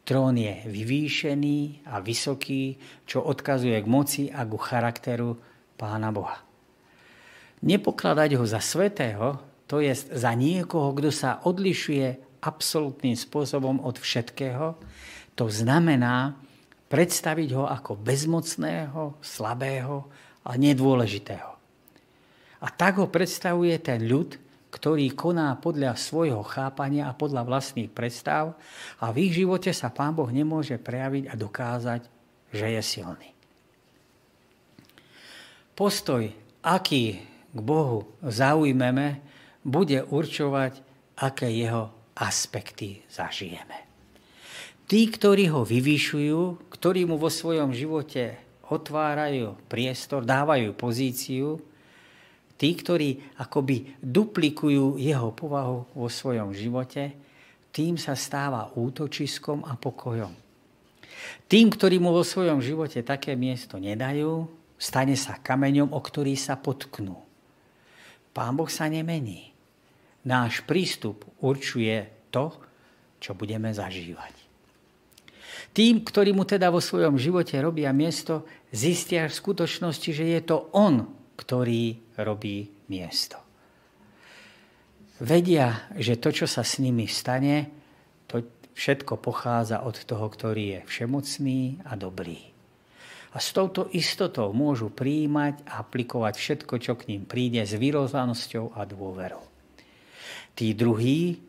Trón 0.02 0.34
je 0.34 0.58
vyvýšený 0.66 1.86
a 1.86 2.02
vysoký, 2.02 2.74
čo 3.06 3.22
odkazuje 3.22 3.78
k 3.78 3.86
moci 3.86 4.22
a 4.34 4.42
ku 4.42 4.58
charakteru 4.58 5.38
Pána 5.78 6.10
Boha. 6.10 6.42
Nepokladať 7.62 8.42
ho 8.42 8.44
za 8.44 8.58
svetého, 8.58 9.38
to 9.70 9.78
je 9.78 9.94
za 9.94 10.34
niekoho, 10.34 10.98
kto 10.98 11.14
sa 11.14 11.38
odlišuje 11.46 12.42
absolútnym 12.42 13.14
spôsobom 13.14 13.80
od 13.80 14.02
všetkého, 14.02 14.76
to 15.34 15.50
znamená 15.50 16.38
predstaviť 16.88 17.48
ho 17.58 17.64
ako 17.66 17.98
bezmocného, 17.98 19.18
slabého 19.18 20.06
a 20.46 20.54
nedôležitého. 20.54 21.50
A 22.64 22.66
tak 22.70 23.02
ho 23.02 23.10
predstavuje 23.10 23.74
ten 23.82 24.06
ľud, 24.06 24.38
ktorý 24.70 25.14
koná 25.14 25.54
podľa 25.58 25.94
svojho 25.94 26.42
chápania 26.42 27.06
a 27.06 27.14
podľa 27.14 27.46
vlastných 27.46 27.90
predstav 27.90 28.58
a 28.98 29.14
v 29.14 29.30
ich 29.30 29.38
živote 29.38 29.70
sa 29.70 29.90
Pán 29.90 30.18
Boh 30.18 30.26
nemôže 30.30 30.74
prejaviť 30.78 31.30
a 31.30 31.34
dokázať, 31.38 32.02
že 32.50 32.66
je 32.74 32.82
silný. 32.82 33.30
Postoj, 35.74 36.30
aký 36.62 37.22
k 37.54 37.58
Bohu 37.58 38.06
zaujmeme, 38.22 39.22
bude 39.62 40.02
určovať, 40.06 40.82
aké 41.18 41.50
jeho 41.50 41.90
aspekty 42.18 43.02
zažijeme. 43.10 43.83
Tí, 44.94 45.10
ktorí 45.10 45.50
ho 45.50 45.66
vyvyšujú, 45.66 46.70
ktorí 46.70 47.02
mu 47.02 47.18
vo 47.18 47.26
svojom 47.26 47.74
živote 47.74 48.38
otvárajú 48.70 49.58
priestor, 49.66 50.22
dávajú 50.22 50.70
pozíciu, 50.78 51.58
Tí, 52.54 52.70
ktorí 52.78 53.34
akoby 53.42 53.98
duplikujú 53.98 54.94
jeho 54.94 55.34
povahu 55.34 55.90
vo 55.90 56.06
svojom 56.06 56.54
živote, 56.54 57.10
tým 57.74 57.98
sa 57.98 58.14
stáva 58.14 58.70
útočiskom 58.78 59.66
a 59.66 59.74
pokojom. 59.74 60.30
Tým, 61.50 61.66
ktorí 61.74 61.98
mu 61.98 62.14
vo 62.14 62.22
svojom 62.22 62.62
živote 62.62 63.02
také 63.02 63.34
miesto 63.34 63.82
nedajú, 63.82 64.46
stane 64.78 65.18
sa 65.18 65.42
kameňom, 65.42 65.90
o 65.90 65.98
ktorý 65.98 66.38
sa 66.38 66.54
potknú. 66.54 67.18
Pán 68.30 68.54
Boh 68.54 68.70
sa 68.70 68.86
nemení. 68.86 69.50
Náš 70.22 70.62
prístup 70.62 71.26
určuje 71.42 72.06
to, 72.30 72.54
čo 73.18 73.34
budeme 73.34 73.74
zažívať. 73.74 74.43
Tým, 75.74 76.06
ktorí 76.06 76.30
mu 76.30 76.46
teda 76.46 76.70
vo 76.70 76.78
svojom 76.78 77.18
živote 77.18 77.58
robia 77.58 77.90
miesto, 77.90 78.46
zistia 78.70 79.26
v 79.26 79.34
skutočnosti, 79.34 80.10
že 80.14 80.22
je 80.22 80.40
to 80.46 80.70
on, 80.70 81.02
ktorý 81.34 82.14
robí 82.22 82.70
miesto. 82.86 83.42
Vedia, 85.18 85.90
že 85.98 86.18
to, 86.22 86.30
čo 86.30 86.46
sa 86.46 86.62
s 86.62 86.78
nimi 86.78 87.10
stane, 87.10 87.70
to 88.30 88.46
všetko 88.78 89.18
pochádza 89.18 89.82
od 89.82 89.98
toho, 89.98 90.26
ktorý 90.30 90.78
je 90.78 90.80
všemocný 90.86 91.82
a 91.86 91.98
dobrý. 91.98 92.54
A 93.34 93.42
s 93.42 93.50
touto 93.50 93.90
istotou 93.90 94.54
môžu 94.54 94.94
príjmať 94.94 95.66
a 95.66 95.82
aplikovať 95.82 96.34
všetko, 96.38 96.74
čo 96.78 96.94
k 96.94 97.10
ním 97.10 97.26
príde 97.26 97.66
s 97.66 97.74
vyrozanosťou 97.74 98.78
a 98.78 98.86
dôverou. 98.86 99.42
Tí 100.54 100.70
druhí 100.70 101.42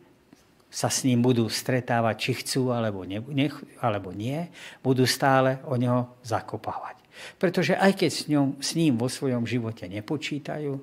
sa 0.76 0.92
s 0.92 1.08
ním 1.08 1.24
budú 1.24 1.48
stretávať, 1.48 2.16
či 2.20 2.32
chcú 2.44 2.68
alebo, 2.68 3.08
ne, 3.08 3.24
nech, 3.32 3.56
alebo 3.80 4.12
nie, 4.12 4.52
budú 4.84 5.08
stále 5.08 5.64
o 5.64 5.80
neho 5.80 6.20
zakopávať. 6.20 7.00
Pretože 7.40 7.80
aj 7.80 7.96
keď 7.96 8.10
s, 8.12 8.22
ňom, 8.28 8.60
s 8.60 8.76
ním 8.76 9.00
vo 9.00 9.08
svojom 9.08 9.48
živote 9.48 9.88
nepočítajú, 9.88 10.76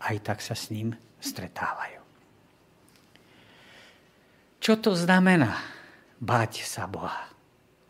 aj 0.00 0.16
tak 0.24 0.40
sa 0.40 0.56
s 0.56 0.72
ním 0.72 0.96
stretávajú. 1.20 2.00
Čo 4.64 4.80
to 4.80 4.96
znamená 4.96 5.60
bať 6.24 6.64
sa 6.64 6.88
Boha? 6.88 7.28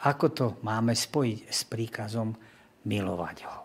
Ako 0.03 0.27
to 0.35 0.47
máme 0.67 0.91
spojiť 0.91 1.39
s 1.47 1.61
príkazom 1.71 2.35
milovať 2.83 3.37
ho? 3.47 3.64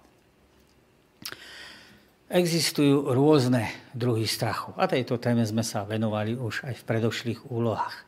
Existujú 2.30 3.10
rôzne 3.10 3.74
druhy 3.98 4.30
strachu. 4.30 4.78
A 4.78 4.86
tejto 4.86 5.18
téme 5.18 5.42
sme 5.42 5.66
sa 5.66 5.82
venovali 5.82 6.38
už 6.38 6.62
aj 6.62 6.78
v 6.78 6.86
predošlých 6.86 7.42
úlohách. 7.50 8.06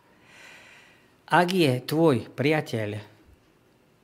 Ak 1.26 1.50
je 1.50 1.82
tvoj 1.82 2.30
priateľ, 2.30 3.02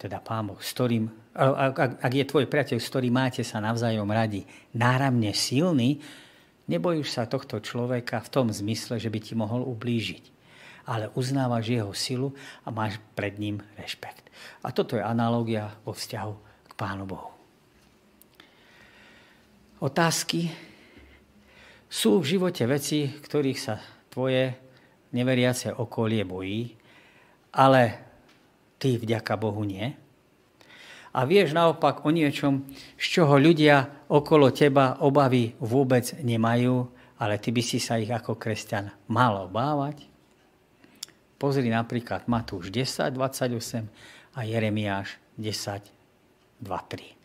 teda 0.01 0.18
Pán 0.26 0.49
Boh, 0.49 0.57
s 0.57 0.74
ktorým 0.74 1.28
ak, 1.38 2.01
ak 2.01 2.13
je 2.18 2.26
tvoj 2.26 2.49
priateľ, 2.49 2.82
s 2.82 2.89
ktorým 2.89 3.13
máte 3.13 3.45
sa 3.45 3.61
navzájom 3.61 4.09
radi, 4.09 4.41
náramne 4.74 5.30
silný, 5.38 6.01
nebojíš 6.65 7.13
sa 7.13 7.30
tohto 7.30 7.61
človeka 7.61 8.18
v 8.26 8.32
tom 8.34 8.49
zmysle, 8.49 8.97
že 8.97 9.13
by 9.13 9.20
ti 9.22 9.38
mohol 9.38 9.61
ublížiť. 9.70 10.34
Ale 10.89 11.13
uznávaš 11.13 11.70
jeho 11.70 11.93
silu 11.93 12.34
a 12.65 12.74
máš 12.74 12.97
pred 13.13 13.38
ním 13.38 13.61
rešpekt. 13.78 14.34
A 14.65 14.74
toto 14.74 14.97
je 14.97 15.03
analogia 15.05 15.78
vo 15.86 15.93
vzťahu 15.93 16.34
k 16.65 16.74
Pánu 16.74 17.05
Bohu. 17.05 17.36
Otázky. 19.78 20.49
Sú 21.88 22.19
v 22.19 22.36
živote 22.36 22.67
veci, 22.67 23.07
ktorých 23.07 23.59
sa 23.61 23.78
tvoje 24.11 24.51
neveriace 25.15 25.71
okolie 25.71 26.28
bojí, 26.28 26.75
ale 27.55 27.84
ty 28.82 28.99
vďaka 28.99 29.34
Bohu 29.39 29.63
nie? 29.63 30.07
a 31.17 31.25
vieš 31.25 31.57
naopak 31.57 32.05
o 32.05 32.13
niečom, 32.13 32.61
z 32.93 33.05
čoho 33.09 33.41
ľudia 33.41 34.05
okolo 34.05 34.53
teba 34.53 35.01
obavy 35.01 35.57
vôbec 35.57 36.13
nemajú, 36.21 36.86
ale 37.17 37.41
ty 37.41 37.49
by 37.49 37.61
si 37.65 37.82
sa 37.82 37.97
ich 37.97 38.13
ako 38.13 38.38
kresťan 38.38 38.93
mal 39.09 39.49
obávať. 39.49 40.05
Pozri 41.41 41.73
napríklad 41.73 42.30
Matúš 42.30 42.69
10, 42.69 43.17
28 43.17 44.38
a 44.38 44.39
Jeremiáš 44.45 45.17
10, 45.41 45.89
2, 46.61 46.69
3. 46.69 47.16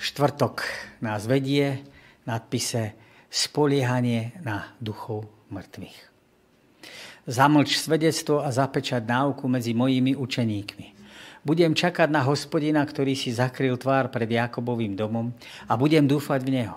Štvrtok 0.00 0.64
nás 1.04 1.28
vedie 1.28 1.84
nadpise 2.24 2.96
Spoliehanie 3.28 4.32
na 4.40 4.72
duchov 4.80 5.28
mŕtvych. 5.52 5.98
Zamlč 7.28 7.76
svedectvo 7.76 8.40
a 8.40 8.48
zapečať 8.48 9.04
náuku 9.04 9.44
medzi 9.44 9.76
mojimi 9.76 10.16
učeníkmi 10.16 11.00
budem 11.44 11.72
čakať 11.76 12.08
na 12.08 12.24
hospodina, 12.24 12.80
ktorý 12.84 13.16
si 13.16 13.32
zakryl 13.32 13.76
tvár 13.76 14.12
pred 14.12 14.28
Jakobovým 14.28 14.96
domom 14.96 15.32
a 15.68 15.76
budem 15.76 16.04
dúfať 16.04 16.40
v 16.48 16.64
neho. 16.64 16.76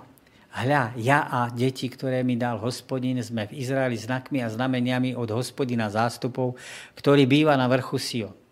Hľa, 0.53 0.93
ja 1.01 1.25
a 1.25 1.49
deti, 1.49 1.89
ktoré 1.89 2.21
mi 2.21 2.37
dal 2.37 2.61
hospodin, 2.61 3.17
sme 3.25 3.49
v 3.49 3.57
Izraeli 3.57 3.97
znakmi 3.97 4.45
a 4.45 4.51
znameniami 4.53 5.17
od 5.17 5.33
hospodina 5.33 5.89
zástupov, 5.89 6.59
ktorý 6.93 7.25
býva 7.25 7.57
na 7.57 7.65
vrchu 7.65 7.97
Sio. 7.97 8.42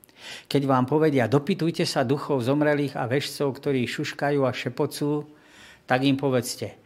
Keď 0.45 0.61
vám 0.69 0.86
povedia, 0.86 1.26
dopytujte 1.26 1.86
sa 1.86 2.05
duchov 2.05 2.45
zomrelých 2.45 2.97
a 2.97 3.09
vešcov, 3.09 3.57
ktorí 3.57 3.86
šuškajú 3.88 4.39
a 4.45 4.51
šepocú, 4.53 5.26
tak 5.89 6.05
im 6.05 6.15
povedzte, 6.15 6.78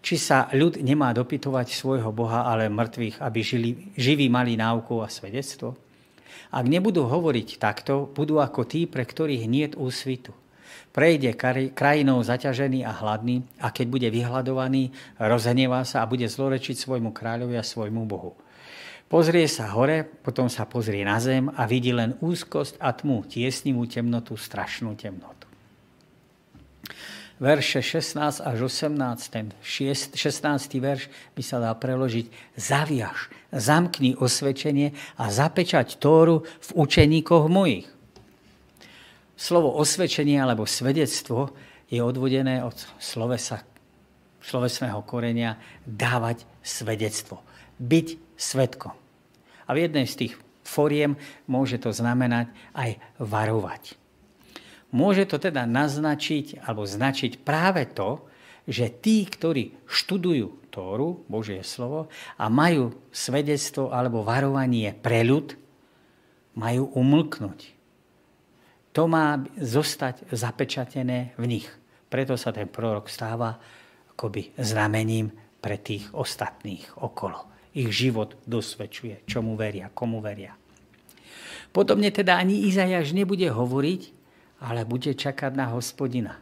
či 0.00 0.16
sa 0.16 0.48
ľud 0.52 0.80
nemá 0.80 1.12
dopytovať 1.12 1.76
svojho 1.76 2.08
Boha, 2.10 2.48
ale 2.48 2.72
mŕtvych, 2.72 3.20
aby 3.20 3.40
žili, 3.44 3.70
živí 3.94 4.32
mali 4.32 4.56
náuku 4.56 5.04
a 5.04 5.12
svedectvo? 5.12 5.76
Ak 6.50 6.66
nebudú 6.66 7.06
hovoriť 7.06 7.60
takto, 7.60 8.10
budú 8.10 8.42
ako 8.42 8.66
tí, 8.66 8.88
pre 8.90 9.06
ktorých 9.06 9.44
niet 9.46 9.72
úsvitu. 9.78 10.34
Prejde 10.90 11.38
krajinou 11.70 12.18
zaťažený 12.26 12.82
a 12.82 12.90
hladný 12.90 13.46
a 13.62 13.70
keď 13.70 13.86
bude 13.86 14.08
vyhľadovaný, 14.10 14.90
rozenevá 15.22 15.86
sa 15.86 16.02
a 16.02 16.10
bude 16.10 16.26
zlorečiť 16.26 16.74
svojmu 16.74 17.14
kráľovi 17.14 17.54
a 17.54 17.62
svojmu 17.62 18.02
Bohu. 18.10 18.34
Pozrie 19.10 19.50
sa 19.50 19.74
hore, 19.74 20.06
potom 20.06 20.46
sa 20.46 20.70
pozrie 20.70 21.02
na 21.02 21.18
zem 21.18 21.50
a 21.50 21.66
vidí 21.66 21.90
len 21.90 22.14
úzkosť 22.22 22.78
a 22.78 22.94
tmu, 22.94 23.26
tiesnivú 23.26 23.82
temnotu, 23.90 24.38
strašnú 24.38 24.94
temnotu 24.94 25.50
verše 27.40 27.80
16 27.80 28.44
až 28.44 28.58
18, 28.68 29.32
ten 29.32 29.48
16. 29.64 30.12
verš 30.76 31.08
by 31.32 31.42
sa 31.42 31.56
dá 31.56 31.72
preložiť 31.72 32.28
zaviaž, 32.54 33.32
zamkni 33.48 34.14
osvedčenie 34.20 34.92
a 35.16 35.32
zapečať 35.32 35.96
Tóru 35.96 36.44
v 36.44 36.70
učeníkoch 36.76 37.48
mojich. 37.48 37.88
Slovo 39.40 39.72
osvedčenie 39.80 40.36
alebo 40.36 40.68
svedectvo 40.68 41.56
je 41.88 42.04
odvodené 42.04 42.60
od 42.60 42.76
slovesa, 43.00 43.64
slovesného 44.44 45.00
korenia 45.08 45.56
dávať 45.88 46.44
svedectvo, 46.60 47.40
byť 47.80 48.36
svedkom. 48.36 48.99
A 49.70 49.78
v 49.78 49.86
jednej 49.86 50.10
z 50.10 50.26
tých 50.26 50.34
foriem 50.66 51.14
môže 51.46 51.78
to 51.78 51.94
znamenať 51.94 52.50
aj 52.74 52.98
varovať. 53.22 53.94
Môže 54.90 55.30
to 55.30 55.38
teda 55.38 55.70
naznačiť 55.70 56.66
alebo 56.66 56.82
značiť 56.82 57.46
práve 57.46 57.86
to, 57.86 58.26
že 58.66 58.90
tí, 58.98 59.22
ktorí 59.22 59.86
študujú 59.86 60.70
Tóru, 60.70 61.26
Božie 61.26 61.62
slovo, 61.66 62.10
a 62.38 62.46
majú 62.46 62.94
svedectvo 63.10 63.90
alebo 63.90 64.22
varovanie 64.22 64.94
pre 64.94 65.26
ľud, 65.26 65.58
majú 66.54 66.90
umlknúť. 66.94 67.60
To 68.94 69.06
má 69.06 69.38
zostať 69.58 70.30
zapečatené 70.34 71.38
v 71.38 71.44
nich. 71.46 71.66
Preto 72.10 72.34
sa 72.34 72.50
ten 72.50 72.66
prorok 72.66 73.06
stáva 73.06 73.54
akoby 74.14 74.54
znamením 74.58 75.30
pre 75.62 75.78
tých 75.78 76.10
ostatných 76.10 76.98
okolo. 76.98 77.49
Ich 77.70 77.90
život 77.94 78.34
dosvedčuje, 78.50 79.22
čomu 79.30 79.54
veria, 79.54 79.86
komu 79.94 80.18
veria. 80.18 80.58
Podobne 81.70 82.10
teda 82.10 82.34
ani 82.34 82.66
Izajaš 82.66 83.14
nebude 83.14 83.46
hovoriť, 83.46 84.02
ale 84.66 84.82
bude 84.82 85.14
čakať 85.14 85.52
na 85.54 85.70
hospodina. 85.70 86.34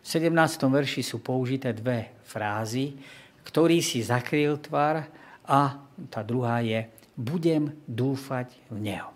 V 0.00 0.06
17. 0.08 0.32
verši 0.72 1.04
sú 1.04 1.20
použité 1.20 1.76
dve 1.76 2.16
frázy, 2.24 2.96
ktorý 3.44 3.84
si 3.84 4.00
zakryl 4.00 4.56
tvár 4.56 5.04
a 5.44 5.60
tá 6.08 6.20
druhá 6.24 6.64
je 6.64 6.88
budem 7.18 7.74
dúfať 7.84 8.54
v 8.72 8.76
Neho. 8.78 9.10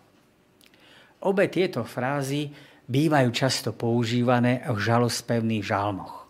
Obe 1.23 1.47
tieto 1.47 1.87
frázy 1.87 2.51
bývajú 2.91 3.31
často 3.31 3.71
používané 3.71 4.67
v 4.67 4.75
žalospevných 4.75 5.63
žalmoch. 5.63 6.27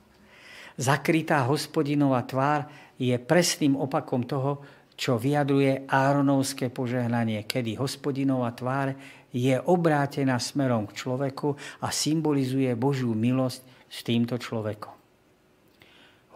Zakrytá 0.77 1.49
hospodinová 1.49 2.23
tvár 2.29 2.69
je 3.01 3.17
presným 3.17 3.73
opakom 3.75 4.23
toho, 4.29 4.61
čo 5.03 5.19
vyjadruje 5.19 5.91
Áronovské 5.91 6.71
požehnanie, 6.71 7.43
kedy 7.43 7.75
hospodinová 7.75 8.55
tvár 8.55 8.95
je 9.35 9.59
obrátená 9.67 10.39
smerom 10.39 10.87
k 10.87 10.95
človeku 10.95 11.59
a 11.83 11.91
symbolizuje 11.91 12.71
Božiu 12.79 13.11
milosť 13.11 13.67
s 13.91 13.99
týmto 14.07 14.39
človekom. 14.39 14.95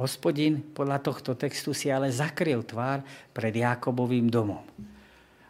Hospodin 0.02 0.74
podľa 0.74 0.98
tohto 0.98 1.38
textu 1.38 1.70
si 1.70 1.94
ale 1.94 2.10
zakryl 2.10 2.66
tvár 2.66 3.06
pred 3.30 3.54
Jakobovým 3.54 4.26
domom. 4.26 4.66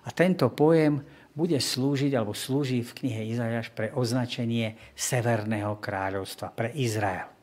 A 0.04 0.08
tento 0.12 0.52
pojem 0.52 1.00
bude 1.32 1.56
slúžiť 1.56 2.12
alebo 2.12 2.36
slúži 2.36 2.84
v 2.84 2.94
knihe 3.00 3.32
Izajaš 3.32 3.72
pre 3.72 3.96
označenie 3.96 4.76
Severného 4.92 5.80
kráľovstva, 5.80 6.52
pre 6.52 6.68
Izrael. 6.76 7.35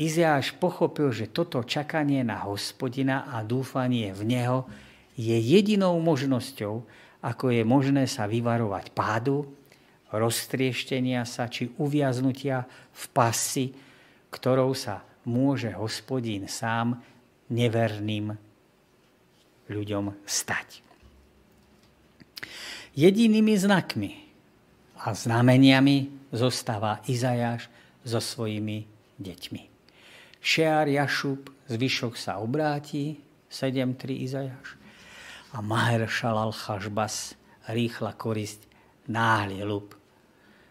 Izajáš 0.00 0.56
pochopil, 0.56 1.12
že 1.12 1.28
toto 1.28 1.60
čakanie 1.60 2.24
na 2.24 2.40
hospodina 2.48 3.28
a 3.28 3.44
dúfanie 3.44 4.16
v 4.16 4.22
neho 4.24 4.58
je 5.12 5.36
jedinou 5.36 6.00
možnosťou, 6.00 6.88
ako 7.20 7.52
je 7.52 7.62
možné 7.68 8.08
sa 8.08 8.24
vyvarovať 8.24 8.96
pádu, 8.96 9.44
roztrieštenia 10.08 11.28
sa 11.28 11.52
či 11.52 11.68
uviaznutia 11.76 12.64
v 12.96 13.04
pasi, 13.12 13.76
ktorou 14.32 14.72
sa 14.72 15.04
môže 15.28 15.68
hospodín 15.76 16.48
sám 16.48 16.96
neverným 17.52 18.32
ľuďom 19.68 20.16
stať. 20.24 20.80
Jedinými 22.96 23.54
znakmi 23.54 24.12
a 25.04 25.12
znameniami 25.12 26.28
zostáva 26.32 27.04
Izajáš 27.04 27.68
so 28.02 28.18
svojimi 28.18 28.88
deťmi. 29.20 29.69
Šear 30.40 30.88
Jašub, 30.88 31.52
zvyšok 31.68 32.16
sa 32.16 32.40
obráti, 32.40 33.20
7.3 33.52 34.24
Izajáš. 34.24 34.80
A 35.52 35.60
Maher 35.60 36.08
Šalal 36.08 36.56
Chašbas, 36.56 37.36
rýchla 37.68 38.16
korisť, 38.16 38.64
náhli 39.10 39.60
lup, 39.62 39.92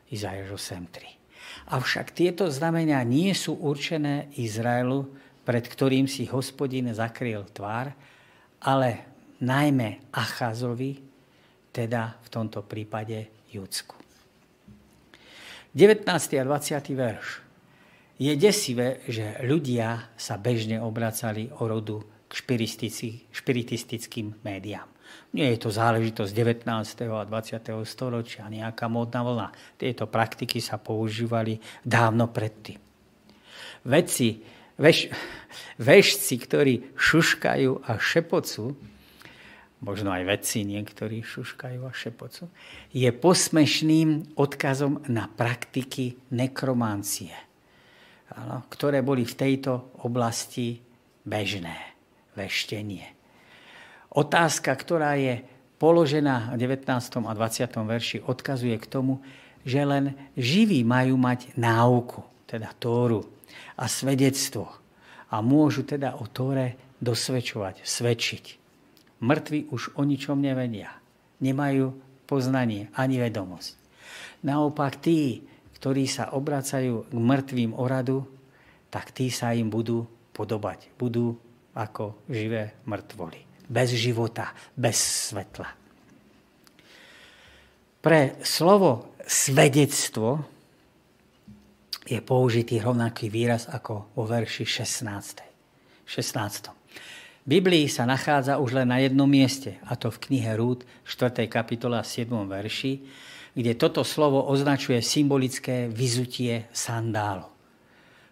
Izajáš 0.09 0.73
8.3. 0.73 1.19
Avšak 1.69 2.13
tieto 2.17 2.49
znamenia 2.49 3.01
nie 3.05 3.29
sú 3.37 3.53
určené 3.61 4.33
Izraelu, 4.41 5.05
pred 5.45 5.65
ktorým 5.65 6.09
si 6.09 6.25
hospodin 6.29 6.89
zakryl 6.93 7.45
tvár, 7.53 7.93
ale 8.61 8.89
najmä 9.41 10.13
Achazovi, 10.13 11.01
teda 11.69 12.17
v 12.25 12.27
tomto 12.29 12.65
prípade 12.65 13.29
Judsku. 13.53 13.97
19. 15.73 16.05
a 16.41 16.43
20. 16.45 16.97
verš. 16.97 17.48
Je 18.19 18.35
desivé, 18.35 18.99
že 19.07 19.39
ľudia 19.47 20.11
sa 20.19 20.35
bežne 20.35 20.83
obracali 20.83 21.47
o 21.55 21.63
rodu 21.71 22.03
k 22.27 22.43
špiritistickým 23.31 24.43
médiám. 24.43 24.91
Nie 25.31 25.55
je 25.55 25.63
to 25.63 25.71
záležitosť 25.71 26.31
19. 26.35 26.67
a 27.15 27.23
20. 27.23 27.63
storočia, 27.87 28.51
nejaká 28.51 28.91
módna 28.91 29.23
vlna. 29.23 29.47
Tieto 29.79 30.03
praktiky 30.11 30.59
sa 30.59 30.75
používali 30.75 31.63
dávno 31.79 32.27
predtým. 32.27 32.75
Vedci, 33.87 34.43
veš, 34.75 35.07
vešci, 35.79 36.35
ktorí 36.43 36.73
šuškajú 36.99 37.87
a 37.87 37.91
šepocú, 38.03 38.75
možno 39.79 40.11
aj 40.11 40.27
vedci 40.27 40.67
niektorí 40.67 41.23
šuškajú 41.23 41.87
a 41.87 41.95
šepocu, 41.95 42.51
je 42.91 43.07
posmešným 43.15 44.35
odkazom 44.35 45.07
na 45.07 45.31
praktiky 45.31 46.19
nekromancie 46.35 47.48
áno, 48.35 48.65
ktoré 48.69 49.01
boli 49.01 49.25
v 49.25 49.37
tejto 49.37 49.93
oblasti 50.05 50.81
bežné. 51.25 51.75
Veštenie. 52.37 53.03
Otázka, 54.15 54.71
ktorá 54.73 55.19
je 55.19 55.43
položená 55.77 56.55
v 56.55 56.65
19. 56.65 56.87
a 57.25 57.33
20. 57.35 57.89
verši, 57.89 58.17
odkazuje 58.23 58.75
k 58.79 58.87
tomu, 58.87 59.21
že 59.67 59.83
len 59.83 60.15
živí 60.39 60.81
majú 60.87 61.19
mať 61.19 61.53
náuku, 61.59 62.23
teda 62.47 62.71
Tóru 62.79 63.27
a 63.75 63.85
svedectvo. 63.85 64.71
A 65.29 65.45
môžu 65.45 65.85
teda 65.85 66.17
o 66.17 66.25
Tóre 66.25 66.97
dosvedčovať, 66.99 67.85
svedčiť. 67.85 68.45
Mŕtvi 69.19 69.69
už 69.69 69.99
o 69.99 70.01
ničom 70.07 70.39
nevedia. 70.39 70.95
Nemajú 71.43 71.95
poznanie 72.25 72.87
ani 72.95 73.19
vedomosť. 73.19 73.75
Naopak 74.47 74.99
tí, 74.99 75.43
ktorí 75.79 76.11
sa 76.11 76.35
obracajú 76.35 77.07
k 77.07 77.15
mŕtvým 77.15 77.71
oradu, 77.71 78.27
tak 78.91 79.15
tí 79.15 79.31
sa 79.31 79.55
im 79.55 79.71
budú 79.71 80.03
podobať. 80.35 80.91
Budú 80.99 81.39
ako 81.71 82.27
živé 82.27 82.75
mŕtvoly. 82.83 83.47
Bez 83.63 83.95
života, 83.95 84.51
bez 84.75 84.99
svetla. 85.31 85.71
Pre 87.99 88.19
slovo 88.43 89.15
svedectvo 89.23 90.43
je 92.09 92.19
použitý 92.19 92.81
rovnaký 92.81 93.29
výraz 93.29 93.69
ako 93.69 94.11
vo 94.17 94.23
verši 94.25 94.65
16. 94.65 96.07
16. 96.09 96.73
V 97.45 97.47
Biblii 97.47 97.85
sa 97.85 98.03
nachádza 98.09 98.57
už 98.57 98.81
len 98.81 98.89
na 98.89 98.99
jednom 98.99 99.29
mieste, 99.29 99.77
a 99.85 99.93
to 99.93 100.09
v 100.09 100.21
knihe 100.27 100.57
Rúd, 100.57 100.83
4. 101.05 101.45
kapitola 101.45 102.01
7. 102.01 102.31
verši, 102.49 103.05
kde 103.53 103.73
toto 103.77 104.05
slovo 104.05 104.45
označuje 104.45 105.01
symbolické 105.01 105.89
vyzutie 105.89 106.69
sandálu. 106.73 107.47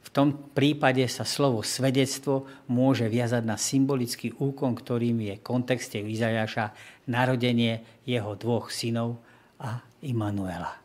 V 0.07 0.09
tom 0.15 0.31
prípade 0.55 1.03
sa 1.11 1.27
slovo 1.27 1.59
svedectvo 1.67 2.47
môže 2.71 3.11
viazať 3.11 3.43
na 3.43 3.59
symbolický 3.59 4.31
úkon, 4.39 4.71
ktorým 4.71 5.19
je 5.19 5.35
v 5.35 5.43
kontexte 5.43 5.99
Izajaša 5.99 6.71
narodenie 7.11 7.83
jeho 8.07 8.39
dvoch 8.39 8.71
synov 8.71 9.19
a 9.59 9.83
Immanuela. 10.07 10.79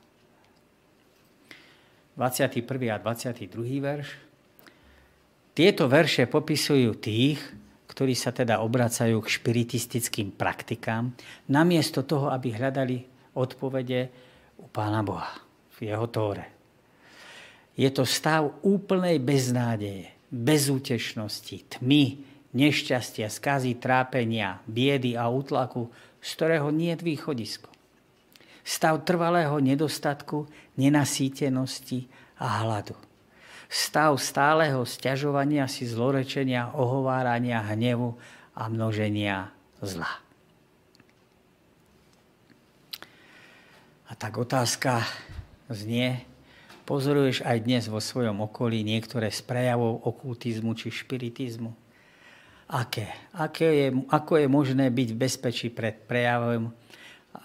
21. 2.19 2.67
a 2.93 2.99
22. 2.99 3.79
verš. 3.79 4.09
Tieto 5.53 5.85
verše 5.87 6.27
popisujú 6.27 6.97
tých, 6.99 7.41
ktorí 7.89 8.17
sa 8.17 8.33
teda 8.33 8.65
obracajú 8.65 9.21
k 9.21 9.33
špiritistickým 9.39 10.33
praktikám, 10.33 11.13
namiesto 11.53 12.03
toho, 12.03 12.33
aby 12.33 12.57
hľadali 12.57 13.12
odpovede 13.35 14.09
u 14.61 14.69
Pána 14.69 15.03
Boha, 15.03 15.33
v 15.79 15.91
jeho 15.91 16.07
tóre. 16.07 16.47
Je 17.73 17.89
to 17.89 18.05
stav 18.05 18.63
úplnej 18.63 19.17
beznádeje, 19.17 20.13
bezútešnosti, 20.29 21.77
tmy, 21.77 22.21
nešťastia, 22.53 23.33
skazy, 23.33 23.81
trápenia, 23.81 24.61
biedy 24.69 25.17
a 25.17 25.29
útlaku, 25.29 25.89
z 26.21 26.29
ktorého 26.37 26.69
nie 26.71 26.93
je 26.95 27.05
východisko. 27.05 27.69
Stav 28.63 29.03
trvalého 29.03 29.59
nedostatku, 29.59 30.47
nenasítenosti 30.79 32.07
a 32.39 32.63
hladu. 32.63 32.95
Stav 33.67 34.15
stáleho 34.21 34.85
stiažovania 34.85 35.67
si 35.67 35.89
zlorečenia, 35.89 36.77
ohovárania, 36.77 37.65
hnevu 37.73 38.15
a 38.55 38.69
množenia 38.69 39.51
zla. 39.81 40.22
Tak 44.23 44.39
otázka 44.39 45.03
znie, 45.67 46.23
pozoruješ 46.87 47.43
aj 47.43 47.59
dnes 47.67 47.91
vo 47.91 47.99
svojom 47.99 48.47
okolí 48.47 48.87
niektoré 48.87 49.35
z 49.35 49.43
prejavov 49.43 49.99
okultizmu 50.07 50.79
či 50.79 50.95
špiritizmu? 50.95 51.75
Aké? 52.71 53.11
Aké 53.35 53.67
je, 53.67 53.87
ako 54.15 54.39
je 54.39 54.47
možné 54.47 54.95
byť 54.95 55.09
v 55.11 55.21
bezpečí 55.27 55.75
pred 55.75 56.07
prejavom 56.07 56.71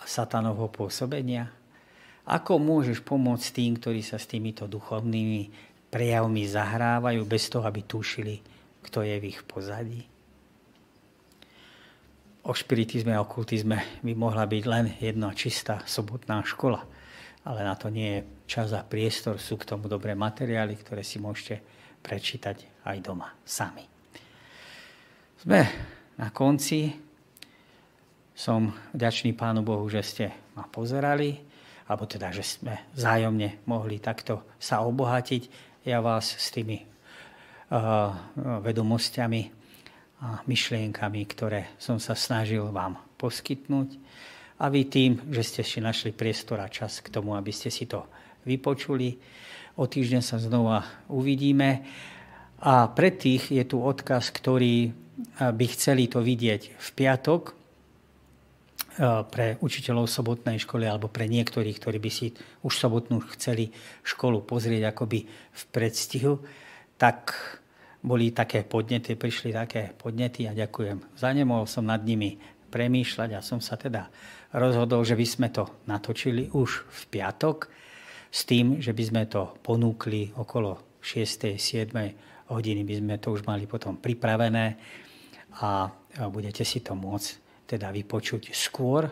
satanovho 0.06 0.70
pôsobenia? 0.70 1.50
Ako 2.30 2.62
môžeš 2.62 3.02
pomôcť 3.02 3.58
tým, 3.58 3.82
ktorí 3.82 4.06
sa 4.06 4.22
s 4.22 4.30
týmito 4.30 4.70
duchovnými 4.70 5.50
prejavmi 5.90 6.46
zahrávajú 6.46 7.26
bez 7.26 7.50
toho, 7.50 7.66
aby 7.66 7.90
tušili, 7.90 8.38
kto 8.86 9.02
je 9.02 9.18
v 9.18 9.26
ich 9.34 9.42
pozadí? 9.50 10.06
O 12.48 12.56
špiritizme 12.56 13.12
a 13.12 13.20
okultizme 13.20 14.00
by 14.00 14.14
mohla 14.16 14.48
byť 14.48 14.64
len 14.64 14.96
jedna 15.04 15.36
čistá 15.36 15.84
sobotná 15.84 16.40
škola. 16.48 16.88
ale 17.48 17.64
na 17.64 17.76
to 17.80 17.88
nie 17.88 18.20
je 18.20 18.28
čas 18.48 18.76
a 18.76 18.84
priestor. 18.84 19.40
Sú 19.40 19.56
k 19.56 19.68
tomu 19.68 19.88
dobré 19.88 20.12
materiály, 20.16 20.76
ktoré 20.76 21.00
si 21.00 21.16
môžete 21.16 21.64
prečítať 22.04 22.84
aj 22.84 22.98
doma 23.00 23.32
sami. 23.48 23.88
Sme 25.40 25.64
na 26.20 26.28
konci. 26.36 26.92
Som 28.38 28.76
vďačný 28.94 29.34
Pánu 29.34 29.64
Bohu, 29.64 29.88
že 29.90 30.04
ste 30.06 30.26
ma 30.54 30.68
pozerali, 30.68 31.42
alebo 31.90 32.06
teda, 32.06 32.30
že 32.30 32.46
sme 32.46 32.92
zájomne 32.94 33.66
mohli 33.66 33.98
takto 33.98 34.46
sa 34.62 34.86
obohatiť. 34.86 35.50
Ja 35.88 36.04
vás 36.04 36.38
s 36.38 36.52
tými 36.54 36.84
uh, 36.84 38.12
vedomosťami 38.62 39.57
a 40.18 40.42
myšlienkami, 40.50 41.22
ktoré 41.30 41.78
som 41.78 42.02
sa 42.02 42.18
snažil 42.18 42.66
vám 42.74 42.98
poskytnúť. 43.22 43.90
A 44.58 44.74
vy 44.74 44.90
tým, 44.90 45.22
že 45.30 45.46
ste 45.46 45.62
si 45.62 45.78
našli 45.78 46.10
priestor 46.10 46.58
a 46.58 46.72
čas 46.72 47.06
k 47.06 47.14
tomu, 47.14 47.38
aby 47.38 47.54
ste 47.54 47.70
si 47.70 47.86
to 47.86 48.10
vypočuli. 48.42 49.14
O 49.78 49.86
týždeň 49.86 50.22
sa 50.26 50.42
znova 50.42 51.06
uvidíme. 51.14 51.86
A 52.66 52.90
pre 52.90 53.14
tých 53.14 53.54
je 53.54 53.62
tu 53.70 53.78
odkaz, 53.78 54.34
ktorý 54.34 54.90
by 55.38 55.66
chceli 55.78 56.10
to 56.10 56.26
vidieť 56.26 56.74
v 56.74 56.90
piatok 56.98 57.54
pre 59.30 59.62
učiteľov 59.62 60.10
sobotnej 60.10 60.58
školy 60.58 60.90
alebo 60.90 61.06
pre 61.06 61.30
niektorých, 61.30 61.78
ktorí 61.78 62.02
by 62.02 62.10
si 62.10 62.34
už 62.66 62.74
sobotnú 62.74 63.22
chceli 63.38 63.70
školu 64.02 64.42
pozrieť 64.42 64.90
akoby 64.90 65.30
v 65.30 65.64
predstihu, 65.70 66.42
tak 66.98 67.38
boli 68.08 68.32
také 68.32 68.64
podnety, 68.64 69.20
prišli 69.20 69.52
také 69.52 69.92
podnety 69.94 70.48
a 70.48 70.56
ďakujem 70.56 71.20
za 71.20 71.30
ne. 71.36 71.44
Mohol 71.44 71.68
som 71.68 71.84
nad 71.84 72.00
nimi 72.02 72.40
premýšľať 72.72 73.30
a 73.36 73.44
som 73.44 73.60
sa 73.60 73.76
teda 73.76 74.08
rozhodol, 74.56 75.04
že 75.04 75.20
by 75.20 75.26
sme 75.28 75.48
to 75.52 75.84
natočili 75.92 76.48
už 76.56 76.88
v 76.88 77.02
piatok 77.12 77.68
s 78.32 78.48
tým, 78.48 78.80
že 78.80 78.96
by 78.96 79.04
sme 79.04 79.24
to 79.28 79.60
ponúkli 79.60 80.32
okolo 80.40 81.00
6. 81.04 81.60
7. 81.60 81.92
hodiny 82.52 82.82
by 82.88 82.96
sme 83.00 83.16
to 83.20 83.36
už 83.36 83.44
mali 83.44 83.68
potom 83.68 84.00
pripravené 84.00 84.66
a 85.64 85.92
budete 86.32 86.64
si 86.64 86.80
to 86.80 86.96
môcť 86.96 87.30
teda 87.68 87.92
vypočuť 87.92 88.56
skôr, 88.56 89.12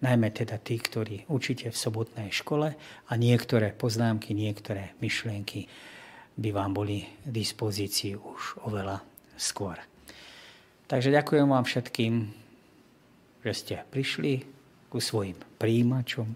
najmä 0.00 0.32
teda 0.32 0.56
tí, 0.56 0.80
ktorí 0.80 1.28
učíte 1.28 1.68
v 1.68 1.76
sobotnej 1.76 2.32
škole 2.32 2.72
a 3.04 3.12
niektoré 3.20 3.76
poznámky, 3.76 4.32
niektoré 4.32 4.96
myšlienky 5.04 5.68
by 6.40 6.50
vám 6.56 6.72
boli 6.72 7.04
k 7.04 7.28
dispozícii 7.28 8.16
už 8.16 8.64
oveľa 8.64 9.04
skôr. 9.36 9.76
Takže 10.88 11.12
ďakujem 11.12 11.46
vám 11.46 11.68
všetkým, 11.68 12.14
že 13.44 13.52
ste 13.52 13.74
prišli 13.92 14.42
ku 14.88 14.98
svojim 14.98 15.36
príjimačom, 15.60 16.28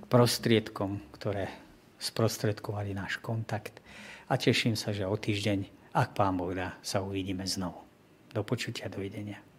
k 0.00 0.04
prostriedkom, 0.06 1.00
ktoré 1.16 1.48
sprostredkovali 1.96 2.92
náš 2.94 3.18
kontakt 3.18 3.80
a 4.28 4.36
teším 4.36 4.78
sa, 4.78 4.94
že 4.94 5.08
o 5.08 5.16
týždeň, 5.16 5.90
ak 5.96 6.14
pán 6.14 6.38
Boh 6.38 6.54
dá, 6.54 6.78
sa 6.84 7.02
uvidíme 7.02 7.42
znovu. 7.48 7.82
Do 8.30 8.46
počutia, 8.46 8.86
dovidenia. 8.86 9.49